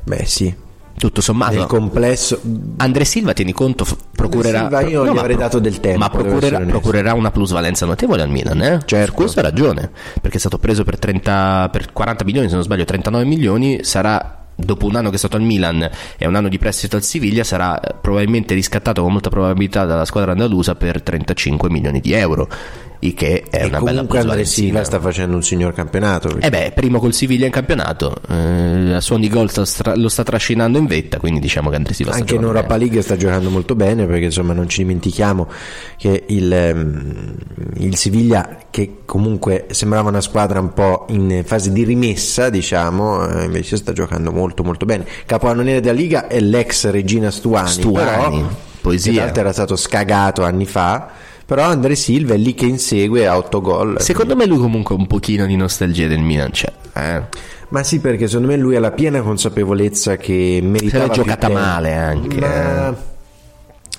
Beh 0.04 0.24
sì, 0.24 0.54
tutto 0.96 1.20
sommato. 1.20 1.54
nel 1.54 1.66
complesso... 1.66 2.40
Andre 2.78 3.04
Silva, 3.04 3.32
tieni 3.32 3.52
conto, 3.52 3.86
procurerà. 4.12 4.60
Silva 4.60 4.80
io 4.82 5.04
gli 5.06 5.10
ma 5.10 5.20
avrei 5.20 5.36
dato 5.36 5.58
del 5.58 5.80
tempo, 5.80 5.98
Ma 5.98 6.08
procurerà, 6.08 6.60
procurerà 6.60 7.14
una 7.14 7.30
plusvalenza 7.30 7.86
notevole 7.86 8.22
al 8.22 8.30
Milan, 8.30 8.62
eh? 8.62 8.80
Certo. 8.84 9.10
Su 9.10 9.12
questo 9.14 9.40
ha 9.40 9.42
ragione. 9.42 9.90
Perché 10.20 10.36
è 10.36 10.40
stato 10.40 10.58
preso 10.58 10.84
per, 10.84 10.98
30, 10.98 11.68
per 11.70 11.92
40 11.92 12.24
milioni, 12.24 12.48
se 12.48 12.54
non 12.54 12.64
sbaglio, 12.64 12.84
39 12.84 13.24
milioni. 13.24 13.84
Sarà. 13.84 14.37
Dopo 14.60 14.86
un 14.86 14.96
anno 14.96 15.08
che 15.08 15.14
è 15.14 15.18
stato 15.18 15.36
al 15.36 15.42
Milan 15.42 15.88
e 16.16 16.26
un 16.26 16.34
anno 16.34 16.48
di 16.48 16.58
prestito 16.58 16.96
al 16.96 17.04
Siviglia, 17.04 17.44
sarà 17.44 17.78
eh, 17.78 17.94
probabilmente 17.94 18.54
riscattato 18.54 19.02
con 19.02 19.12
molta 19.12 19.30
probabilità 19.30 19.84
dalla 19.84 20.04
squadra 20.04 20.32
andalusa 20.32 20.74
per 20.74 21.00
35 21.00 21.70
milioni 21.70 22.00
di 22.00 22.12
euro. 22.12 22.48
Il 23.00 23.14
che 23.14 23.44
è 23.48 23.62
E 23.62 23.66
una 23.66 23.78
bella 23.78 23.78
comunque 23.78 24.18
Andrea 24.18 24.34
plusvalenzina. 24.34 24.66
Silva 24.66 24.84
sta 24.84 24.98
facendo 25.00 25.36
un 25.36 25.42
signor 25.44 25.72
campionato. 25.72 26.28
perché- 26.28 26.46
Eh 26.46 26.50
beh, 26.50 26.72
primo 26.74 26.98
col 26.98 27.12
Siviglia 27.12 27.46
in 27.46 27.52
campionato, 27.52 28.16
eh, 28.28 28.94
a 28.94 29.00
suon 29.00 29.20
di 29.20 29.28
gol 29.28 29.50
sta 29.50 29.94
lo 29.94 30.08
sta 30.08 30.24
trascinando 30.24 30.78
in 30.78 30.86
vetta, 30.86 31.18
quindi 31.18 31.38
diciamo 31.38 31.70
che 31.70 31.76
Andre 31.76 31.94
Silva 31.94 32.10
sta 32.10 32.20
Anche 32.20 32.34
in 32.34 32.40
giocando 32.40 32.58
Europa 32.58 32.74
bene. 32.76 32.90
League 32.90 33.02
sta 33.04 33.16
giocando 33.16 33.50
molto 33.50 33.74
bene 33.76 34.06
perché 34.06 34.24
insomma 34.24 34.52
non 34.52 34.68
ci 34.68 34.82
dimentichiamo 34.82 35.48
che 35.96 36.24
il, 36.26 36.52
ehm, 36.52 37.34
il 37.76 37.96
Siviglia 37.96 38.56
che 38.70 38.98
comunque 39.04 39.66
sembrava 39.70 40.08
una 40.08 40.20
squadra 40.20 40.58
un 40.58 40.72
po' 40.72 41.06
in 41.10 41.42
fase 41.44 41.70
di 41.72 41.84
rimessa 41.84 42.50
diciamo 42.50 43.26
eh, 43.28 43.44
invece 43.44 43.76
sta 43.76 43.92
giocando 43.92 44.32
molto 44.32 44.62
molto 44.64 44.84
bene 44.84 45.06
capocannoniere 45.24 45.80
della 45.80 45.94
Liga 45.96 46.26
è 46.26 46.40
l'ex 46.40 46.88
Regina 46.90 47.30
Stuani, 47.30 47.68
Stuani, 47.68 47.94
però, 48.38 48.48
poesia. 48.80 49.30
che 49.30 49.40
era 49.40 49.52
stato 49.52 49.76
scagato 49.76 50.42
anni 50.44 50.66
fa 50.66 51.08
però 51.48 51.62
Andre 51.62 51.94
Silva 51.94 52.34
è 52.34 52.36
lì 52.36 52.52
che 52.52 52.66
insegue 52.66 53.26
a 53.26 53.38
8 53.38 53.60
gol 53.62 54.00
Secondo 54.02 54.36
me 54.36 54.44
lui 54.44 54.58
comunque 54.58 54.94
un 54.94 55.06
pochino 55.06 55.46
di 55.46 55.56
nostalgia 55.56 56.06
del 56.06 56.20
Milan 56.20 56.50
c'è. 56.50 56.70
Eh. 56.92 57.22
ma 57.70 57.82
sì 57.82 58.00
perché 58.00 58.26
secondo 58.26 58.48
me 58.48 58.58
lui 58.58 58.76
ha 58.76 58.80
la 58.80 58.90
piena 58.90 59.22
consapevolezza 59.22 60.18
che 60.18 60.58
Se 60.60 60.66
meritava 60.66 61.04
l'è 61.04 61.10
più 61.10 61.22
giocata 61.22 61.48
male 61.48 61.94
anche. 61.94 62.38
Ma- 62.38 62.88
eh. 62.88 62.94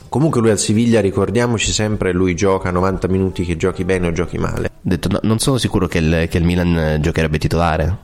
Comunque 0.09 0.41
lui 0.41 0.51
al 0.51 0.59
Siviglia, 0.59 1.01
ricordiamoci 1.01 1.71
sempre, 1.71 2.13
lui 2.13 2.35
gioca 2.35 2.69
90 2.69 3.07
minuti 3.07 3.43
che 3.43 3.57
giochi 3.57 3.83
bene 3.83 4.05
o 4.05 4.11
giochi 4.11 4.37
male. 4.37 4.69
Detto, 4.79 5.07
no, 5.09 5.19
non 5.23 5.39
sono 5.39 5.57
sicuro 5.57 5.87
che 5.87 5.97
il, 5.97 6.27
che 6.29 6.37
il 6.37 6.43
Milan 6.43 6.77
eh, 6.77 6.99
giocherebbe 6.99 7.39
titolare. 7.39 7.97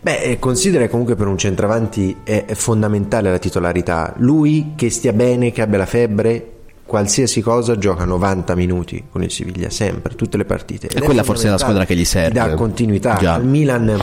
Beh, 0.00 0.18
eh, 0.20 0.38
considera 0.38 0.88
comunque 0.88 1.16
per 1.16 1.26
un 1.26 1.36
centravanti 1.36 2.18
è 2.22 2.44
fondamentale 2.54 3.28
la 3.28 3.38
titolarità. 3.38 4.14
Lui 4.18 4.74
che 4.76 4.88
stia 4.88 5.12
bene, 5.12 5.50
che 5.50 5.62
abbia 5.62 5.78
la 5.78 5.86
febbre, 5.86 6.59
qualsiasi 6.90 7.40
cosa 7.40 7.78
gioca 7.78 8.04
90 8.04 8.56
minuti 8.56 9.04
con 9.08 9.22
il 9.22 9.30
Siviglia, 9.30 9.70
sempre, 9.70 10.16
tutte 10.16 10.36
le 10.36 10.44
partite. 10.44 10.88
Ed 10.88 10.96
E 10.96 11.00
quella 11.00 11.22
forse 11.22 11.46
è 11.46 11.50
la 11.50 11.56
squadra 11.58 11.84
che 11.84 11.94
gli 11.94 12.04
serve. 12.04 12.32
Dà 12.34 12.54
continuità. 12.54 13.16
Già. 13.16 13.34
Al 13.34 13.44
Milan, 13.46 13.96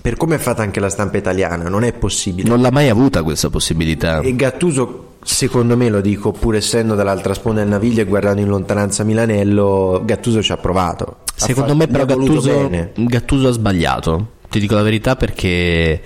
per 0.00 0.16
come 0.16 0.36
è 0.36 0.38
fatta 0.38 0.62
anche 0.62 0.78
la 0.78 0.90
stampa 0.90 1.16
italiana, 1.16 1.68
non 1.68 1.82
è 1.82 1.92
possibile. 1.92 2.48
Non 2.48 2.60
l'ha 2.60 2.70
mai 2.70 2.88
avuta 2.88 3.24
questa 3.24 3.50
possibilità. 3.50 4.20
E 4.20 4.36
Gattuso, 4.36 5.14
secondo 5.24 5.76
me 5.76 5.88
lo 5.88 6.00
dico, 6.00 6.30
pur 6.30 6.54
essendo 6.54 6.94
dall'altra 6.94 7.34
sponda 7.34 7.62
del 7.62 7.70
naviglio 7.70 8.02
e 8.02 8.04
guardando 8.04 8.40
in 8.40 8.46
lontananza 8.46 9.02
Milanello, 9.02 10.00
Gattuso 10.04 10.40
ci 10.40 10.52
ha 10.52 10.56
provato. 10.56 11.16
Ha 11.24 11.32
Secondo 11.34 11.74
fatto- 11.74 11.76
me 11.78 11.86
però 11.88 12.02
ha 12.04 12.06
Gattuso. 12.06 12.70
Gattuso 12.94 13.48
ha 13.48 13.52
sbagliato. 13.52 14.26
Ti 14.48 14.60
dico 14.60 14.76
la 14.76 14.82
verità 14.82 15.16
perché 15.16 16.00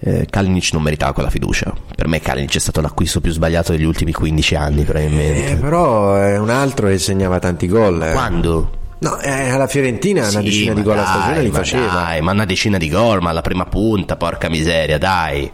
eh, 0.00 0.26
Kalinic 0.28 0.70
non 0.72 0.82
meritava 0.82 1.12
quella 1.12 1.30
fiducia. 1.30 1.72
Per 1.94 2.06
me 2.08 2.20
Kalinic 2.20 2.54
è 2.56 2.58
stato 2.60 2.80
l'acquisto 2.80 3.20
più 3.20 3.32
sbagliato 3.32 3.72
degli 3.72 3.84
ultimi 3.84 4.12
15 4.12 4.54
anni 4.54 4.82
probabilmente. 4.84 5.50
Eh, 5.52 5.56
però 5.56 6.14
è 6.14 6.38
un 6.38 6.50
altro 6.50 6.88
che 6.88 6.98
segnava 6.98 7.38
tanti 7.38 7.66
gol. 7.68 8.02
eh. 8.02 8.12
Quando? 8.12 8.70
No, 8.98 9.18
eh, 9.20 9.50
alla 9.50 9.66
Fiorentina 9.66 10.22
una 10.22 10.30
Sì, 10.30 10.42
decina 10.42 10.72
di 10.74 10.82
gol 10.82 10.98
a 10.98 11.02
dai, 11.02 11.12
stagione 11.12 11.42
li 11.42 11.50
faceva. 11.50 11.92
Dai, 11.92 12.20
ma 12.22 12.32
una 12.32 12.44
decina 12.46 12.78
di 12.78 12.88
gol, 12.88 13.20
ma 13.20 13.30
alla 13.30 13.42
prima 13.42 13.66
punta, 13.66 14.16
porca 14.16 14.48
miseria, 14.48 14.96
dai. 14.98 15.50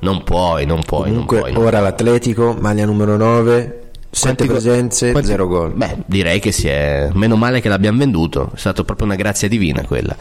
Non 0.00 0.22
puoi, 0.22 0.64
non 0.66 0.82
puoi, 0.84 1.08
Comunque 1.10 1.36
non 1.38 1.44
puoi. 1.46 1.52
non 1.54 1.64
ora 1.66 1.80
l'Atletico, 1.80 2.56
maglia 2.60 2.84
numero 2.84 3.16
9, 3.16 3.83
Sette 4.14 4.46
presenze, 4.46 5.10
quanti- 5.10 5.28
zero 5.28 5.46
gol. 5.46 5.72
Beh, 5.72 5.98
direi 6.06 6.40
che 6.40 6.52
si 6.52 6.68
è. 6.68 7.08
Meno 7.12 7.36
male 7.36 7.60
che 7.60 7.68
l'abbiamo 7.68 7.98
venduto. 7.98 8.50
È 8.54 8.58
stata 8.58 8.84
proprio 8.84 9.06
una 9.06 9.16
grazia 9.16 9.48
divina 9.48 9.82
quella. 9.82 10.16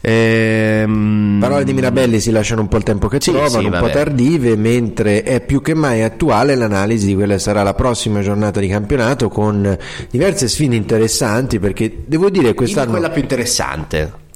Ehm, 0.00 1.38
Parole 1.40 1.64
di 1.64 1.72
Mirabelli 1.72 2.20
si 2.20 2.30
lasciano 2.30 2.60
un 2.60 2.68
po' 2.68 2.76
il 2.76 2.82
tempo 2.82 3.08
che 3.08 3.18
Sì, 3.20 3.30
trovano, 3.30 3.60
sì, 3.60 3.64
un 3.66 3.78
po' 3.78 3.90
tardive, 3.90 4.56
mentre 4.56 5.22
è 5.22 5.40
più 5.40 5.60
che 5.62 5.74
mai 5.74 6.02
attuale 6.02 6.54
l'analisi 6.54 7.06
di 7.06 7.14
quella 7.14 7.34
che 7.34 7.40
sarà 7.40 7.62
la 7.62 7.74
prossima 7.74 8.20
giornata 8.20 8.60
di 8.60 8.68
campionato 8.68 9.28
con 9.28 9.76
diverse 10.10 10.48
sfide 10.48 10.76
interessanti 10.76 11.58
perché 11.58 12.02
devo 12.06 12.30
dire 12.30 12.54
quest'anno... 12.54 12.90
quella 12.90 13.10
più 13.10 13.22
interessante. 13.22 14.26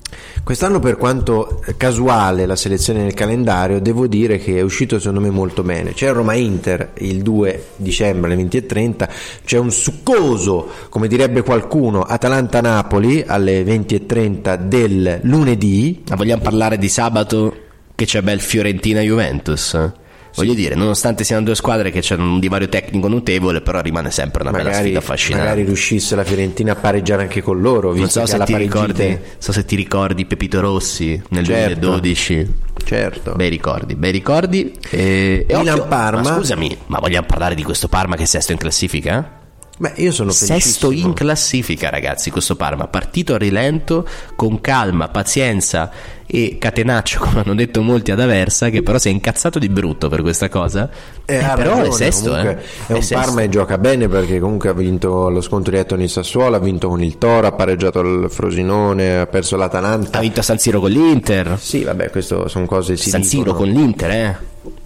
Quest'anno 0.45 0.81
per 0.81 0.97
quanto 0.97 1.63
casuale 1.77 2.47
la 2.47 2.57
selezione 2.57 3.03
nel 3.03 3.15
calendario, 3.15 3.81
devo 3.81 4.09
dire 4.09 4.39
che 4.39 4.57
è 4.57 4.61
uscito 4.61 4.99
secondo 4.99 5.21
me 5.21 5.31
molto 5.31 5.63
bene. 5.63 5.93
C'è 5.93 6.11
Roma-Inter 6.11 6.95
il 6.99 7.23
2 7.23 7.67
dicembre 7.77 8.33
alle 8.33 8.43
20.30, 8.43 9.09
c'è 9.45 9.59
un 9.59 9.71
succoso, 9.71 10.69
come 10.89 11.07
direbbe 11.07 11.43
qualcuno, 11.43 12.03
Atalanta-Napoli 12.03 13.23
alle 13.25 13.63
20.30 13.63 14.57
del 14.57 15.21
lunedì. 15.23 16.03
Ma 16.09 16.17
vogliamo 16.17 16.43
parlare 16.43 16.77
di 16.77 16.89
sabato 16.89 17.57
che 17.95 18.05
c'è 18.05 18.21
bel 18.21 18.41
Fiorentina-Juventus? 18.41 19.93
Voglio 20.35 20.55
dire, 20.55 20.75
nonostante 20.75 21.25
siano 21.25 21.43
due 21.45 21.55
squadre 21.55 21.91
che 21.91 22.01
c'è 22.01 22.17
un 22.17 22.41
divario 22.41 22.69
tecnico 22.69 23.09
notevole, 23.09 23.61
però 23.61 23.81
rimane 23.81 24.11
sempre 24.11 24.43
una 24.43 24.51
bella 24.51 24.65
Magari, 24.65 24.85
sfida 24.85 24.99
affascinante. 24.99 25.45
magari 25.47 25.65
riuscisse 25.67 26.17
la 26.17 26.25
Fiorentina 26.25 26.73
a 26.73 26.77
pareggiare 26.77 27.23
anche 27.23 27.43
con 27.43 27.61
loro, 27.61 27.95
non 27.95 28.09
so 28.09 28.25
se, 28.27 28.43
ricordi, 28.57 29.19
so 29.39 29.53
se 29.53 29.65
ti 29.65 29.77
ricordi 29.77 30.25
Pepito 30.25 30.61
Rossi 30.61 31.21
nel 31.31 31.45
Certo. 31.45 31.79
2012. 31.81 32.55
Certo. 32.85 33.33
Bei 33.35 33.49
ricordi, 33.49 33.95
bei 33.95 34.11
ricordi. 34.11 34.73
E, 34.91 35.45
e 35.47 35.57
Milan 35.57 35.75
occhio, 35.79 35.89
Parma. 35.89 36.23
Ma 36.23 36.37
scusami, 36.37 36.77
ma 36.87 36.99
vogliamo 36.99 37.27
parlare 37.27 37.55
di 37.55 37.63
questo 37.63 37.89
Parma 37.89 38.17
che 38.17 38.23
è 38.25 38.27
sesto 38.27 38.53
in 38.53 38.59
classifica? 38.59 39.41
Beh, 39.83 39.95
io 39.97 40.13
sono 40.13 40.31
Sesto 40.31 40.93
in 40.93 41.13
classifica, 41.13 41.91
ragazzi. 41.91 42.31
Questo 42.31 42.55
Parma 42.55 42.87
partito 42.87 43.35
a 43.35 43.37
rilento, 43.37 44.07
con 44.37 44.61
calma, 44.61 45.09
pazienza 45.09 45.91
e 46.25 46.57
catenaccio, 46.57 47.19
come 47.27 47.41
hanno 47.41 47.57
detto 47.57 47.83
molti 47.83 48.13
ad 48.13 48.21
Aversa, 48.21 48.69
che 48.69 48.81
però 48.85 48.99
si 48.99 49.09
è 49.09 49.11
incazzato 49.11 49.59
di 49.59 49.69
brutto 49.69 50.09
per 50.09 50.23
questa 50.23 50.49
cosa. 50.49 50.89
Eh, 51.25 51.35
Eh, 51.35 51.41
però 51.57 51.71
ragione, 51.79 51.89
è 51.89 51.91
sesto, 51.91 52.29
comunque 52.31 52.51
eh. 52.63 52.87
È 52.87 52.93
un 52.93 53.03
sesto. 53.03 53.25
Parma 53.25 53.41
che 53.41 53.49
gioca 53.49 53.77
bene 53.77 54.07
perché 54.07 54.39
comunque 54.39 54.69
ha 54.69 54.73
vinto 54.73 55.29
lo 55.29 55.41
scontro 55.41 55.73
diretto 55.73 55.97
con 55.97 56.05
il 56.05 56.11
Sassuolo, 56.11 56.55
ha 56.55 56.61
vinto 56.61 56.87
con 56.89 57.03
il 57.03 57.19
Toro, 57.19 57.49
ha 57.49 57.53
pareggiato 57.53 57.99
il 58.03 58.31
Frosinone, 58.31 59.19
ha 59.19 59.27
perso 59.27 59.57
l'Atalanta. 59.57 60.19
Ha 60.19 60.21
vinto 60.21 60.39
a 60.39 60.43
San 60.45 60.59
Siro 60.59 60.79
con 60.79 60.93
l'Inter. 60.93 61.57
Sì, 61.59 61.83
vabbè, 61.83 62.09
questo 62.11 62.47
sono 62.47 62.67
cose 62.67 62.97
si 62.97 63.11
San 63.11 63.25
Siro 63.25 63.53
dicono. 63.53 63.59
con 63.59 63.69
l'Inter, 63.69 64.11
eh. 64.13 64.37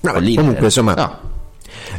No, 0.00 0.12
Con 0.12 0.22
l'Inter. 0.22 0.38
comunque, 0.42 0.64
insomma, 0.64 0.94
No. 0.94 1.34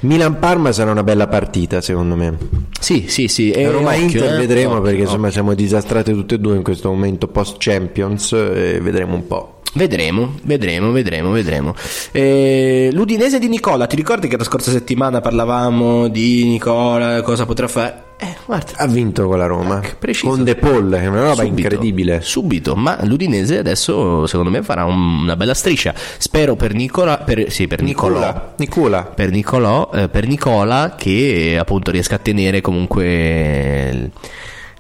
Milan-Parma 0.01 0.71
sarà 0.71 0.91
una 0.91 1.03
bella 1.03 1.27
partita, 1.27 1.81
secondo 1.81 2.15
me. 2.15 2.37
Sì, 2.79 3.05
sì, 3.07 3.27
sì. 3.27 3.51
E 3.51 3.69
Roma-Inter 3.69 4.33
eh. 4.33 4.37
vedremo 4.37 4.71
Occhio, 4.71 4.81
perché 4.81 4.97
occhio. 4.97 5.09
insomma 5.09 5.31
siamo 5.31 5.53
disastrate 5.53 6.11
tutte 6.13 6.35
e 6.35 6.39
due 6.39 6.55
in 6.55 6.63
questo 6.63 6.89
momento 6.89 7.27
post-Champions 7.27 8.31
e 8.33 8.79
vedremo 8.81 9.15
un 9.15 9.27
po'. 9.27 9.61
Vedremo, 9.73 10.33
vedremo, 10.43 10.91
vedremo, 10.91 11.31
vedremo. 11.31 11.75
Eh, 12.11 12.89
L'Udinese 12.91 13.37
di 13.37 13.47
Nicola, 13.47 13.85
ti 13.85 13.95
ricordi 13.95 14.27
che 14.27 14.37
la 14.37 14.43
scorsa 14.43 14.71
settimana 14.71 15.21
parlavamo 15.21 16.07
di 16.07 16.45
Nicola, 16.45 17.21
cosa 17.21 17.45
potrà 17.45 17.67
fare? 17.67 18.03
Eh, 18.17 18.35
guarda, 18.47 18.71
Ha 18.77 18.87
vinto 18.87 19.27
con 19.27 19.37
la 19.37 19.45
Roma, 19.45 19.81
preciso. 19.99 20.27
con 20.29 20.43
De 20.43 20.55
Paul, 20.55 20.89
che 20.91 21.01
è 21.01 21.05
una 21.07 21.21
roba 21.21 21.43
Subito, 21.43 21.59
incredibile. 21.61 22.21
Subito, 22.21 22.75
ma 22.75 22.97
l'Udinese 23.03 23.59
adesso 23.59 24.25
secondo 24.25 24.49
me 24.49 24.63
farà 24.63 24.85
un- 24.85 25.21
una 25.23 25.35
bella 25.35 25.53
striscia. 25.53 25.93
Spero 26.17 26.55
per 26.55 26.73
Nicola, 26.73 27.17
per, 27.19 27.51
sì, 27.51 27.67
per. 27.67 27.81
Nicola, 27.83 28.53
Nicola. 28.57 29.03
Per, 29.03 29.29
Nicolò, 29.29 29.89
eh, 29.93 30.09
per 30.09 30.25
Nicola 30.27 30.95
che 30.97 31.57
appunto 31.59 31.91
riesca 31.91 32.15
a 32.15 32.19
tenere 32.19 32.61
comunque 32.61 33.89
il- 33.93 34.11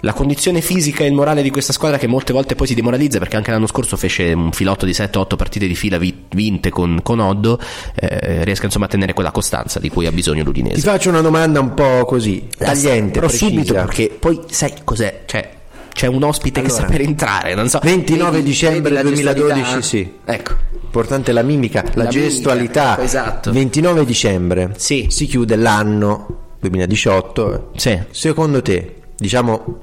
la 0.01 0.13
condizione 0.13 0.61
fisica 0.61 1.03
e 1.03 1.07
il 1.07 1.13
morale 1.13 1.41
di 1.41 1.49
questa 1.49 1.73
squadra 1.73 1.97
che 1.97 2.05
molte 2.07 2.31
volte 2.33 2.53
poi 2.55 2.67
si 2.67 2.75
demoralizza 2.75 3.17
perché 3.19 3.35
anche 3.35 3.49
l'anno 3.51 3.65
scorso 3.67 3.97
fece 3.97 4.31
un 4.33 4.51
filotto 4.51 4.85
di 4.85 4.91
7-8 4.91 5.35
partite 5.35 5.65
di 5.67 5.75
fila 5.75 5.97
vi- 5.97 6.25
vinte 6.29 6.69
con, 6.69 6.99
con 7.01 7.19
Oddo 7.19 7.59
eh, 7.95 8.43
riesca 8.43 8.65
insomma 8.65 8.85
a 8.85 8.89
tenere 8.89 9.13
quella 9.13 9.31
costanza 9.31 9.79
di 9.79 9.89
cui 9.89 10.05
ha 10.05 10.11
bisogno 10.11 10.41
Ti 10.41 10.45
l'Udinese 10.45 10.81
faccio 10.81 11.09
una 11.09 11.21
domanda 11.21 11.59
un 11.59 11.73
po' 11.73 12.05
così, 12.05 12.47
tagliente, 12.57 13.13
però 13.19 13.27
precisa. 13.27 13.49
subito 13.49 13.73
perché 13.73 14.15
poi 14.19 14.39
sai 14.49 14.73
cos'è 14.83 15.23
cioè 15.25 15.55
c'è 15.93 16.05
un 16.05 16.21
ospite 16.21 16.61
che 16.61 16.67
Allora, 16.67 16.83
sta 16.83 16.91
per 16.91 17.01
entrare 17.01 17.55
non 17.55 17.67
so 17.67 17.79
29 17.81 18.31
Vedi- 18.31 18.43
dicembre 18.43 19.01
vedi 19.01 19.23
la 19.23 19.33
2012, 19.33 19.55
gestualità? 19.63 19.81
sì. 19.81 20.11
ecco 20.25 20.65
Importante 20.87 21.31
la 21.31 21.41
mimica, 21.41 21.83
la, 21.95 22.03
La 22.03 22.09
gestualità. 22.09 22.81
mimica, 22.97 23.03
esatto. 23.03 23.51
29 23.51 24.05
dicembre. 24.05 24.73
Sì. 24.77 25.07
Si 25.09 25.25
chiude 25.27 25.55
l'anno 25.57 26.55
2018. 26.61 27.71
Sì. 27.75 27.99
Secondo 28.09 28.61
te, 28.61 28.95
diciamo 29.17 29.79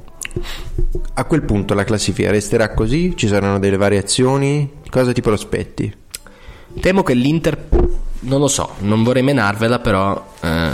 a 1.14 1.24
quel 1.24 1.42
punto 1.42 1.74
la 1.74 1.84
classifica 1.84 2.30
resterà 2.30 2.72
così? 2.74 3.16
Ci 3.16 3.28
saranno 3.28 3.58
delle 3.58 3.76
variazioni? 3.76 4.70
Cosa 4.90 5.12
ti 5.12 5.20
prospetti? 5.20 5.92
Temo 6.80 7.02
che 7.02 7.14
l'Inter, 7.14 7.56
non 8.24 8.40
lo 8.40 8.48
so, 8.48 8.70
non 8.80 9.02
vorrei 9.02 9.22
menarvela, 9.22 9.78
però 9.78 10.32
eh, 10.40 10.70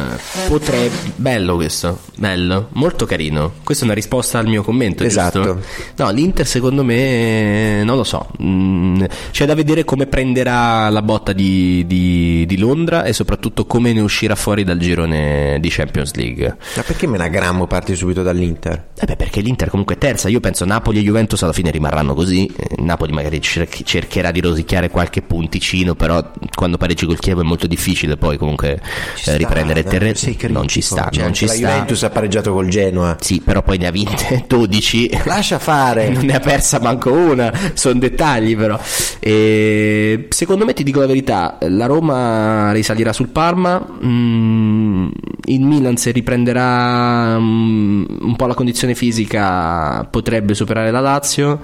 potrebbe... 0.48 0.94
Bello 1.16 1.54
questo, 1.56 2.00
bello, 2.16 2.68
molto 2.72 3.06
carino. 3.06 3.52
Questa 3.62 3.82
è 3.84 3.86
una 3.86 3.94
risposta 3.94 4.38
al 4.38 4.46
mio 4.46 4.62
commento, 4.62 5.04
Esatto. 5.04 5.42
giusto? 5.42 5.60
No, 5.96 6.10
l'Inter 6.10 6.46
secondo 6.46 6.82
me, 6.84 7.82
non 7.84 7.96
lo 7.96 8.04
so, 8.04 8.28
mm, 8.42 9.04
c'è 9.30 9.46
da 9.46 9.54
vedere 9.54 9.84
come 9.84 10.06
prenderà 10.06 10.88
la 10.88 11.02
botta 11.02 11.32
di, 11.32 11.84
di- 11.86 12.44
di 12.46 12.58
Londra 12.58 13.04
e 13.04 13.12
soprattutto 13.12 13.66
come 13.66 13.92
ne 13.92 14.00
uscirà 14.00 14.34
fuori 14.34 14.64
dal 14.64 14.78
girone 14.78 15.58
di 15.60 15.68
Champions 15.68 16.14
League. 16.14 16.56
Ma 16.76 16.82
perché 16.82 17.06
Menagrammo 17.06 17.66
parti 17.66 17.94
subito 17.94 18.22
dall'Inter? 18.22 18.88
Eh 18.98 19.04
beh, 19.06 19.16
perché 19.16 19.40
l'Inter 19.40 19.68
comunque 19.70 19.94
è 19.96 19.98
terza. 19.98 20.28
Io 20.28 20.40
penso 20.40 20.64
Napoli 20.64 20.98
e 20.98 21.02
Juventus 21.02 21.42
alla 21.42 21.52
fine 21.52 21.70
rimarranno 21.70 22.14
così. 22.14 22.46
Eh, 22.46 22.80
Napoli 22.82 23.12
magari 23.12 23.40
cer- 23.40 23.82
cercherà 23.84 24.30
di 24.30 24.40
rosicchiare 24.40 24.88
qualche 24.90 25.22
punticino, 25.22 25.94
però 25.94 26.30
quando 26.54 26.76
pareggi 26.76 27.06
col 27.06 27.18
Chievo 27.18 27.39
è 27.42 27.44
molto 27.44 27.66
difficile 27.66 28.16
poi 28.16 28.36
comunque 28.36 28.80
eh, 29.24 29.36
riprendere 29.36 29.80
il 29.80 29.86
terreno. 29.86 30.18
Non 30.48 30.68
ci 30.68 30.80
sta, 30.80 31.08
Cioè, 31.10 31.24
non 31.24 31.34
ci 31.34 31.46
la 31.46 31.52
sta. 31.52 31.66
Juventus 31.66 32.02
ha 32.02 32.10
pareggiato 32.10 32.52
col 32.52 32.68
Genoa. 32.68 33.16
Sì, 33.20 33.40
però 33.44 33.62
poi 33.62 33.78
ne 33.78 33.86
ha 33.86 33.90
vinte 33.90 34.44
12. 34.48 35.20
Lascia 35.24 35.58
fare. 35.58 36.08
Non 36.20 36.24
ne 36.24 36.34
ha 36.34 36.40
persa 36.40 36.80
manco 36.80 37.12
una, 37.12 37.52
sono 37.74 37.98
dettagli 37.98 38.56
però. 38.56 38.78
E 39.20 40.26
secondo 40.28 40.64
me 40.64 40.74
ti 40.74 40.82
dico 40.82 41.00
la 41.00 41.06
verità, 41.06 41.56
la 41.60 41.86
Roma 41.86 42.72
risalirà 42.72 43.12
sul 43.12 43.28
Parma, 43.28 43.84
mm, 44.04 45.08
il 45.46 45.60
Milan 45.60 45.96
se 45.96 46.10
riprenderà 46.10 47.38
mm, 47.38 48.04
un 48.20 48.36
po' 48.36 48.46
la 48.46 48.54
condizione 48.54 48.94
fisica 48.94 50.06
potrebbe 50.10 50.54
superare 50.54 50.90
la 50.90 51.00
Lazio. 51.00 51.60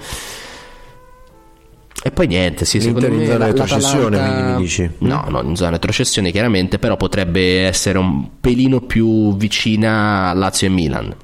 E 2.06 2.10
poi 2.12 2.28
niente, 2.28 2.64
sì, 2.64 2.80
secondo 2.80 3.06
in 3.08 3.16
me 3.16 3.26
zona 3.26 3.38
la- 3.38 3.46
retrocessione, 3.46 4.16
quindi 4.18 4.42
mi 4.52 4.56
dici? 4.58 4.90
No, 4.98 5.24
no, 5.28 5.42
in 5.42 5.56
zona 5.56 5.70
retrocessione 5.70 6.30
chiaramente, 6.30 6.78
però 6.78 6.96
potrebbe 6.96 7.64
essere 7.66 7.98
un 7.98 8.28
pelino 8.40 8.80
più 8.80 9.36
vicina 9.36 10.28
a 10.30 10.32
Lazio 10.34 10.68
e 10.68 10.70
Milan 10.70 11.14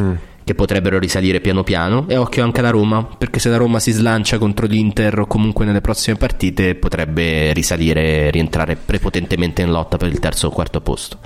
Mm. 0.00 0.12
Che 0.46 0.54
potrebbero 0.54 1.00
risalire 1.00 1.40
piano 1.40 1.64
piano. 1.64 2.04
E 2.06 2.16
occhio 2.16 2.44
anche 2.44 2.60
alla 2.60 2.70
Roma 2.70 3.04
perché 3.04 3.40
se 3.40 3.48
la 3.48 3.56
Roma 3.56 3.80
si 3.80 3.90
slancia 3.90 4.38
contro 4.38 4.66
l'Inter 4.66 5.18
o 5.18 5.26
comunque 5.26 5.64
nelle 5.64 5.80
prossime 5.80 6.16
partite 6.16 6.76
potrebbe 6.76 7.52
risalire 7.52 8.30
rientrare 8.30 8.76
prepotentemente 8.76 9.62
in 9.62 9.72
lotta 9.72 9.96
per 9.96 10.06
il 10.06 10.20
terzo 10.20 10.46
o 10.46 10.50
quarto 10.50 10.80
posto. 10.80 11.18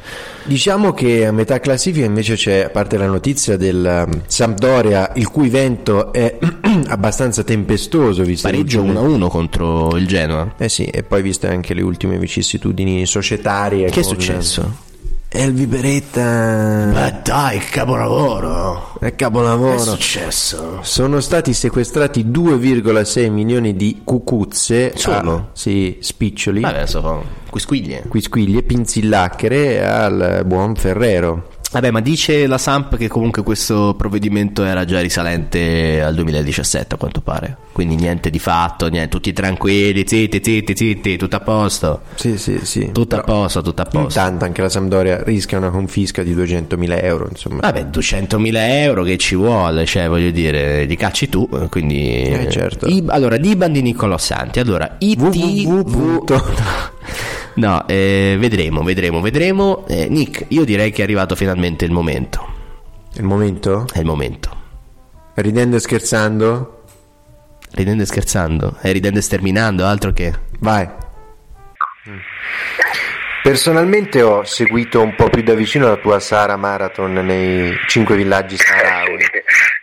Diciamo 0.44 0.94
che 0.94 1.26
a 1.26 1.32
metà 1.32 1.60
classifica 1.60 2.06
invece 2.06 2.34
c'è, 2.34 2.60
a 2.60 2.70
parte 2.70 2.96
la 2.96 3.08
notizia 3.08 3.58
del 3.58 4.06
um, 4.08 4.22
Sampdoria, 4.24 5.12
il 5.16 5.28
cui 5.28 5.50
vento 5.50 6.14
è 6.14 6.38
abbastanza 6.88 7.44
tempestoso, 7.44 8.22
visto 8.22 8.48
pareggio 8.48 8.80
ultime- 8.80 9.18
1-1 9.18 9.28
contro 9.28 9.96
il 9.98 10.06
Genoa. 10.06 10.54
Eh 10.56 10.70
sì, 10.70 10.84
e 10.84 11.02
poi 11.02 11.20
viste 11.20 11.46
anche 11.46 11.74
le 11.74 11.82
ultime 11.82 12.16
vicissitudini 12.16 13.04
societarie. 13.04 13.90
che 13.90 14.00
è 14.00 14.02
con- 14.02 14.88
successo? 15.30 15.44
Elvi 15.44 15.66
Beretta 15.66 16.90
ma 16.92 17.10
dai 17.22 17.58
capolavoro 17.60 18.98
è 18.98 19.14
capolavoro. 19.14 19.78
successo? 19.78 20.80
Sono 20.82 21.20
stati 21.20 21.52
sequestrati 21.52 22.24
2,6 22.26 23.30
milioni 23.30 23.76
di 23.76 24.00
cucuzze. 24.04 24.92
Solo? 24.96 25.32
ah, 25.32 25.46
sì, 25.52 25.98
spiccioli. 26.00 26.60
vabbè 26.60 26.86
so 26.86 27.24
quisquiglie 27.48 28.04
Quisquiglie, 28.08 28.62
pinzillacchere 28.62 29.84
al 29.86 30.42
buon 30.46 30.74
Ferrero. 30.74 31.48
Vabbè, 31.72 31.92
ma 31.92 32.00
dice 32.00 32.48
la 32.48 32.58
Samp 32.58 32.96
che 32.96 33.06
comunque 33.06 33.44
questo 33.44 33.94
provvedimento 33.96 34.64
era 34.64 34.84
già 34.84 35.00
risalente 35.00 36.02
al 36.02 36.14
2017, 36.16 36.94
a 36.96 36.98
quanto 36.98 37.20
pare. 37.20 37.56
Quindi 37.70 37.94
niente 37.94 38.28
di 38.28 38.40
fatto, 38.40 38.88
niente, 38.88 39.08
tutti 39.08 39.32
tranquilli, 39.32 40.02
zitti, 40.04 40.40
zitti, 40.42 40.76
zitti, 40.76 41.16
tutto 41.16 41.36
a 41.36 41.40
posto. 41.40 42.00
Sì, 42.16 42.36
sì, 42.38 42.58
sì. 42.64 42.90
Tutto 42.90 43.14
a 43.14 43.20
Però 43.20 43.38
posto, 43.38 43.62
tutto 43.62 43.82
a 43.82 43.84
posto. 43.84 44.18
Intanto 44.18 44.44
anche 44.44 44.62
la 44.62 44.68
Sampdoria 44.68 45.22
rischia 45.22 45.58
una 45.58 45.70
confisca 45.70 46.24
di 46.24 46.34
200.000 46.34 47.04
euro, 47.04 47.28
insomma. 47.30 47.60
Vabbè, 47.60 47.82
200.000 47.84 48.52
euro 48.56 49.04
che 49.04 49.16
ci 49.16 49.36
vuole, 49.36 49.86
cioè 49.86 50.08
voglio 50.08 50.32
dire, 50.32 50.84
li 50.86 50.96
cacci 50.96 51.28
tu, 51.28 51.48
quindi... 51.70 52.22
Eh, 52.22 52.50
certo. 52.50 52.86
I- 52.86 53.04
allora, 53.06 53.36
Diban 53.36 53.70
di 53.70 53.80
Niccolò 53.80 54.18
Santi, 54.18 54.58
allora, 54.58 54.96
IT... 54.98 55.20
www. 55.20 56.24
No, 57.54 57.86
eh, 57.88 58.36
vedremo, 58.38 58.82
vedremo, 58.82 59.20
vedremo. 59.20 59.86
Eh, 59.88 60.08
Nick, 60.08 60.46
io 60.48 60.64
direi 60.64 60.90
che 60.90 61.00
è 61.00 61.04
arrivato 61.04 61.34
finalmente 61.36 61.84
il 61.84 61.90
momento. 61.90 62.46
Il 63.14 63.24
momento? 63.24 63.86
È 63.92 63.98
il 63.98 64.04
momento. 64.04 64.58
Ridendo 65.34 65.76
e 65.76 65.80
scherzando? 65.80 66.84
Ridendo 67.72 68.02
e 68.02 68.06
scherzando? 68.06 68.76
E 68.82 68.92
ridendo 68.92 69.18
e 69.18 69.22
sterminando, 69.22 69.84
altro 69.86 70.12
che... 70.12 70.32
Vai. 70.60 70.88
Personalmente 73.42 74.20
ho 74.22 74.44
seguito 74.44 75.00
un 75.02 75.14
po' 75.14 75.30
più 75.30 75.42
da 75.42 75.54
vicino 75.54 75.88
la 75.88 75.96
tua 75.96 76.20
Sahara 76.20 76.56
Marathon 76.56 77.12
nei 77.14 77.74
cinque 77.86 78.14
villaggi 78.14 78.56
saharaui, 78.56 79.16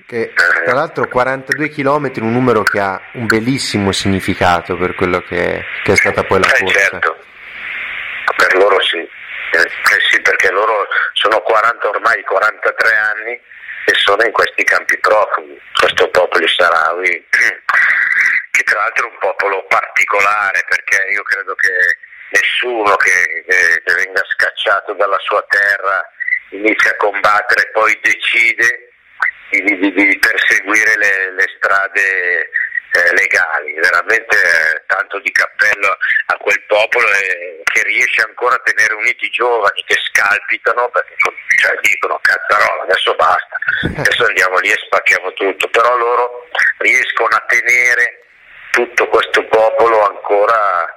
che 0.06 0.32
tra 0.64 0.76
l'altro 0.76 1.08
42 1.08 1.70
km, 1.70 2.12
un 2.22 2.32
numero 2.34 2.62
che 2.62 2.80
ha 2.80 3.02
un 3.14 3.26
bellissimo 3.26 3.92
significato 3.92 4.78
per 4.78 4.94
quello 4.94 5.22
che, 5.22 5.64
che 5.84 5.92
è 5.92 5.96
stata 5.96 6.24
poi 6.24 6.40
la 6.40 6.46
Eh, 6.54 6.64
corsa. 6.64 6.80
certo, 6.80 7.08
loro 7.08 7.18
sì. 7.22 7.26
Eh, 9.58 9.64
eh 9.64 10.00
sì, 10.12 10.22
perché 10.22 10.52
loro 10.52 10.88
sono 11.14 11.42
40 11.42 11.90
ormai 11.90 12.24
43 12.24 12.96
anni 12.96 13.32
e 13.86 13.94
sono 13.96 14.24
in 14.24 14.32
questi 14.32 14.64
campi 14.64 14.98
profughi, 15.00 15.60
questo 15.80 16.10
popolo 16.10 16.46
saharawi, 16.48 17.26
che 18.52 18.64
tra 18.64 18.80
l'altro 18.80 19.08
è 19.08 19.12
un 19.12 19.18
popolo 19.20 19.66
particolare 19.68 20.64
perché 20.68 21.08
io 21.12 21.24
credo 21.24 21.56
che 21.56 21.98
nessuno 22.32 22.96
che, 22.98 23.44
che- 23.48 23.82
che 23.84 23.94
venga 23.96 24.22
scacciato 24.28 24.94
dalla 24.94 25.18
sua 25.20 25.44
terra 25.48 26.06
inizia 26.50 26.92
a 26.92 26.96
combattere 26.98 27.62
e 27.64 27.72
poi 27.72 27.98
decide 28.02 28.90
di, 29.50 29.62
di- 29.64 29.92
di 29.94 30.20
perseguire 30.20 30.98
le, 30.98 31.32
le 31.32 31.46
strade 31.56 32.50
eh, 32.92 33.14
legali, 33.14 33.74
veramente 33.74 34.36
eh, 34.36 34.84
tanto 34.88 35.20
di 35.20 35.32
cappello 35.32 35.98
a 36.28 36.38
quel 36.38 36.62
popolo 36.68 37.08
eh, 37.08 37.62
che 37.64 37.84
riesce 37.84 38.22
ancora 38.22 38.56
a 38.56 38.62
tenere 38.64 38.94
uniti 38.96 39.26
i 39.26 39.30
giovani 39.30 39.84
che 39.86 39.96
scalpitano 39.96 40.90
perché 40.90 41.16
cioè, 41.62 41.76
dicono 41.82 42.20
cazzarola 42.22 42.84
adesso 42.84 43.14
basta, 43.16 43.58
adesso 44.02 44.26
andiamo 44.26 44.58
lì 44.60 44.70
e 44.72 44.78
spacchiamo 44.86 45.34
tutto, 45.34 45.68
però 45.70 45.96
loro 45.98 46.48
riescono 46.80 47.36
a 47.36 47.44
tenere 47.48 48.24
tutto 48.72 49.08
questo 49.08 49.44
popolo 49.46 50.04
ancora 50.08 50.92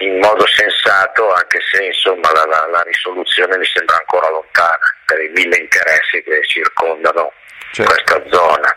in 0.00 0.18
modo 0.20 0.46
sensato 0.46 1.32
anche 1.32 1.58
se 1.72 1.84
insomma 1.84 2.30
la, 2.32 2.44
la- 2.46 2.66
la 2.70 2.82
risoluzione 2.82 3.58
mi 3.58 3.66
sembra 3.66 3.96
ancora 3.96 4.28
lontana 4.30 4.94
per 5.04 5.20
i 5.20 5.28
mille 5.30 5.56
interessi 5.56 6.22
che 6.22 6.40
circondano 6.46 7.32
Certo. 7.72 7.92
questa 7.92 8.22
zona. 8.30 8.76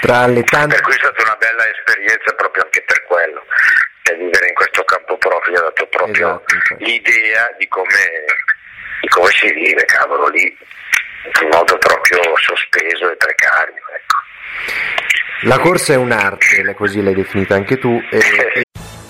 Tra 0.00 0.26
le 0.26 0.42
tante... 0.44 0.74
Per 0.74 0.84
cui 0.84 0.94
è 0.94 0.98
stata 0.98 1.22
una 1.22 1.36
bella 1.38 1.68
esperienza 1.68 2.32
proprio 2.34 2.62
anche 2.64 2.82
per 2.82 3.02
quello. 3.04 3.44
E 4.02 4.14
vivere 4.14 4.48
in 4.48 4.54
questo 4.54 4.82
campo 4.84 5.16
profughi 5.18 5.56
ha 5.56 5.60
dato 5.60 5.86
proprio 5.86 6.42
Esatto, 6.46 6.76
l'idea 6.78 7.54
di 7.58 7.68
come, 7.68 8.24
di 9.00 9.08
come 9.08 9.28
si 9.30 9.52
vive, 9.52 9.84
cavolo, 9.84 10.28
lì 10.28 10.56
in 11.42 11.48
modo 11.48 11.76
proprio 11.78 12.20
sospeso 12.36 13.10
e 13.10 13.16
precario. 13.16 13.82
Ecco. 13.94 14.16
La 15.42 15.58
corsa 15.58 15.92
è 15.92 15.96
un'arte, 15.96 16.74
così 16.74 17.02
l'hai 17.02 17.14
definita 17.14 17.54
anche 17.54 17.78
tu. 17.78 18.00
e- 18.10 18.62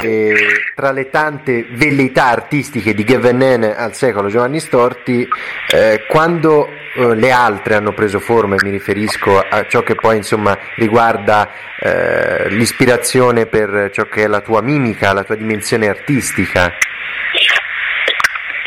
E 0.00 0.32
tra 0.76 0.92
le 0.92 1.10
tante 1.10 1.66
velleità 1.70 2.26
artistiche 2.26 2.94
di 2.94 3.02
Gavenen 3.02 3.64
al 3.64 3.94
secolo 3.94 4.28
Giovanni 4.28 4.60
Storti, 4.60 5.28
eh, 5.72 6.04
quando 6.06 6.68
eh, 6.68 7.16
le 7.16 7.32
altre 7.32 7.74
hanno 7.74 7.92
preso 7.92 8.20
forma, 8.20 8.54
e 8.54 8.62
mi 8.62 8.70
riferisco 8.70 9.40
a 9.40 9.66
ciò 9.66 9.82
che 9.82 9.96
poi 9.96 10.18
insomma 10.18 10.56
riguarda 10.76 11.50
eh, 11.80 12.48
l'ispirazione 12.50 13.46
per 13.46 13.90
ciò 13.92 14.04
che 14.04 14.22
è 14.22 14.26
la 14.28 14.40
tua 14.40 14.62
mimica, 14.62 15.12
la 15.12 15.24
tua 15.24 15.34
dimensione 15.34 15.88
artistica, 15.88 16.72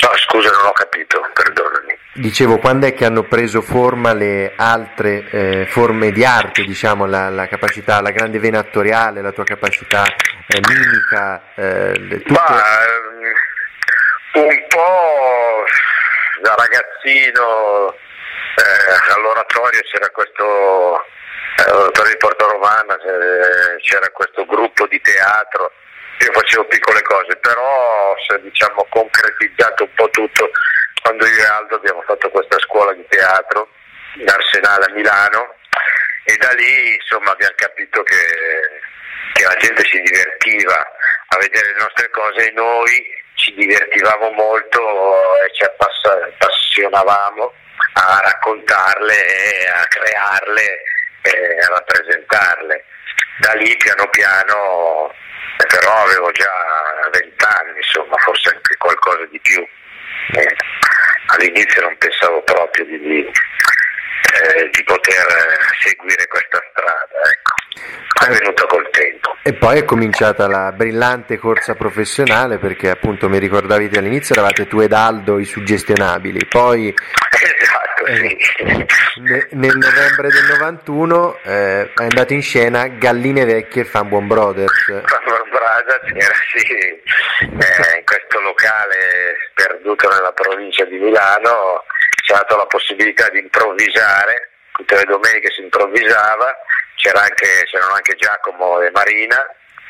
No, 0.01 0.09
scusa, 0.17 0.49
non 0.49 0.65
ho 0.65 0.71
capito, 0.71 1.21
perdonami. 1.31 1.90
Dicevo 2.13 2.57
quando 2.57 2.87
è 2.87 2.93
che 2.93 3.05
hanno 3.05 3.23
preso 3.23 3.61
forma 3.61 4.13
le 4.13 4.53
altre 4.55 5.29
eh, 5.29 5.65
forme 5.67 6.11
di 6.11 6.25
arte, 6.25 6.63
diciamo 6.63 7.05
la, 7.05 7.29
la 7.29 7.47
capacità, 7.47 8.01
la 8.01 8.11
grande 8.11 8.39
vena 8.39 8.59
attoriale, 8.59 9.21
la 9.21 9.31
tua 9.31 9.45
capacità 9.45 10.03
eh, 10.03 10.59
mimica, 10.67 11.41
eh, 11.55 11.93
tutte... 11.93 12.31
Ma 12.31 12.45
ehm, 12.47 14.43
un 14.43 14.65
po' 14.67 15.63
da 16.41 16.55
ragazzino 16.55 17.93
eh, 17.93 19.13
all'oratorio 19.15 19.81
c'era 19.91 20.09
questo 20.09 21.05
eh, 21.57 21.69
all'oratorio 21.69 22.11
di 22.11 22.17
Porto 22.17 22.47
Romana 22.49 22.95
eh, 22.95 23.81
c'era 23.81 24.09
questo 24.09 24.45
gruppo 24.45 24.87
di 24.87 24.99
teatro. 25.01 25.71
Io 26.19 26.31
facevo 26.33 26.65
piccole 26.65 27.01
cose 27.01 27.35
però 27.37 28.13
si 28.27 28.35
è 28.35 28.39
diciamo 28.41 28.85
concretizzato 28.89 29.83
un 29.83 29.93
po' 29.95 30.09
tutto 30.11 30.49
quando 31.01 31.25
io 31.25 31.37
e 31.37 31.45
Aldo 31.45 31.75
abbiamo 31.75 32.01
fatto 32.01 32.29
questa 32.29 32.57
scuola 32.59 32.93
di 32.93 33.05
teatro 33.07 33.69
in 34.15 34.29
Arsenale 34.29 34.85
a 34.85 34.93
Milano 34.93 35.55
e 36.25 36.37
da 36.37 36.51
lì 36.51 36.95
insomma 36.95 37.31
abbiamo 37.31 37.53
capito 37.55 38.03
che, 38.03 38.15
che 39.33 39.43
la 39.43 39.55
gente 39.55 39.83
si 39.85 39.99
divertiva 40.01 40.77
a 41.27 41.37
vedere 41.37 41.73
le 41.73 41.79
nostre 41.79 42.09
cose 42.09 42.49
e 42.49 42.51
noi 42.53 43.19
ci 43.35 43.53
divertivamo 43.55 44.29
molto 44.31 44.79
e 45.43 45.53
ci 45.53 45.63
appassionavamo 45.63 47.53
a 47.93 48.19
raccontarle 48.23 49.13
e 49.13 49.67
a 49.67 49.85
crearle 49.87 50.83
e 51.21 51.57
a 51.59 51.67
rappresentarle. 51.69 52.85
Da 53.39 53.53
lì 53.53 53.75
piano 53.77 54.07
piano, 54.09 55.13
però 55.67 56.03
avevo 56.03 56.31
già 56.31 56.51
vent'anni, 57.11 57.77
insomma, 57.77 58.15
forse 58.17 58.49
anche 58.49 58.75
qualcosa 58.77 59.25
di 59.25 59.39
più. 59.39 59.67
Eh, 60.33 60.55
all'inizio 61.27 61.81
non 61.81 61.95
pensavo 61.97 62.41
proprio 62.43 62.85
di, 62.85 62.99
di, 62.99 63.19
eh, 63.19 64.69
di 64.71 64.83
poter 64.83 65.25
eh, 65.27 65.57
seguire 65.79 66.27
questa 66.27 66.59
strada, 66.71 67.29
ecco. 67.31 67.59
È 68.25 68.37
venuto 68.37 68.65
col 68.67 68.87
tempo. 68.91 69.35
E 69.43 69.53
poi 69.53 69.79
è 69.79 69.85
cominciata 69.85 70.47
la 70.47 70.71
brillante 70.71 71.37
corsa 71.37 71.73
professionale 71.73 72.59
perché 72.59 72.89
appunto 72.91 73.27
mi 73.29 73.39
ricordavi 73.39 73.89
te 73.89 73.97
all'inizio 73.97 74.35
eravate 74.35 74.67
tu 74.67 74.79
ed 74.79 74.93
Aldo 74.93 75.39
i 75.39 75.45
suggestionabili, 75.45 76.45
poi 76.45 76.93
Esatto, 76.93 78.05
sì. 78.15 78.37
ne- 79.21 79.47
nel 79.51 79.75
novembre 79.77 80.27
del 80.29 80.45
91 80.59 81.39
eh, 81.43 81.91
è 81.93 82.03
andato 82.03 82.33
in 82.33 82.43
scena 82.43 82.87
Galline 82.87 83.45
Vecchie 83.45 83.81
e 83.81 83.85
Fan 83.85 84.07
Buon 84.09 84.27
Brothers. 84.27 85.01
Brada 85.61 85.99
c'era 85.99 86.33
eh, 86.57 87.97
in 87.97 88.03
questo 88.03 88.39
locale 88.41 89.35
sperduto 89.51 90.09
nella 90.09 90.31
provincia 90.31 90.83
di 90.85 90.97
Milano 90.97 91.83
ha 92.31 92.37
dato 92.37 92.55
la 92.55 92.65
possibilità 92.65 93.29
di 93.29 93.39
improvvisare, 93.39 94.51
tutte 94.71 94.95
le 94.95 95.03
domeniche 95.03 95.51
si 95.51 95.61
improvvisava, 95.61 96.57
anche, 97.13 97.63
c'erano 97.65 97.93
anche 97.93 98.15
Giacomo 98.15 98.81
e 98.81 98.89
Marina 98.91 99.45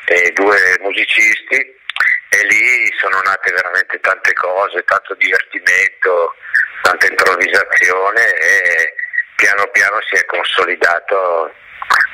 e 0.06 0.32
due 0.32 0.76
musicisti 0.80 1.56
e 1.56 2.46
lì 2.46 2.92
sono 2.98 3.20
nate 3.22 3.52
veramente 3.52 4.00
tante 4.00 4.32
cose, 4.32 4.82
tanto 4.84 5.14
divertimento, 5.14 6.34
tanta 6.82 7.06
improvvisazione 7.06 8.34
e 8.34 8.94
piano 9.36 9.66
piano 9.68 9.98
si 10.10 10.16
è 10.16 10.24
consolidato 10.26 11.54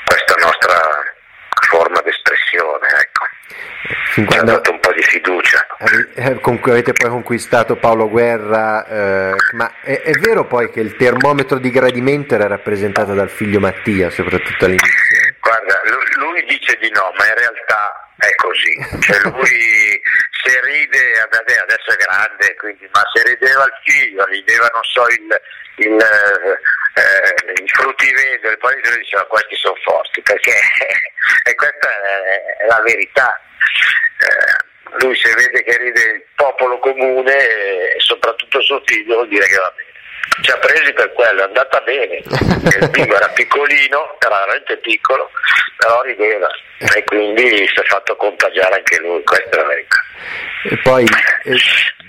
questa 0.04 0.34
nostra 0.34 1.16
forma 1.68 2.00
d'espressione, 2.00 2.86
ecco. 3.00 3.26
Fin 4.12 4.26
Ci 4.28 4.32
ha 4.32 4.42
quando 4.42 4.52
dato 4.52 4.70
un 4.72 4.80
po' 4.80 4.92
di 4.92 5.02
fiducia. 5.02 5.66
eh, 6.14 6.40
avete 6.70 6.92
poi 6.92 7.10
conquistato 7.10 7.76
Paolo 7.76 8.08
Guerra, 8.08 8.84
eh, 8.86 9.34
ma 9.52 9.72
è, 9.82 10.00
è 10.02 10.12
vero 10.12 10.44
poi 10.46 10.70
che 10.70 10.80
il 10.80 10.96
termometro 10.96 11.58
di 11.58 11.70
gradimento 11.70 12.34
era 12.34 12.46
rappresentato 12.46 13.14
dal 13.14 13.30
figlio 13.30 13.60
Mattia, 13.60 14.10
soprattutto 14.10 14.64
all'inizio? 14.64 14.92
Guarda, 15.40 15.80
lui, 15.84 16.26
lui 16.26 16.44
dice 16.46 16.76
di 16.80 16.90
no, 16.90 17.12
ma 17.16 17.26
in 17.26 17.34
realtà 17.34 17.97
è 18.18 18.34
così. 18.34 18.74
Cioè 19.00 19.20
lui 19.30 20.00
se 20.42 20.60
ride, 20.62 21.20
adesso 21.20 21.90
è 21.90 21.96
grande, 21.96 22.54
quindi, 22.56 22.88
ma 22.92 23.02
se 23.12 23.22
rideva 23.22 23.64
il 23.64 23.74
figlio, 23.84 24.24
rideva, 24.26 24.68
non 24.72 24.82
so, 24.82 25.06
il, 25.08 25.40
il, 25.76 26.00
eh, 26.00 27.00
eh, 27.00 27.62
il 27.62 27.70
fruttivendolo, 27.70 28.56
poi 28.58 28.80
lui 28.82 28.98
diceva 28.98 29.24
questi 29.26 29.54
sono 29.56 29.76
forti, 29.84 30.20
perché 30.22 30.52
e 31.44 31.54
questa 31.54 31.88
è, 31.88 32.62
è 32.62 32.66
la 32.66 32.80
verità. 32.82 33.40
Eh, 34.20 34.66
lui 35.00 35.14
se 35.16 35.32
vede 35.34 35.62
che 35.62 35.76
ride 35.76 36.02
il 36.02 36.24
popolo 36.34 36.78
comune 36.78 37.36
e 37.94 37.96
soprattutto 37.98 38.60
suo 38.62 38.82
figlio 38.86 39.14
vuol 39.16 39.28
dire 39.28 39.46
che 39.46 39.56
va 39.56 39.72
bene. 39.76 39.86
Ci 40.42 40.50
ha 40.50 40.56
presi 40.58 40.92
per 40.92 41.12
quello, 41.12 41.40
è 41.40 41.44
andata 41.44 41.80
bene. 41.80 42.22
Il 42.78 42.90
bimbo 42.90 43.16
era 43.16 43.28
piccolino, 43.28 44.16
era 44.18 44.38
veramente 44.40 44.76
piccolo, 44.78 45.30
però 45.76 46.02
rideva 46.02 46.48
e 46.78 47.04
quindi 47.04 47.42
si 47.42 47.80
è 47.80 47.84
fatto 47.84 48.14
contagiare 48.16 48.76
anche 48.76 48.98
lui, 49.00 49.22
la 49.24 49.64
verità. 49.64 49.96
E 50.64 50.78
poi 50.82 51.04
eh, 51.44 51.56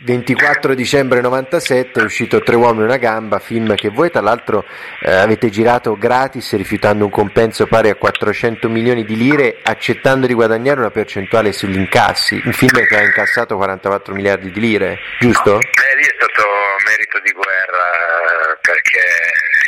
24 0.03 0.74
dicembre 0.76 1.22
97 1.22 1.99
è 1.99 2.03
uscito 2.03 2.41
Tre 2.41 2.55
uomini 2.55 2.84
e 2.84 2.86
una 2.86 2.97
gamba, 2.97 3.39
film 3.39 3.76
che 3.76 3.89
voi 3.89 4.09
tra 4.09 4.22
l'altro 4.22 4.65
eh, 5.01 5.11
avete 5.11 5.49
girato 5.49 5.97
gratis 5.97 6.55
rifiutando 6.55 7.03
un 7.03 7.11
compenso 7.11 7.67
pari 7.67 7.89
a 7.89 7.95
400 7.95 8.70
milioni 8.70 9.03
di 9.03 9.17
lire 9.17 9.57
accettando 9.61 10.26
di 10.26 10.34
guadagnare 10.34 10.80
una 10.80 10.91
percentuale 10.91 11.51
sugli 11.51 11.78
incassi, 11.78 12.41
un 12.45 12.53
film 12.53 12.86
che 12.86 12.95
ha 12.95 13.01
incassato 13.01 13.55
44 13.55 14.13
miliardi 14.13 14.51
di 14.51 14.59
lire, 14.59 14.99
giusto? 15.20 15.55
Eh, 15.55 15.95
lì 15.95 16.03
è 16.03 16.15
stato 16.15 16.47
merito 16.88 17.20
di 17.24 17.32
guerra 17.32 18.57
perché 18.61 19.01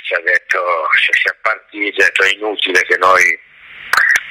ci 0.04 0.14
ha 0.14 0.22
detto, 0.24 0.60
partiti, 1.42 2.02
ha 2.02 2.06
detto 2.06 2.24
è 2.24 2.34
inutile 2.34 2.82
che 2.84 2.98
noi 2.98 3.50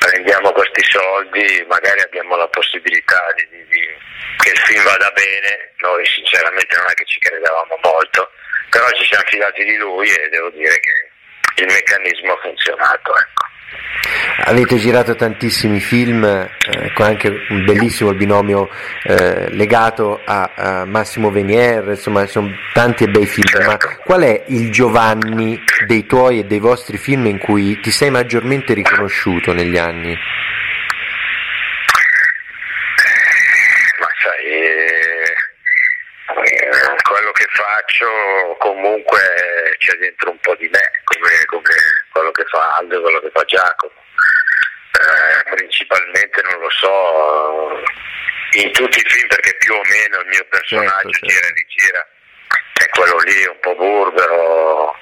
prendiamo 0.01 0.51
questi 0.53 0.82
soldi, 0.88 1.64
magari 1.68 2.01
abbiamo 2.01 2.34
la 2.34 2.48
possibilità 2.48 3.20
di, 3.36 3.46
di, 3.51 3.64
di, 3.68 3.80
che 4.38 4.51
il 4.51 4.59
film 4.59 4.82
vada 4.82 5.11
bene, 5.11 5.72
noi 5.76 6.05
sinceramente 6.07 6.74
non 6.76 6.86
è 6.88 6.94
che 6.94 7.05
ci 7.05 7.18
credevamo 7.20 7.78
molto, 7.82 8.30
però 8.70 8.90
ci 8.92 9.05
siamo 9.05 9.24
fidati 9.26 9.62
di 9.62 9.76
lui 9.76 10.09
e 10.09 10.28
devo 10.30 10.48
dire 10.51 10.80
che 10.80 11.62
il 11.62 11.66
meccanismo 11.66 12.32
ha 12.32 12.40
funzionato. 12.40 13.14
Ecco. 13.14 13.49
Avete 14.45 14.77
girato 14.77 15.14
tantissimi 15.14 15.81
film, 15.81 16.25
eh, 16.25 16.93
con 16.95 17.07
anche 17.07 17.29
un 17.51 17.64
bellissimo 17.64 18.14
binomio 18.14 18.71
eh, 19.03 19.51
legato 19.51 20.21
a, 20.25 20.51
a, 20.55 20.85
Massimo 20.87 21.31
Venier, 21.31 21.89
insomma 21.89 22.27
sono 22.27 22.51
tanti 22.73 23.05
e 23.05 23.09
bei 23.09 23.27
film, 23.27 23.47
certo. 23.47 23.68
ma 23.68 23.97
qual 24.03 24.23
è 24.23 24.45
il 24.47 24.73
Giovanni 24.73 25.62
dei 25.87 26.07
tuoi 26.07 26.41
e 26.41 26.45
dei 26.45 26.59
vostri 26.59 26.97
film 26.97 27.27
in 27.27 27.39
cui 27.39 27.79
ti 27.81 27.91
sei 27.91 28.11
maggiormente 28.11 28.73
riconosciuto 28.73 29.53
negli 29.53 29.77
anni? 29.77 30.18
Ma 33.99 34.09
sai, 34.18 34.47
eh, 34.47 35.35
quello 37.03 37.31
che 37.33 37.47
faccio 37.51 38.07
comunque 38.59 39.21
c'è 39.79 39.97
dentro 39.99 40.31
un 40.31 40.39
po' 40.41 40.55
di 40.57 40.68
me, 40.73 40.91
come, 41.05 41.45
come 41.47 41.99
quello 42.13 42.31
che 42.31 42.45
fa 42.45 42.77
Aldo 42.77 42.99
e 42.99 43.01
quello 43.01 43.21
che 43.21 43.31
fa 43.33 43.45
Giacomo. 43.45 43.93
Eh, 44.93 45.51
principalmente 45.55 46.43
non 46.43 46.61
lo 46.61 46.71
so, 46.71 47.81
in 48.53 48.73
tutti 48.73 48.99
i 48.99 49.09
film 49.09 49.29
perché 49.29 49.55
più 49.59 49.75
o 49.75 49.81
meno 49.85 50.21
il 50.21 50.27
mio 50.27 50.45
personaggio 50.49 51.11
certo, 51.11 51.27
gira 51.27 51.47
e 51.47 51.53
rigira, 51.53 52.09
è 52.75 52.89
quello 52.89 53.19
lì 53.19 53.47
un 53.47 53.59
po' 53.61 53.75
burbero, 53.77 54.95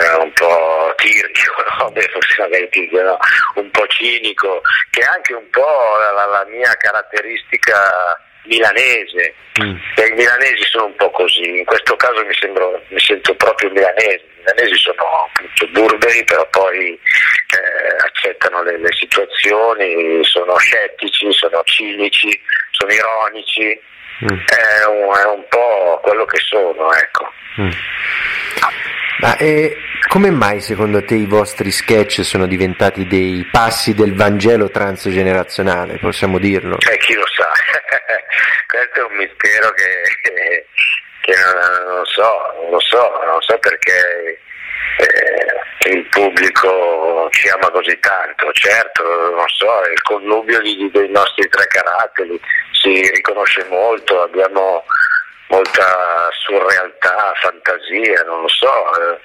eh, 0.00 0.14
un 0.16 0.32
po' 0.32 0.94
tirchio, 0.96 1.52
no? 1.78 1.90
Beh, 1.90 2.08
forse 2.12 2.40
magari 2.40 2.68
tirchio, 2.68 3.02
no? 3.02 3.18
un 3.56 3.70
po' 3.70 3.86
cinico, 3.88 4.60
che 4.90 5.00
è 5.00 5.04
anche 5.04 5.34
un 5.34 5.48
po' 5.50 5.96
la, 5.98 6.24
la 6.24 6.44
mia 6.46 6.74
caratteristica 6.76 8.18
milanese, 8.44 9.34
mm. 9.60 9.76
i 9.96 10.12
milanesi 10.14 10.64
sono 10.64 10.86
un 10.86 10.96
po' 10.96 11.10
così, 11.10 11.58
in 11.58 11.64
questo 11.64 11.96
caso 11.96 12.24
mi, 12.24 12.34
sembro, 12.34 12.82
mi 12.88 13.00
sento 13.00 13.34
proprio 13.34 13.70
milanese, 13.70 14.22
i 14.24 14.38
milanesi 14.38 14.74
sono 14.76 15.28
appunto 15.28 15.66
burberi 15.72 16.24
però 16.24 16.46
poi 16.50 16.92
eh, 16.92 18.04
accettano 18.04 18.62
le, 18.62 18.78
le, 18.78 18.92
situazioni, 18.92 20.22
sono 20.24 20.56
scettici, 20.56 21.32
sono 21.32 21.62
cinici, 21.64 22.40
sono 22.70 22.92
ironici, 22.92 23.80
mm. 24.22 24.28
è, 24.28 24.86
un, 24.86 25.16
è, 25.16 25.24
un, 25.26 25.44
po' 25.48 26.00
quello 26.02 26.24
che 26.24 26.38
sono, 26.38 26.92
ecco. 26.92 27.32
Mm. 27.60 27.70
Ma 29.20 29.36
eh, 29.36 29.76
come 30.08 30.30
mai 30.30 30.60
secondo 30.60 31.04
te 31.04 31.14
i 31.14 31.26
vostri 31.26 31.70
sketch 31.70 32.24
sono 32.24 32.46
diventati 32.46 33.06
dei 33.06 33.48
passi 33.50 33.94
del 33.94 34.14
Vangelo 34.14 34.70
transgenerazionale, 34.70 35.98
possiamo 35.98 36.38
dirlo? 36.38 36.76
Eh, 36.78 36.98
chi 36.98 37.14
lo 37.14 37.26
sa, 37.34 37.50
questo 38.66 39.00
è 39.00 39.02
un 39.02 39.16
mistero 39.16 39.70
che, 39.72 40.66
che 41.20 41.32
non, 41.32 41.94
non, 41.94 42.04
so, 42.04 42.54
non 42.60 42.70
lo 42.70 42.80
so, 42.80 43.22
non 43.24 43.40
so 43.40 43.58
perché 43.58 44.40
eh, 44.98 45.53
il 45.88 46.06
pubblico 46.08 47.28
ci 47.30 47.48
ama 47.48 47.70
così 47.70 47.98
tanto, 48.00 48.50
certo, 48.52 49.02
non 49.02 49.48
so, 49.48 49.82
il 49.90 50.00
connubio 50.02 50.60
dei 50.60 51.08
nostri 51.10 51.48
tre 51.48 51.66
caratteri 51.66 52.40
si 52.72 53.10
riconosce 53.10 53.64
molto, 53.68 54.22
abbiamo 54.22 54.84
molta 55.48 56.28
surrealtà, 56.44 57.32
fantasia, 57.40 58.22
non 58.24 58.42
lo 58.42 58.48
so. 58.48 59.22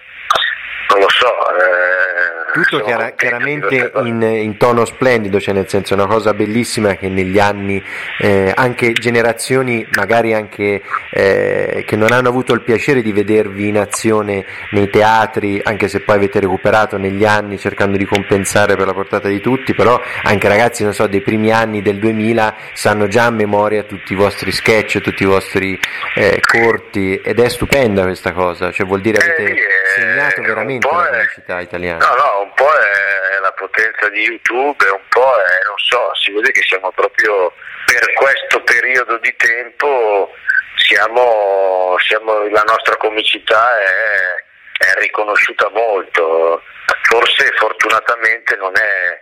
Non 0.89 0.99
lo 0.99 1.09
so. 1.09 1.27
Eh, 1.27 2.39
Tutto 2.51 2.81
chiara, 2.83 3.11
chiaramente 3.11 3.91
in, 4.03 4.21
in, 4.23 4.57
tono 4.57 4.83
splendido, 4.85 5.39
cioè 5.39 5.53
nel 5.53 5.69
senso 5.69 5.93
è 5.93 5.97
una 5.97 6.07
cosa 6.07 6.33
bellissima 6.33 6.95
che 6.95 7.07
negli 7.07 7.37
anni 7.37 7.81
eh, 8.17 8.51
anche 8.55 8.93
generazioni 8.93 9.87
magari 9.95 10.33
anche 10.33 10.81
eh, 11.11 11.83
che 11.85 11.95
non 11.95 12.11
hanno 12.11 12.29
avuto 12.29 12.53
il 12.53 12.61
piacere 12.61 13.03
di 13.03 13.11
vedervi 13.11 13.67
in 13.67 13.77
azione 13.77 14.45
nei 14.71 14.89
teatri, 14.89 15.61
anche 15.63 15.87
se 15.87 15.99
poi 15.99 16.15
avete 16.15 16.39
recuperato 16.39 16.97
negli 16.97 17.23
anni 17.23 17.59
cercando 17.59 17.97
di 17.97 18.05
compensare 18.05 18.75
per 18.75 18.87
la 18.87 18.93
portata 18.93 19.27
di 19.27 19.39
tutti, 19.41 19.75
però 19.75 20.01
anche 20.23 20.47
ragazzi, 20.47 20.83
non 20.83 20.93
so, 20.93 21.05
dei 21.05 21.21
primi 21.21 21.51
anni 21.51 21.83
del 21.83 21.99
2000 21.99 22.55
sanno 22.73 23.07
già 23.07 23.25
a 23.25 23.31
memoria 23.31 23.83
tutti 23.83 24.13
i 24.13 24.15
vostri 24.15 24.51
sketch, 24.51 25.01
tutti 25.01 25.21
i 25.21 25.27
vostri 25.27 25.79
eh, 26.15 26.39
corti 26.41 27.21
ed 27.23 27.39
è 27.39 27.47
stupenda 27.47 28.03
questa 28.03 28.31
cosa, 28.31 28.71
cioè 28.71 28.87
vuol 28.87 29.01
dire 29.01 29.19
avete 29.19 29.51
eh, 29.51 29.57
segnato 29.95 30.41
veramente 30.41 30.78
veramente 30.79 31.11
la 31.11 31.17
pubblicità 31.17 31.59
italiana. 31.59 32.05
No, 32.05 32.15
no, 32.15 32.41
un 32.41 32.53
po' 32.53 32.73
è 32.73 33.39
la 33.39 33.51
potenza 33.51 34.09
di 34.09 34.21
YouTube, 34.21 34.89
un 34.89 35.07
po' 35.09 35.35
è, 35.35 35.65
non 35.65 35.77
so, 35.77 36.11
si 36.15 36.31
vede 36.31 36.51
che 36.51 36.61
siamo 36.63 36.91
proprio 36.91 37.53
per 37.85 38.13
questo 38.13 38.61
periodo 38.63 39.17
di 39.17 39.33
tempo, 39.35 40.31
siamo, 40.75 41.95
siamo, 41.99 42.47
la 42.49 42.63
nostra 42.63 42.95
comicità 42.97 43.79
è, 43.79 44.85
è 44.85 44.99
riconosciuta 44.99 45.69
molto, 45.69 46.63
forse 47.03 47.51
fortunatamente 47.57 48.55
non 48.55 48.75
è 48.77 49.21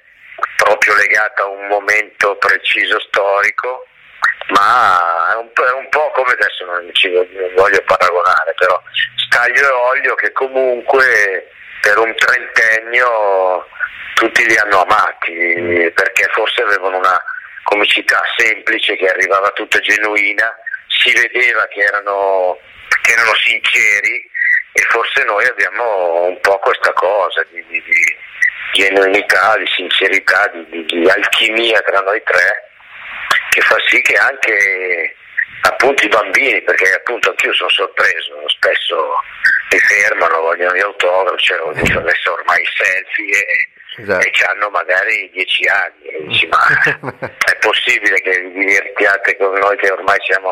proprio 0.58 0.96
legata 0.96 1.44
a 1.44 1.48
un 1.48 1.68
momento 1.68 2.36
preciso 2.38 3.00
storico, 3.00 3.86
ma 4.48 5.32
è 5.32 5.36
un, 5.36 5.50
è 5.54 5.72
un, 5.72 5.90
po' 5.90 6.12
come 6.12 6.32
adesso 6.32 6.66
non 6.66 6.90
ci 6.94 7.10
voglio 7.56 7.82
paragonare, 7.86 8.54
però 8.56 8.82
Staglio 9.16 9.68
e 9.68 9.72
Olio 9.72 10.16
che 10.16 10.32
comunque 10.32 11.50
per 11.82 11.98
un 11.98 12.14
trentennio 12.16 13.68
tutti 14.14 14.46
li 14.46 14.58
hanno 14.58 14.82
amati 14.82 15.92
perché 15.94 16.28
forse 16.34 16.62
avevano 16.62 16.98
una 16.98 17.22
comicità 17.64 18.22
semplice 18.38 18.96
che 18.96 19.08
arrivava 19.08 19.52
tutta 19.52 19.80
genuina, 19.80 20.56
si 20.88 21.12
vedeva 21.12 21.66
che 21.68 21.82
erano, 21.82 22.58
che 23.02 23.12
erano 23.12 23.36
sinceri 23.36 24.30
e 24.72 24.82
forse 24.90 25.24
noi 25.24 25.46
abbiamo 25.46 26.24
un 26.28 26.40
po' 26.40 26.58
questa 26.60 26.94
cosa 26.94 27.46
di, 27.52 27.64
di, 27.68 27.84
di 27.84 28.18
genuinità, 28.74 29.58
di 29.58 29.68
sincerità, 29.76 30.48
di, 30.54 30.86
di 30.86 31.10
alchimia 31.10 31.82
tra 31.82 32.00
noi 32.00 32.22
tre 32.24 32.67
che 33.58 33.62
fa 33.62 33.76
sì 33.88 34.02
che 34.02 34.14
anche 34.14 35.16
appunto 35.62 36.06
i 36.06 36.10
bambini, 36.10 36.62
perché 36.62 36.94
appunto 36.94 37.30
anch'io 37.30 37.54
sono 37.54 37.70
sorpreso, 37.70 38.48
spesso 38.48 39.16
mi 39.72 39.80
fermano, 39.80 40.42
vogliono 40.42 40.76
gli 40.76 40.82
autografi, 40.82 41.44
cioè, 41.44 41.58
adesso 41.98 42.34
ormai 42.34 42.62
i 42.62 42.70
selfie 42.76 43.46
e, 43.46 43.70
esatto. 43.98 44.28
e 44.28 44.32
hanno 44.48 44.70
magari 44.70 45.30
dieci 45.34 45.68
anni 45.68 46.06
e 46.06 46.24
dici 46.28 46.48
ma 46.48 46.62
è 47.20 47.56
possibile 47.60 48.22
che 48.22 48.40
vi 48.54 48.66
divertiate 48.66 49.36
con 49.38 49.52
noi 49.58 49.76
che 49.78 49.92
ormai 49.92 50.18
siamo, 50.22 50.52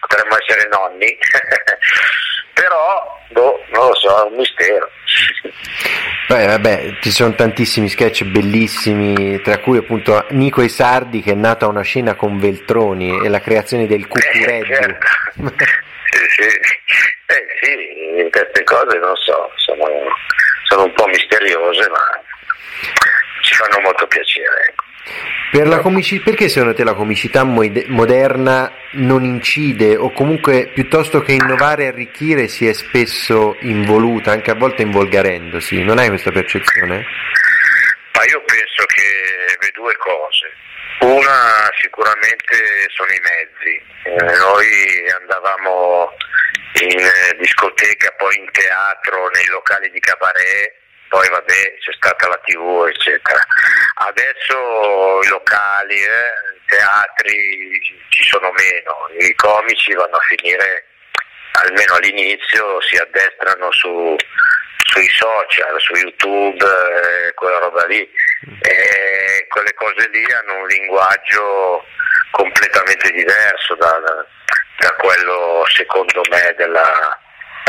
potremmo 0.00 0.38
essere 0.38 0.68
nonni? 0.68 1.18
però 2.54 3.20
boh, 3.30 3.64
non 3.70 3.88
lo 3.88 3.94
so, 3.96 4.24
è 4.24 4.30
un 4.30 4.36
mistero. 4.36 4.88
Beh, 6.26 6.46
vabbè, 6.46 6.98
ci 7.00 7.10
sono 7.10 7.34
tantissimi 7.34 7.88
sketch 7.88 8.24
bellissimi, 8.24 9.40
tra 9.42 9.58
cui 9.58 9.76
appunto 9.78 10.26
Nico 10.30 10.62
e 10.62 10.68
Sardi 10.68 11.20
che 11.20 11.32
è 11.32 11.34
nato 11.34 11.66
a 11.66 11.68
una 11.68 11.82
scena 11.82 12.14
con 12.14 12.38
Veltroni 12.38 13.24
e 13.24 13.28
la 13.28 13.40
creazione 13.40 13.86
del 13.86 14.06
cuccureggi. 14.06 14.72
Eh, 14.72 14.74
certo. 14.74 15.06
sì, 15.34 16.42
eh, 17.26 17.46
sì, 17.60 18.30
queste 18.30 18.64
cose 18.64 18.98
non 18.98 19.14
so, 19.16 19.52
sono, 19.56 19.86
sono 20.64 20.84
un 20.84 20.92
po' 20.94 21.06
misteriose 21.06 21.88
ma 21.90 22.20
ci 23.42 23.54
fanno 23.54 23.80
molto 23.80 24.06
piacere. 24.06 24.68
Ecco. 24.70 24.83
Per 25.50 25.80
comici- 25.80 26.20
perché 26.20 26.48
secondo 26.48 26.74
te 26.74 26.82
la 26.82 26.94
comicità 26.94 27.44
moderna 27.44 28.72
non 28.92 29.22
incide 29.22 29.96
o 29.96 30.10
comunque 30.12 30.70
piuttosto 30.74 31.20
che 31.20 31.32
innovare 31.32 31.84
e 31.84 31.88
arricchire 31.88 32.48
si 32.48 32.66
è 32.66 32.72
spesso 32.72 33.56
involuta, 33.60 34.32
anche 34.32 34.50
a 34.50 34.54
volte 34.54 34.82
involgarendosi? 34.82 35.82
Non 35.82 35.98
hai 35.98 36.08
questa 36.08 36.32
percezione? 36.32 37.04
Ma 38.16 38.24
io 38.24 38.42
penso 38.44 38.84
che 38.86 39.56
le 39.60 39.70
due 39.74 39.94
cose. 39.96 40.52
Una 41.00 41.70
sicuramente 41.80 42.88
sono 42.88 43.12
i 43.12 43.20
mezzi. 43.20 43.82
Eh, 44.04 44.38
noi 44.38 45.10
andavamo 45.20 46.12
in 46.80 47.38
discoteca, 47.38 48.12
poi 48.16 48.38
in 48.38 48.50
teatro, 48.50 49.28
nei 49.34 49.46
locali 49.46 49.90
di 49.90 50.00
cabaret, 50.00 50.82
poi 51.14 51.28
vabbè 51.28 51.78
c'è 51.78 51.92
stata 51.92 52.26
la 52.26 52.40
tv 52.42 52.86
eccetera. 52.88 53.38
Adesso 54.08 55.20
i 55.22 55.28
locali, 55.28 55.94
eh, 55.94 56.32
i 56.56 56.62
teatri 56.66 57.80
ci 58.08 58.24
sono 58.24 58.50
meno, 58.50 59.08
i 59.20 59.32
comici 59.36 59.94
vanno 59.94 60.16
a 60.16 60.26
finire 60.26 60.86
almeno 61.52 61.94
all'inizio 61.94 62.80
si 62.80 62.96
addestrano 62.96 63.70
su, 63.70 64.16
sui 64.90 65.08
social, 65.10 65.80
su 65.80 65.94
YouTube, 65.94 66.64
eh, 66.66 67.32
quella 67.34 67.58
roba 67.58 67.86
lì. 67.86 68.02
E 68.62 69.46
quelle 69.48 69.72
cose 69.74 70.08
lì 70.10 70.24
hanno 70.32 70.62
un 70.62 70.66
linguaggio 70.66 71.86
completamente 72.32 73.12
diverso 73.12 73.76
da, 73.76 74.00
da, 74.78 74.92
quello 74.96 75.64
secondo 75.68 76.22
me 76.28 76.52
della, 76.56 77.16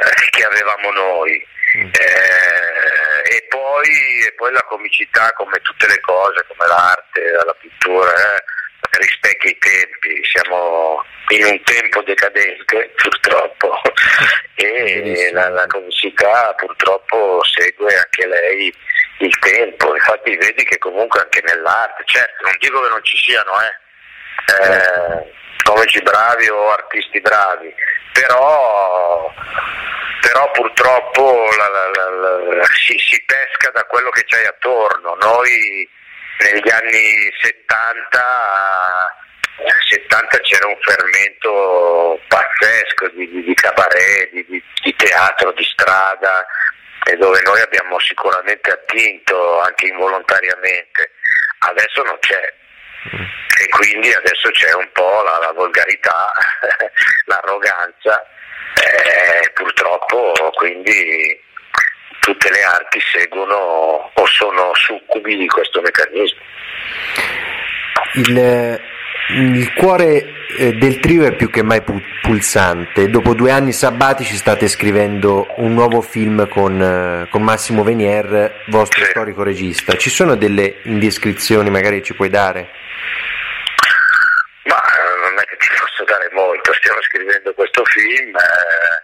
eh, 0.02 0.30
che 0.32 0.44
avevamo 0.46 0.92
noi. 0.94 1.48
Eh, 1.76 3.05
e, 3.36 3.46
poi, 3.50 4.26
e, 4.26 4.34
poi, 4.36 4.52
la 4.52 4.64
comicità 4.64 5.32
come 5.34 5.60
tutte 5.62 5.88
le 5.88 6.00
cose, 6.02 6.46
come 6.48 6.68
l'arte, 6.68 7.32
la 7.32 7.56
pittura, 7.60 8.10
eh, 8.10 8.44
rispecchia 8.98 9.50
i 9.50 9.58
tempi, 9.58 10.24
siamo 10.24 11.04
in 11.30 11.46
un 11.46 11.62
tempo 11.64 12.02
decadente 12.04 12.92
purtroppo. 12.96 13.82
E 14.58 15.32
la, 15.34 15.50
la 15.50 15.68
comicità 15.68 16.54
purtroppo 16.54 17.44
segue 17.44 17.94
anche 17.94 18.26
lei 18.26 18.74
il 19.20 19.40
tempo, 19.40 19.94
infatti 19.94 20.34
vedi 20.38 20.64
che 20.64 20.78
comunque 20.78 21.20
anche 21.20 21.42
nell'arte, 21.46 22.04
certo 22.06 22.44
non 22.44 22.56
dico 22.60 22.82
che 22.82 22.90
non 22.90 23.04
ci 23.04 23.18
siano 23.18 23.52
eh, 23.62 24.72
eh, 24.72 25.34
comici 25.64 26.02
bravi 26.02 26.48
o 26.48 26.72
artisti 26.72 27.20
bravi, 27.20 27.74
però, 28.14 29.34
però 30.26 30.50
purtroppo 30.52 31.48
la, 31.56 31.68
la, 31.70 32.66
si, 32.84 32.98
si 32.98 33.24
pesca 33.26 33.70
da 33.70 33.84
quello 33.84 34.10
che 34.10 34.24
c'hai 34.26 34.46
attorno, 34.46 35.16
noi 35.22 35.88
negli 36.40 36.70
anni 36.72 37.32
70 37.42 39.24
70 39.88 40.40
c'era 40.40 40.68
un 40.68 40.78
fermento 40.82 42.20
pazzesco 42.28 43.08
di, 43.14 43.30
di, 43.30 43.44
di 43.44 43.54
cabaret, 43.54 44.32
di, 44.32 44.64
di, 44.82 44.96
teatro, 44.96 45.52
di 45.54 45.64
strada, 45.64 46.46
e 47.06 47.16
dove 47.18 47.40
noi 47.44 47.62
abbiamo 47.62 48.00
sicuramente 48.00 48.72
attinto 48.72 49.62
anche 49.62 49.88
involontariamente. 49.88 51.12
Adesso 51.60 52.02
non 52.02 52.18
c'è. 52.20 52.54
E 53.62 53.68
quindi 53.70 54.12
adesso 54.12 54.50
c'è 54.50 54.74
un 54.74 54.90
po' 54.92 55.22
la, 55.22 55.38
la 55.38 55.52
volgarità, 55.54 56.32
l'arroganza, 57.26 58.26
e 58.74 59.52
purtroppo 59.54 60.34
quindi 60.56 61.40
tutte 62.20 62.50
le 62.50 62.64
arti 62.64 63.00
seguono 63.12 64.12
o 64.14 64.26
sono 64.26 64.72
succubi 64.74 65.38
di 65.38 65.48
questo 65.48 65.82
meccanismo. 65.82 66.40
Il, 68.14 68.82
il 69.30 69.74
cuore 69.74 70.36
eh, 70.58 70.74
del 70.74 71.00
trio 71.00 71.26
è 71.26 71.36
più 71.36 71.50
che 71.50 71.62
mai 71.62 71.84
pulsante. 72.22 73.10
Dopo 73.10 73.34
due 73.34 73.52
anni 73.52 73.72
sabbatici 73.72 74.36
state 74.36 74.68
scrivendo 74.68 75.48
un 75.58 75.74
nuovo 75.74 76.02
film 76.02 76.48
con, 76.48 76.82
eh, 76.82 77.28
con 77.30 77.44
Massimo 77.44 77.84
Venier, 77.84 78.64
vostro 78.68 79.04
sì. 79.04 79.10
storico 79.12 79.44
regista. 79.44 79.96
Ci 79.96 80.10
sono 80.10 80.36
delle 80.36 80.78
indiscrezioni 80.84 81.70
magari 81.70 82.02
ci 82.02 82.14
puoi 82.14 82.30
dare? 82.30 82.70
Ma 84.64 84.82
non 85.22 85.40
è 85.40 85.46
che 85.46 85.58
ti 85.58 85.68
posso 85.96 86.04
dare 86.04 86.30
molto, 86.34 86.74
stiamo 86.74 87.02
scrivendo 87.04 87.54
questo 87.54 87.82
film 87.86 88.36
eh, 88.36 89.04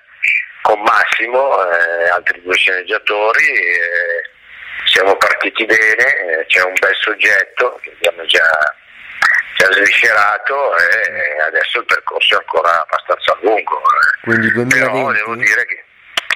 con 0.62 0.82
Massimo 0.82 1.72
e 1.72 2.04
eh, 2.04 2.10
altri 2.10 2.42
due 2.42 2.56
sceneggiatori. 2.56 3.46
Eh, 3.46 4.30
siamo 4.86 5.16
partiti 5.16 5.64
bene, 5.66 6.44
c'è 6.48 6.64
un 6.64 6.74
bel 6.78 6.96
soggetto 7.00 7.80
che 7.82 7.92
abbiamo 7.92 8.26
già 8.26 8.76
è 9.56 9.74
sviscerato 9.74 10.76
e 10.76 11.42
adesso 11.44 11.80
il 11.80 11.86
percorso 11.86 12.34
è 12.34 12.38
ancora 12.40 12.82
abbastanza 12.82 13.38
lungo. 13.42 13.80
Eh. 13.80 14.20
Quindi 14.24 14.52
2020? 14.52 14.92
Però 14.92 15.12
devo 15.12 15.36
dire 15.36 15.66
che... 15.66 15.84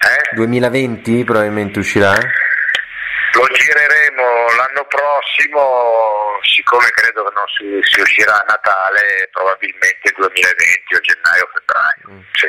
Eh? 0.08 0.36
2020 0.36 1.24
probabilmente 1.24 1.80
uscirà? 1.80 2.14
Lo 2.14 3.48
gireremo 3.52 4.24
l'anno 4.56 4.86
prossimo, 4.88 6.35
siccome 6.66 6.90
credo 6.90 7.24
che 7.24 7.34
non 7.36 7.46
si, 7.56 7.80
si 7.88 8.02
uscirà 8.02 8.34
a 8.34 8.46
Natale, 8.48 9.30
probabilmente 9.32 10.12
2020 10.18 10.96
o 10.96 11.00
gennaio-febbraio. 11.00 12.10
Mm. 12.10 12.20
Sì, 12.34 12.48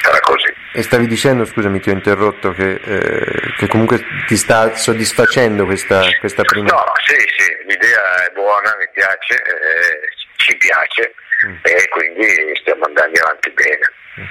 sarà 0.00 0.18
così. 0.20 0.54
E 0.72 0.82
stavi 0.82 1.06
dicendo, 1.06 1.44
scusami 1.44 1.78
ti 1.80 1.90
ho 1.90 1.92
interrotto, 1.92 2.52
che, 2.52 2.80
eh, 2.82 3.54
che 3.58 3.68
comunque 3.68 4.02
ti 4.26 4.36
sta 4.36 4.74
soddisfacendo 4.74 5.66
questa, 5.66 6.00
questa 6.20 6.42
prima... 6.42 6.70
No, 6.70 6.84
sì, 7.04 7.16
sì, 7.36 7.52
l'idea 7.66 8.24
è 8.24 8.32
buona, 8.32 8.74
mi 8.78 8.88
piace, 8.94 9.34
eh, 9.34 10.08
ci 10.36 10.56
piace 10.56 11.14
mm. 11.46 11.56
e 11.62 11.88
quindi 11.90 12.56
stiamo 12.60 12.84
andando 12.86 13.20
avanti 13.20 13.50
bene. 13.50 13.92
Mm. 14.18 14.24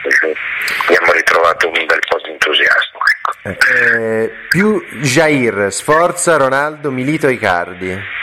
Abbiamo 0.86 1.12
ritrovato 1.12 1.68
un 1.68 1.86
bel 1.86 2.00
po' 2.08 2.20
di 2.24 2.32
entusiasmo. 2.32 3.00
Ecco. 3.44 3.66
Eh, 3.68 4.32
più 4.50 4.84
Jair, 5.02 5.72
Sforza, 5.72 6.38
Ronaldo, 6.38 6.92
Milito, 6.92 7.28
Icardi. 7.28 8.20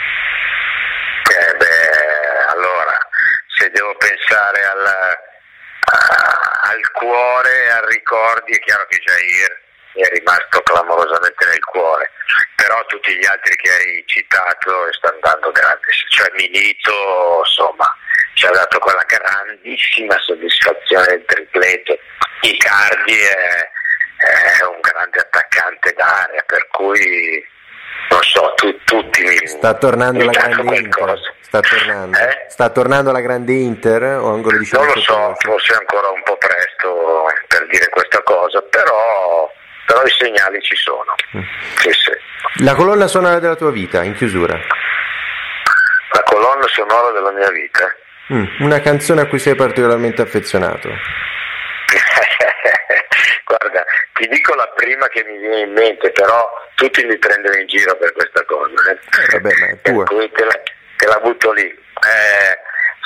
Eh 1.29 1.55
beh, 1.57 2.51
allora, 2.51 2.97
se 3.59 3.69
devo 3.71 3.93
pensare 3.97 4.63
al, 4.63 4.85
a, 4.85 6.59
al 6.69 6.91
cuore 6.91 7.71
al 7.71 7.83
ricordi, 7.83 8.53
è 8.53 8.59
chiaro 8.59 8.85
che 8.87 8.97
Jair 8.97 9.61
mi 9.95 10.01
è 10.03 10.09
rimasto 10.09 10.61
clamorosamente 10.61 11.45
nel 11.45 11.63
cuore, 11.65 12.09
però 12.55 12.83
tutti 12.85 13.13
gli 13.15 13.25
altri 13.25 13.55
che 13.57 13.69
hai 13.69 14.03
citato 14.07 14.91
stanno 14.93 15.19
dando 15.21 15.51
grande, 15.51 15.91
cioè 16.09 16.31
Milito 16.35 17.43
insomma 17.43 17.93
ci 18.35 18.45
ha 18.45 18.51
dato 18.51 18.79
quella 18.79 19.03
grandissima 19.05 20.17
soddisfazione 20.19 21.07
del 21.07 21.25
tripleto, 21.25 21.99
Icardi 22.41 23.19
è, 23.19 23.69
è 24.59 24.63
un 24.63 24.79
grande 24.79 25.19
attaccante 25.19 25.91
d'area, 25.93 26.41
per 26.43 26.67
cui 26.67 27.45
non 28.09 28.21
so, 28.23 28.53
tu, 28.55 28.75
tutti 28.83 29.21
mi 29.23 29.47
Sta 29.47 29.73
tornando 29.75 30.23
la 30.23 30.31
grande 30.31 30.63
qualcosa. 30.63 31.11
Inter. 31.11 31.33
Sta 31.41 31.59
tornando. 31.61 32.17
Eh? 32.17 32.45
Sta 32.49 32.69
tornando 32.69 33.11
la 33.11 33.21
grande 33.21 33.53
Inter 33.53 34.03
o 34.19 34.33
ancora 34.33 34.57
diciamo 34.57 34.85
Non 34.85 34.93
lo 34.95 35.01
so, 35.01 35.35
forse 35.37 35.73
è 35.73 35.77
ancora 35.77 36.09
un 36.09 36.21
po' 36.23 36.37
presto 36.37 37.25
per 37.47 37.67
dire 37.67 37.89
questa 37.89 38.21
cosa, 38.23 38.61
però 38.69 39.51
però 39.89 40.03
i 40.03 40.11
segnali 40.11 40.61
ci 40.61 40.75
sono. 40.75 41.15
Mm. 41.35 41.41
Sì, 41.77 41.91
sì. 41.91 42.63
La 42.63 42.75
colonna 42.75 43.07
sonora 43.07 43.39
della 43.39 43.55
tua 43.55 43.71
vita, 43.71 44.03
in 44.03 44.13
chiusura. 44.13 44.53
La 44.53 46.23
colonna 46.23 46.67
sonora 46.67 47.11
della 47.11 47.31
mia 47.31 47.49
vita? 47.49 47.91
Mm, 48.31 48.63
una 48.65 48.79
canzone 48.81 49.21
a 49.21 49.25
cui 49.25 49.39
sei 49.39 49.55
particolarmente 49.55 50.21
affezionato. 50.21 50.89
Guarda, 53.45 53.85
ti 54.13 54.27
dico 54.27 54.53
la 54.55 54.67
prima 54.75 55.07
che 55.07 55.23
mi 55.23 55.37
viene 55.37 55.61
in 55.61 55.71
mente, 55.73 56.11
però 56.11 56.49
tutti 56.75 57.03
mi 57.05 57.17
prendono 57.17 57.55
in 57.57 57.67
giro 57.67 57.95
per 57.97 58.11
questa 58.13 58.43
cosa. 58.45 58.91
Eh. 58.91 58.99
Eh, 59.35 59.39
vabbè. 59.39 59.75
Per 59.81 60.03
cui 60.03 60.31
te 60.31 60.45
la, 60.45 60.61
te 60.97 61.07
la 61.07 61.19
butto 61.19 61.51
lì. 61.51 61.67
Eh, 61.67 62.57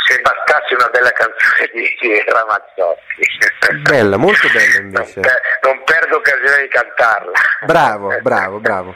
se 0.06 0.20
bastasse 0.22 0.76
una 0.76 0.88
bella 0.88 1.12
canzone 1.12 1.70
di 1.74 2.24
Ramazzotti. 2.28 3.82
Bella, 3.82 4.18
molto 4.18 4.48
bella 4.52 4.80
invece. 4.80 5.20
Non, 5.20 5.22
per, 5.22 5.42
non 5.62 5.84
perdo 5.84 6.16
occasione 6.18 6.62
di 6.62 6.68
cantarla. 6.68 7.32
Bravo, 7.66 8.20
bravo, 8.22 8.60
bravo. 8.60 8.96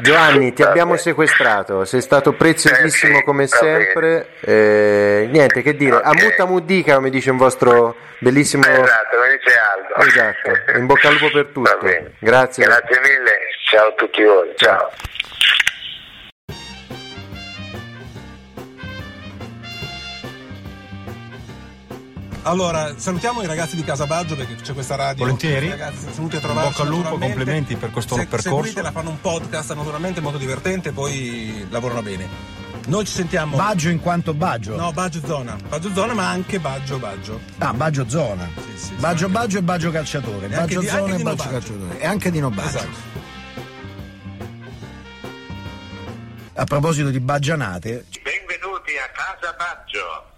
Giovanni, 0.00 0.52
ti 0.52 0.62
abbiamo 0.62 0.96
sequestrato, 0.96 1.84
sei 1.84 2.00
stato 2.00 2.32
preziosissimo 2.32 3.14
eh 3.14 3.18
sì, 3.18 3.24
come 3.24 3.46
sempre. 3.46 4.28
Eh, 4.40 5.28
niente, 5.30 5.62
che 5.62 5.74
dire, 5.74 5.96
okay. 5.96 6.12
a 6.12 6.22
mutta 6.22 6.44
mudica 6.44 6.94
come 6.94 7.10
dice 7.10 7.30
un 7.30 7.36
vostro 7.36 7.96
bellissimo... 8.18 8.62
Esatto, 8.62 9.16
come 9.16 9.38
dice 9.38 9.58
Aldo. 9.58 10.08
Esatto, 10.08 10.78
in 10.78 10.86
bocca 10.86 11.08
al 11.08 11.14
lupo 11.14 11.30
per 11.30 11.46
tutto. 11.46 11.78
Grazie. 12.18 12.64
Grazie 12.64 13.00
mille, 13.00 13.38
ciao 13.68 13.88
a 13.88 13.92
tutti 13.92 14.22
voi. 14.22 14.52
ciao. 14.56 14.78
ciao. 14.78 15.09
Allora, 22.42 22.94
salutiamo 22.96 23.42
i 23.42 23.46
ragazzi 23.46 23.76
di 23.76 23.84
Casabaggio 23.84 24.34
perché 24.34 24.54
c'è 24.54 24.72
questa 24.72 24.94
radio. 24.96 25.24
Volentieri. 25.24 25.68
Ragazzi 25.68 25.98
sono 25.98 26.14
venuti 26.14 26.36
a 26.36 26.40
trovarci. 26.40 26.70
Bocca 26.70 26.82
al 26.82 26.88
lupo, 26.88 27.18
complimenti 27.18 27.76
per 27.76 27.90
questo 27.90 28.14
Se, 28.14 28.26
percorso. 28.26 28.62
Seguitela, 28.62 28.92
fanno 28.92 29.10
un 29.10 29.20
podcast 29.20 29.74
naturalmente 29.74 30.20
molto 30.20 30.38
divertente, 30.38 30.92
poi 30.92 31.66
lavorano 31.68 32.02
bene. 32.02 32.28
Noi 32.86 33.04
ci 33.04 33.12
sentiamo. 33.12 33.58
Baggio 33.58 33.90
in 33.90 34.00
quanto 34.00 34.32
Baggio? 34.32 34.74
No, 34.74 34.90
Baggio 34.92 35.20
Zona. 35.24 35.56
Baggio 35.68 35.92
Zona, 35.92 36.14
ma 36.14 36.30
anche 36.30 36.58
Baggio 36.58 36.98
Baggio. 36.98 37.40
Ah, 37.58 37.74
Baggio 37.74 38.08
Zona. 38.08 38.48
Sì, 38.54 38.86
sì, 38.86 38.94
baggio 38.94 39.26
sì. 39.26 39.32
Baggio 39.32 39.58
e 39.58 39.62
Baggio 39.62 39.90
Calciatore. 39.90 40.46
E 40.46 40.48
baggio 40.48 40.80
di, 40.80 40.86
Zona 40.86 41.14
e 41.14 41.22
Baggio 41.22 41.48
Calciatore. 41.48 42.00
E 42.00 42.06
anche 42.06 42.30
di 42.30 42.40
No 42.40 42.48
Baggio. 42.48 42.68
Esatto. 42.68 43.18
A 46.54 46.64
proposito 46.64 47.10
di 47.10 47.20
baggianate. 47.20 48.06
Benvenuti 48.22 48.92
Casa 49.12 49.54
Baggio. 49.56 50.29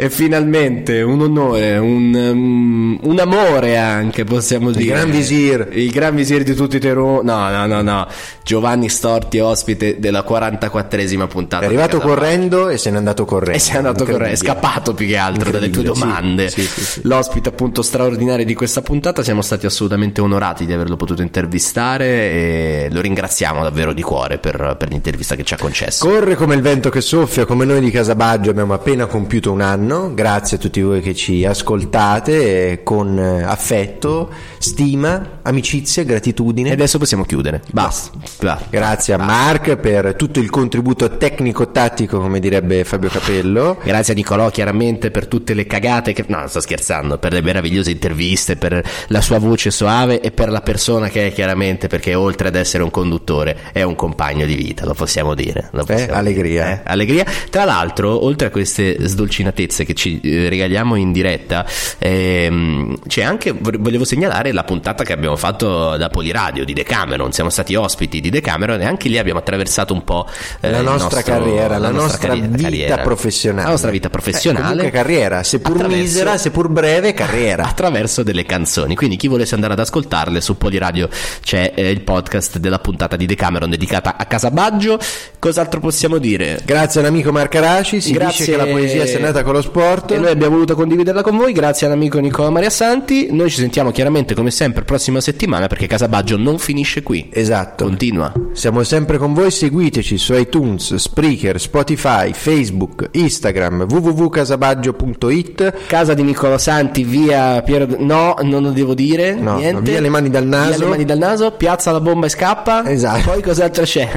E 0.00 0.10
finalmente 0.10 1.02
un 1.02 1.20
onore, 1.20 1.76
un, 1.76 2.14
um, 2.14 2.98
un 3.02 3.18
amore 3.18 3.76
anche, 3.76 4.22
possiamo 4.22 4.70
dire. 4.70 4.84
Il 4.84 4.90
Gran 4.90 5.10
Visir. 5.10 5.68
Il 5.72 5.90
Gran 5.90 6.14
Visir 6.14 6.44
di 6.44 6.54
tutti 6.54 6.76
i 6.76 6.78
Terù. 6.78 7.22
No, 7.24 7.50
no, 7.50 7.66
no, 7.66 7.82
no. 7.82 8.06
Giovanni 8.44 8.88
Storti, 8.88 9.40
ospite 9.40 9.98
della 9.98 10.24
44esima 10.26 11.26
puntata. 11.26 11.64
È 11.64 11.66
arrivato 11.66 11.98
correndo 11.98 12.68
e 12.68 12.78
se 12.78 12.90
n'è 12.90 12.96
andato 12.96 13.24
correndo. 13.24 13.56
E 13.56 13.58
se 13.58 13.72
n'è 13.72 13.78
andato 13.78 14.04
correndo, 14.04 14.34
è 14.34 14.36
scappato 14.36 14.94
più 14.94 15.06
che 15.06 15.16
altro 15.16 15.50
dalle 15.50 15.68
tue 15.70 15.82
domande. 15.82 16.48
sì, 16.48 16.62
sì, 16.62 16.80
sì. 16.80 17.00
L'ospite 17.02 17.48
appunto 17.48 17.82
straordinario 17.82 18.44
di 18.44 18.54
questa 18.54 18.82
puntata, 18.82 19.24
siamo 19.24 19.42
stati 19.42 19.66
assolutamente 19.66 20.20
onorati 20.20 20.64
di 20.64 20.72
averlo 20.72 20.94
potuto 20.94 21.22
intervistare 21.22 22.06
e 22.06 22.88
lo 22.92 23.00
ringraziamo 23.00 23.64
davvero 23.64 23.92
di 23.92 24.02
cuore 24.02 24.38
per, 24.38 24.76
per 24.78 24.88
l'intervista 24.90 25.34
che 25.34 25.42
ci 25.42 25.54
ha 25.54 25.56
concesso. 25.56 26.06
Corre 26.06 26.36
come 26.36 26.54
il 26.54 26.62
vento 26.62 26.88
che 26.88 27.00
soffia, 27.00 27.44
come 27.46 27.64
noi 27.64 27.80
di 27.80 27.90
Casabaggio 27.90 28.50
abbiamo 28.50 28.74
appena 28.74 29.06
compiuto 29.06 29.50
un 29.50 29.60
anno. 29.60 29.87
Grazie 29.88 30.58
a 30.58 30.60
tutti 30.60 30.82
voi 30.82 31.00
che 31.00 31.14
ci 31.14 31.46
ascoltate 31.46 32.72
eh, 32.72 32.82
con 32.82 33.18
eh, 33.18 33.42
affetto, 33.42 34.30
stima, 34.58 35.38
amicizia, 35.42 36.02
E 36.02 36.04
gratitudine. 36.04 36.70
adesso 36.70 36.98
possiamo 36.98 37.24
chiudere. 37.24 37.62
Basta. 37.72 38.18
Basta. 38.40 38.66
Grazie 38.68 39.14
a 39.14 39.16
Mark 39.16 39.76
per 39.76 40.14
tutto 40.14 40.40
il 40.40 40.50
contributo 40.50 41.16
tecnico-tattico, 41.16 42.20
come 42.20 42.38
direbbe 42.38 42.84
Fabio 42.84 43.08
Capello. 43.08 43.78
Grazie 43.82 44.12
a 44.12 44.16
Nicolò 44.16 44.50
chiaramente 44.50 45.10
per 45.10 45.26
tutte 45.26 45.54
le 45.54 45.66
cagate 45.66 46.12
che... 46.12 46.24
No, 46.28 46.46
sto 46.48 46.60
scherzando, 46.60 47.16
per 47.16 47.32
le 47.32 47.40
meravigliose 47.40 47.90
interviste, 47.90 48.56
per 48.56 48.82
la 49.08 49.20
sua 49.22 49.38
voce 49.38 49.70
soave 49.70 50.20
e 50.20 50.32
per 50.32 50.50
la 50.50 50.60
persona 50.60 51.08
che 51.08 51.28
è 51.28 51.32
chiaramente, 51.32 51.86
perché 51.86 52.14
oltre 52.14 52.48
ad 52.48 52.56
essere 52.56 52.82
un 52.82 52.90
conduttore 52.90 53.56
è 53.72 53.82
un 53.82 53.94
compagno 53.94 54.44
di 54.44 54.54
vita, 54.54 54.84
lo 54.84 54.92
possiamo 54.92 55.34
dire. 55.34 55.70
Lo 55.72 55.84
possiamo 55.84 56.12
allegria. 56.12 56.64
dire, 56.64 56.82
eh? 56.84 56.90
Allegria. 56.90 57.24
Tra 57.48 57.64
l'altro, 57.64 58.22
oltre 58.24 58.48
a 58.48 58.50
queste 58.50 58.96
sdolcinatezze 59.00 59.77
che 59.84 59.94
ci 59.94 60.20
eh, 60.20 60.48
regaliamo 60.48 60.94
in 60.96 61.12
diretta, 61.12 61.64
ehm, 61.98 62.98
c'è 63.06 63.22
anche, 63.22 63.52
volevo 63.52 64.04
segnalare 64.04 64.52
la 64.52 64.64
puntata 64.64 65.04
che 65.04 65.12
abbiamo 65.12 65.36
fatto 65.36 65.96
da 65.96 66.08
Poliradio 66.08 66.64
di 66.64 66.72
Decameron, 66.72 67.32
siamo 67.32 67.50
stati 67.50 67.74
ospiti 67.74 68.20
di 68.20 68.30
Decameron 68.30 68.80
e 68.80 68.84
anche 68.86 69.08
lì 69.08 69.18
abbiamo 69.18 69.38
attraversato 69.40 69.92
un 69.92 70.04
po' 70.04 70.26
eh, 70.60 70.70
La 70.70 70.80
nostra 70.82 71.18
nostro- 71.18 71.34
carriera, 71.34 71.78
la, 71.78 71.90
nostra 71.90 72.28
carriera- 72.28 72.46
vita 72.48 72.62
carriera. 72.62 72.96
professionale. 73.02 73.64
La 73.64 73.70
nostra 73.70 73.90
vita 73.90 74.06
Eh, 74.06 74.10
professionale. 74.10 74.64
comunque 74.66 74.90
carriera, 74.90 75.42
seppur 75.42 75.86
misera, 75.88 76.36
seppur 76.38 76.68
breve, 76.68 77.14
carriera. 77.14 77.64
attraverso 77.64 78.22
delle 78.22 78.44
canzoni. 78.44 78.94
Quindi 78.94 79.16
chi 79.16 79.28
volesse 79.28 79.54
andare 79.54 79.72
ad 79.74 79.78
ascoltarle 79.80 80.40
su 80.40 80.56
Poliradio 80.56 81.08
c'è 81.42 81.72
eh, 81.74 81.90
il 81.90 82.00
podcast 82.02 82.58
della 82.58 82.78
puntata 82.78 83.16
di 83.16 83.26
Decameron 83.26 83.70
dedicata 83.70 84.16
a 84.16 84.24
Casabaggio. 84.26 84.98
Cos'altro 85.38 85.80
possiamo 85.80 86.18
dire? 86.18 86.60
Grazie 86.64 87.00
all'amico 87.00 87.30
Marcaraci, 87.32 88.00
si 88.00 88.12
Grazie- 88.12 88.44
dice 88.46 88.50
che 88.58 88.64
la 88.64 88.70
poesia 88.70 89.06
sia 89.06 89.18
nata 89.18 89.42
con 89.42 89.52
lo 89.54 89.60
sport. 89.68 90.12
E 90.12 90.18
noi 90.18 90.30
abbiamo 90.30 90.54
voluto 90.54 90.74
condividerla 90.74 91.22
con 91.22 91.36
voi, 91.36 91.52
grazie 91.52 91.86
all'amico 91.86 92.18
Nicola 92.18 92.50
Maria 92.50 92.70
Santi. 92.70 93.28
Noi 93.30 93.50
ci 93.50 93.56
sentiamo 93.60 93.90
chiaramente 93.90 94.34
come 94.34 94.50
sempre 94.50 94.82
prossima 94.82 95.20
settimana 95.20 95.66
perché 95.66 95.86
Casabaggio 95.86 96.36
non 96.36 96.58
finisce 96.58 97.02
qui. 97.02 97.28
Esatto. 97.32 97.84
Continua. 97.84 98.32
Siamo 98.52 98.82
sempre 98.82 99.18
con 99.18 99.34
voi, 99.34 99.50
seguiteci 99.50 100.16
su 100.18 100.34
iTunes, 100.34 100.94
Spreaker, 100.94 101.60
Spotify, 101.60 102.32
Facebook, 102.32 103.08
Instagram, 103.12 103.86
www.casabaggio.it. 103.88 105.86
Casa 105.86 106.14
di 106.14 106.22
Nicola 106.22 106.58
Santi, 106.58 107.04
via 107.04 107.62
Piero. 107.62 107.86
No, 107.98 108.36
non 108.42 108.62
lo 108.62 108.70
devo 108.70 108.94
dire. 108.94 109.34
No, 109.34 109.56
niente. 109.56 109.72
no, 109.72 109.80
via 109.80 110.00
le 110.00 110.08
mani 110.08 110.30
dal 110.30 110.46
naso. 110.46 110.68
Via 110.68 110.78
le 110.78 110.86
mani 110.86 111.04
dal 111.04 111.18
naso, 111.18 111.50
piazza 111.52 111.92
la 111.92 112.00
bomba 112.00 112.26
e 112.26 112.30
scappa. 112.30 112.88
Esatto. 112.88 113.30
Poi 113.30 113.42
cos'altro 113.42 113.84
c'è? 113.84 114.08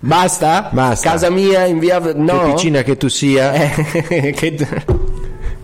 Basta? 0.00 0.68
Basta. 0.72 1.10
Casa 1.10 1.30
mia 1.30 1.64
in 1.64 1.78
via. 1.78 1.98
No. 2.14 2.40
Che 2.44 2.50
piccina 2.52 2.82
che 2.82 2.96
tu 2.96 3.08
sia, 3.08 3.52
Eh, 3.52 4.32
che... 4.36 4.56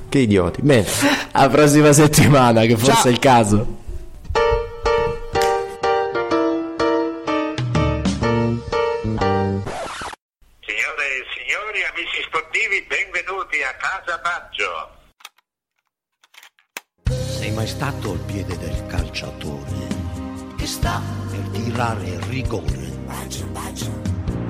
che 0.08 0.18
idioti. 0.18 0.62
Bene. 0.62 0.86
A 1.32 1.48
prossima 1.48 1.92
settimana, 1.92 2.62
che 2.62 2.76
forse 2.76 2.94
Ciao. 2.94 3.06
è 3.06 3.10
il 3.10 3.18
caso. 3.18 3.82
Signore 10.60 11.04
e 11.10 11.24
signori, 11.34 11.82
amici 11.90 12.22
sportivi, 12.26 12.86
benvenuti 12.86 13.62
a 13.62 13.74
Casa 13.74 14.20
Baggio. 14.22 15.02
Sei 17.38 17.50
mai 17.50 17.66
stato 17.66 18.12
al 18.12 18.20
piede 18.26 18.56
del 18.58 18.86
calciatore 18.86 19.84
che 20.56 20.66
sta 20.66 21.02
per 21.30 21.40
tirare 21.50 22.04
il 22.04 22.20
rigore? 22.22 22.92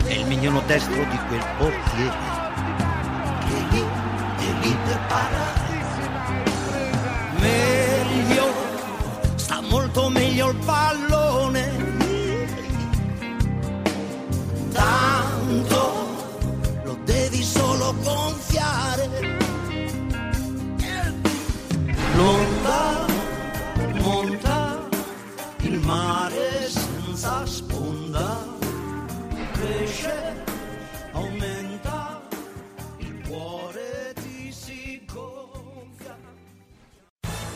È 0.06 0.12
il 0.12 0.26
mignolo 0.26 0.62
destro 0.66 0.94
di 0.94 1.18
quel 1.28 1.44
portiere 1.56 2.44
per 4.70 5.00
parare. 5.08 5.62
Meglio, 7.38 8.52
sta 9.36 9.60
molto 9.60 10.08
meglio 10.08 10.50
il 10.50 10.56
pallone. 10.64 11.72
Tanto 14.72 16.06
lo 16.84 16.98
devi 17.04 17.42
solo 17.42 17.94
gonfiare. 18.02 19.08
L'onda 22.16 23.06
monta 24.00 24.88
il 25.60 25.80
mare 25.80 26.68
senza 26.68 27.44
sponda, 27.46 28.46
cresce, 29.52 30.43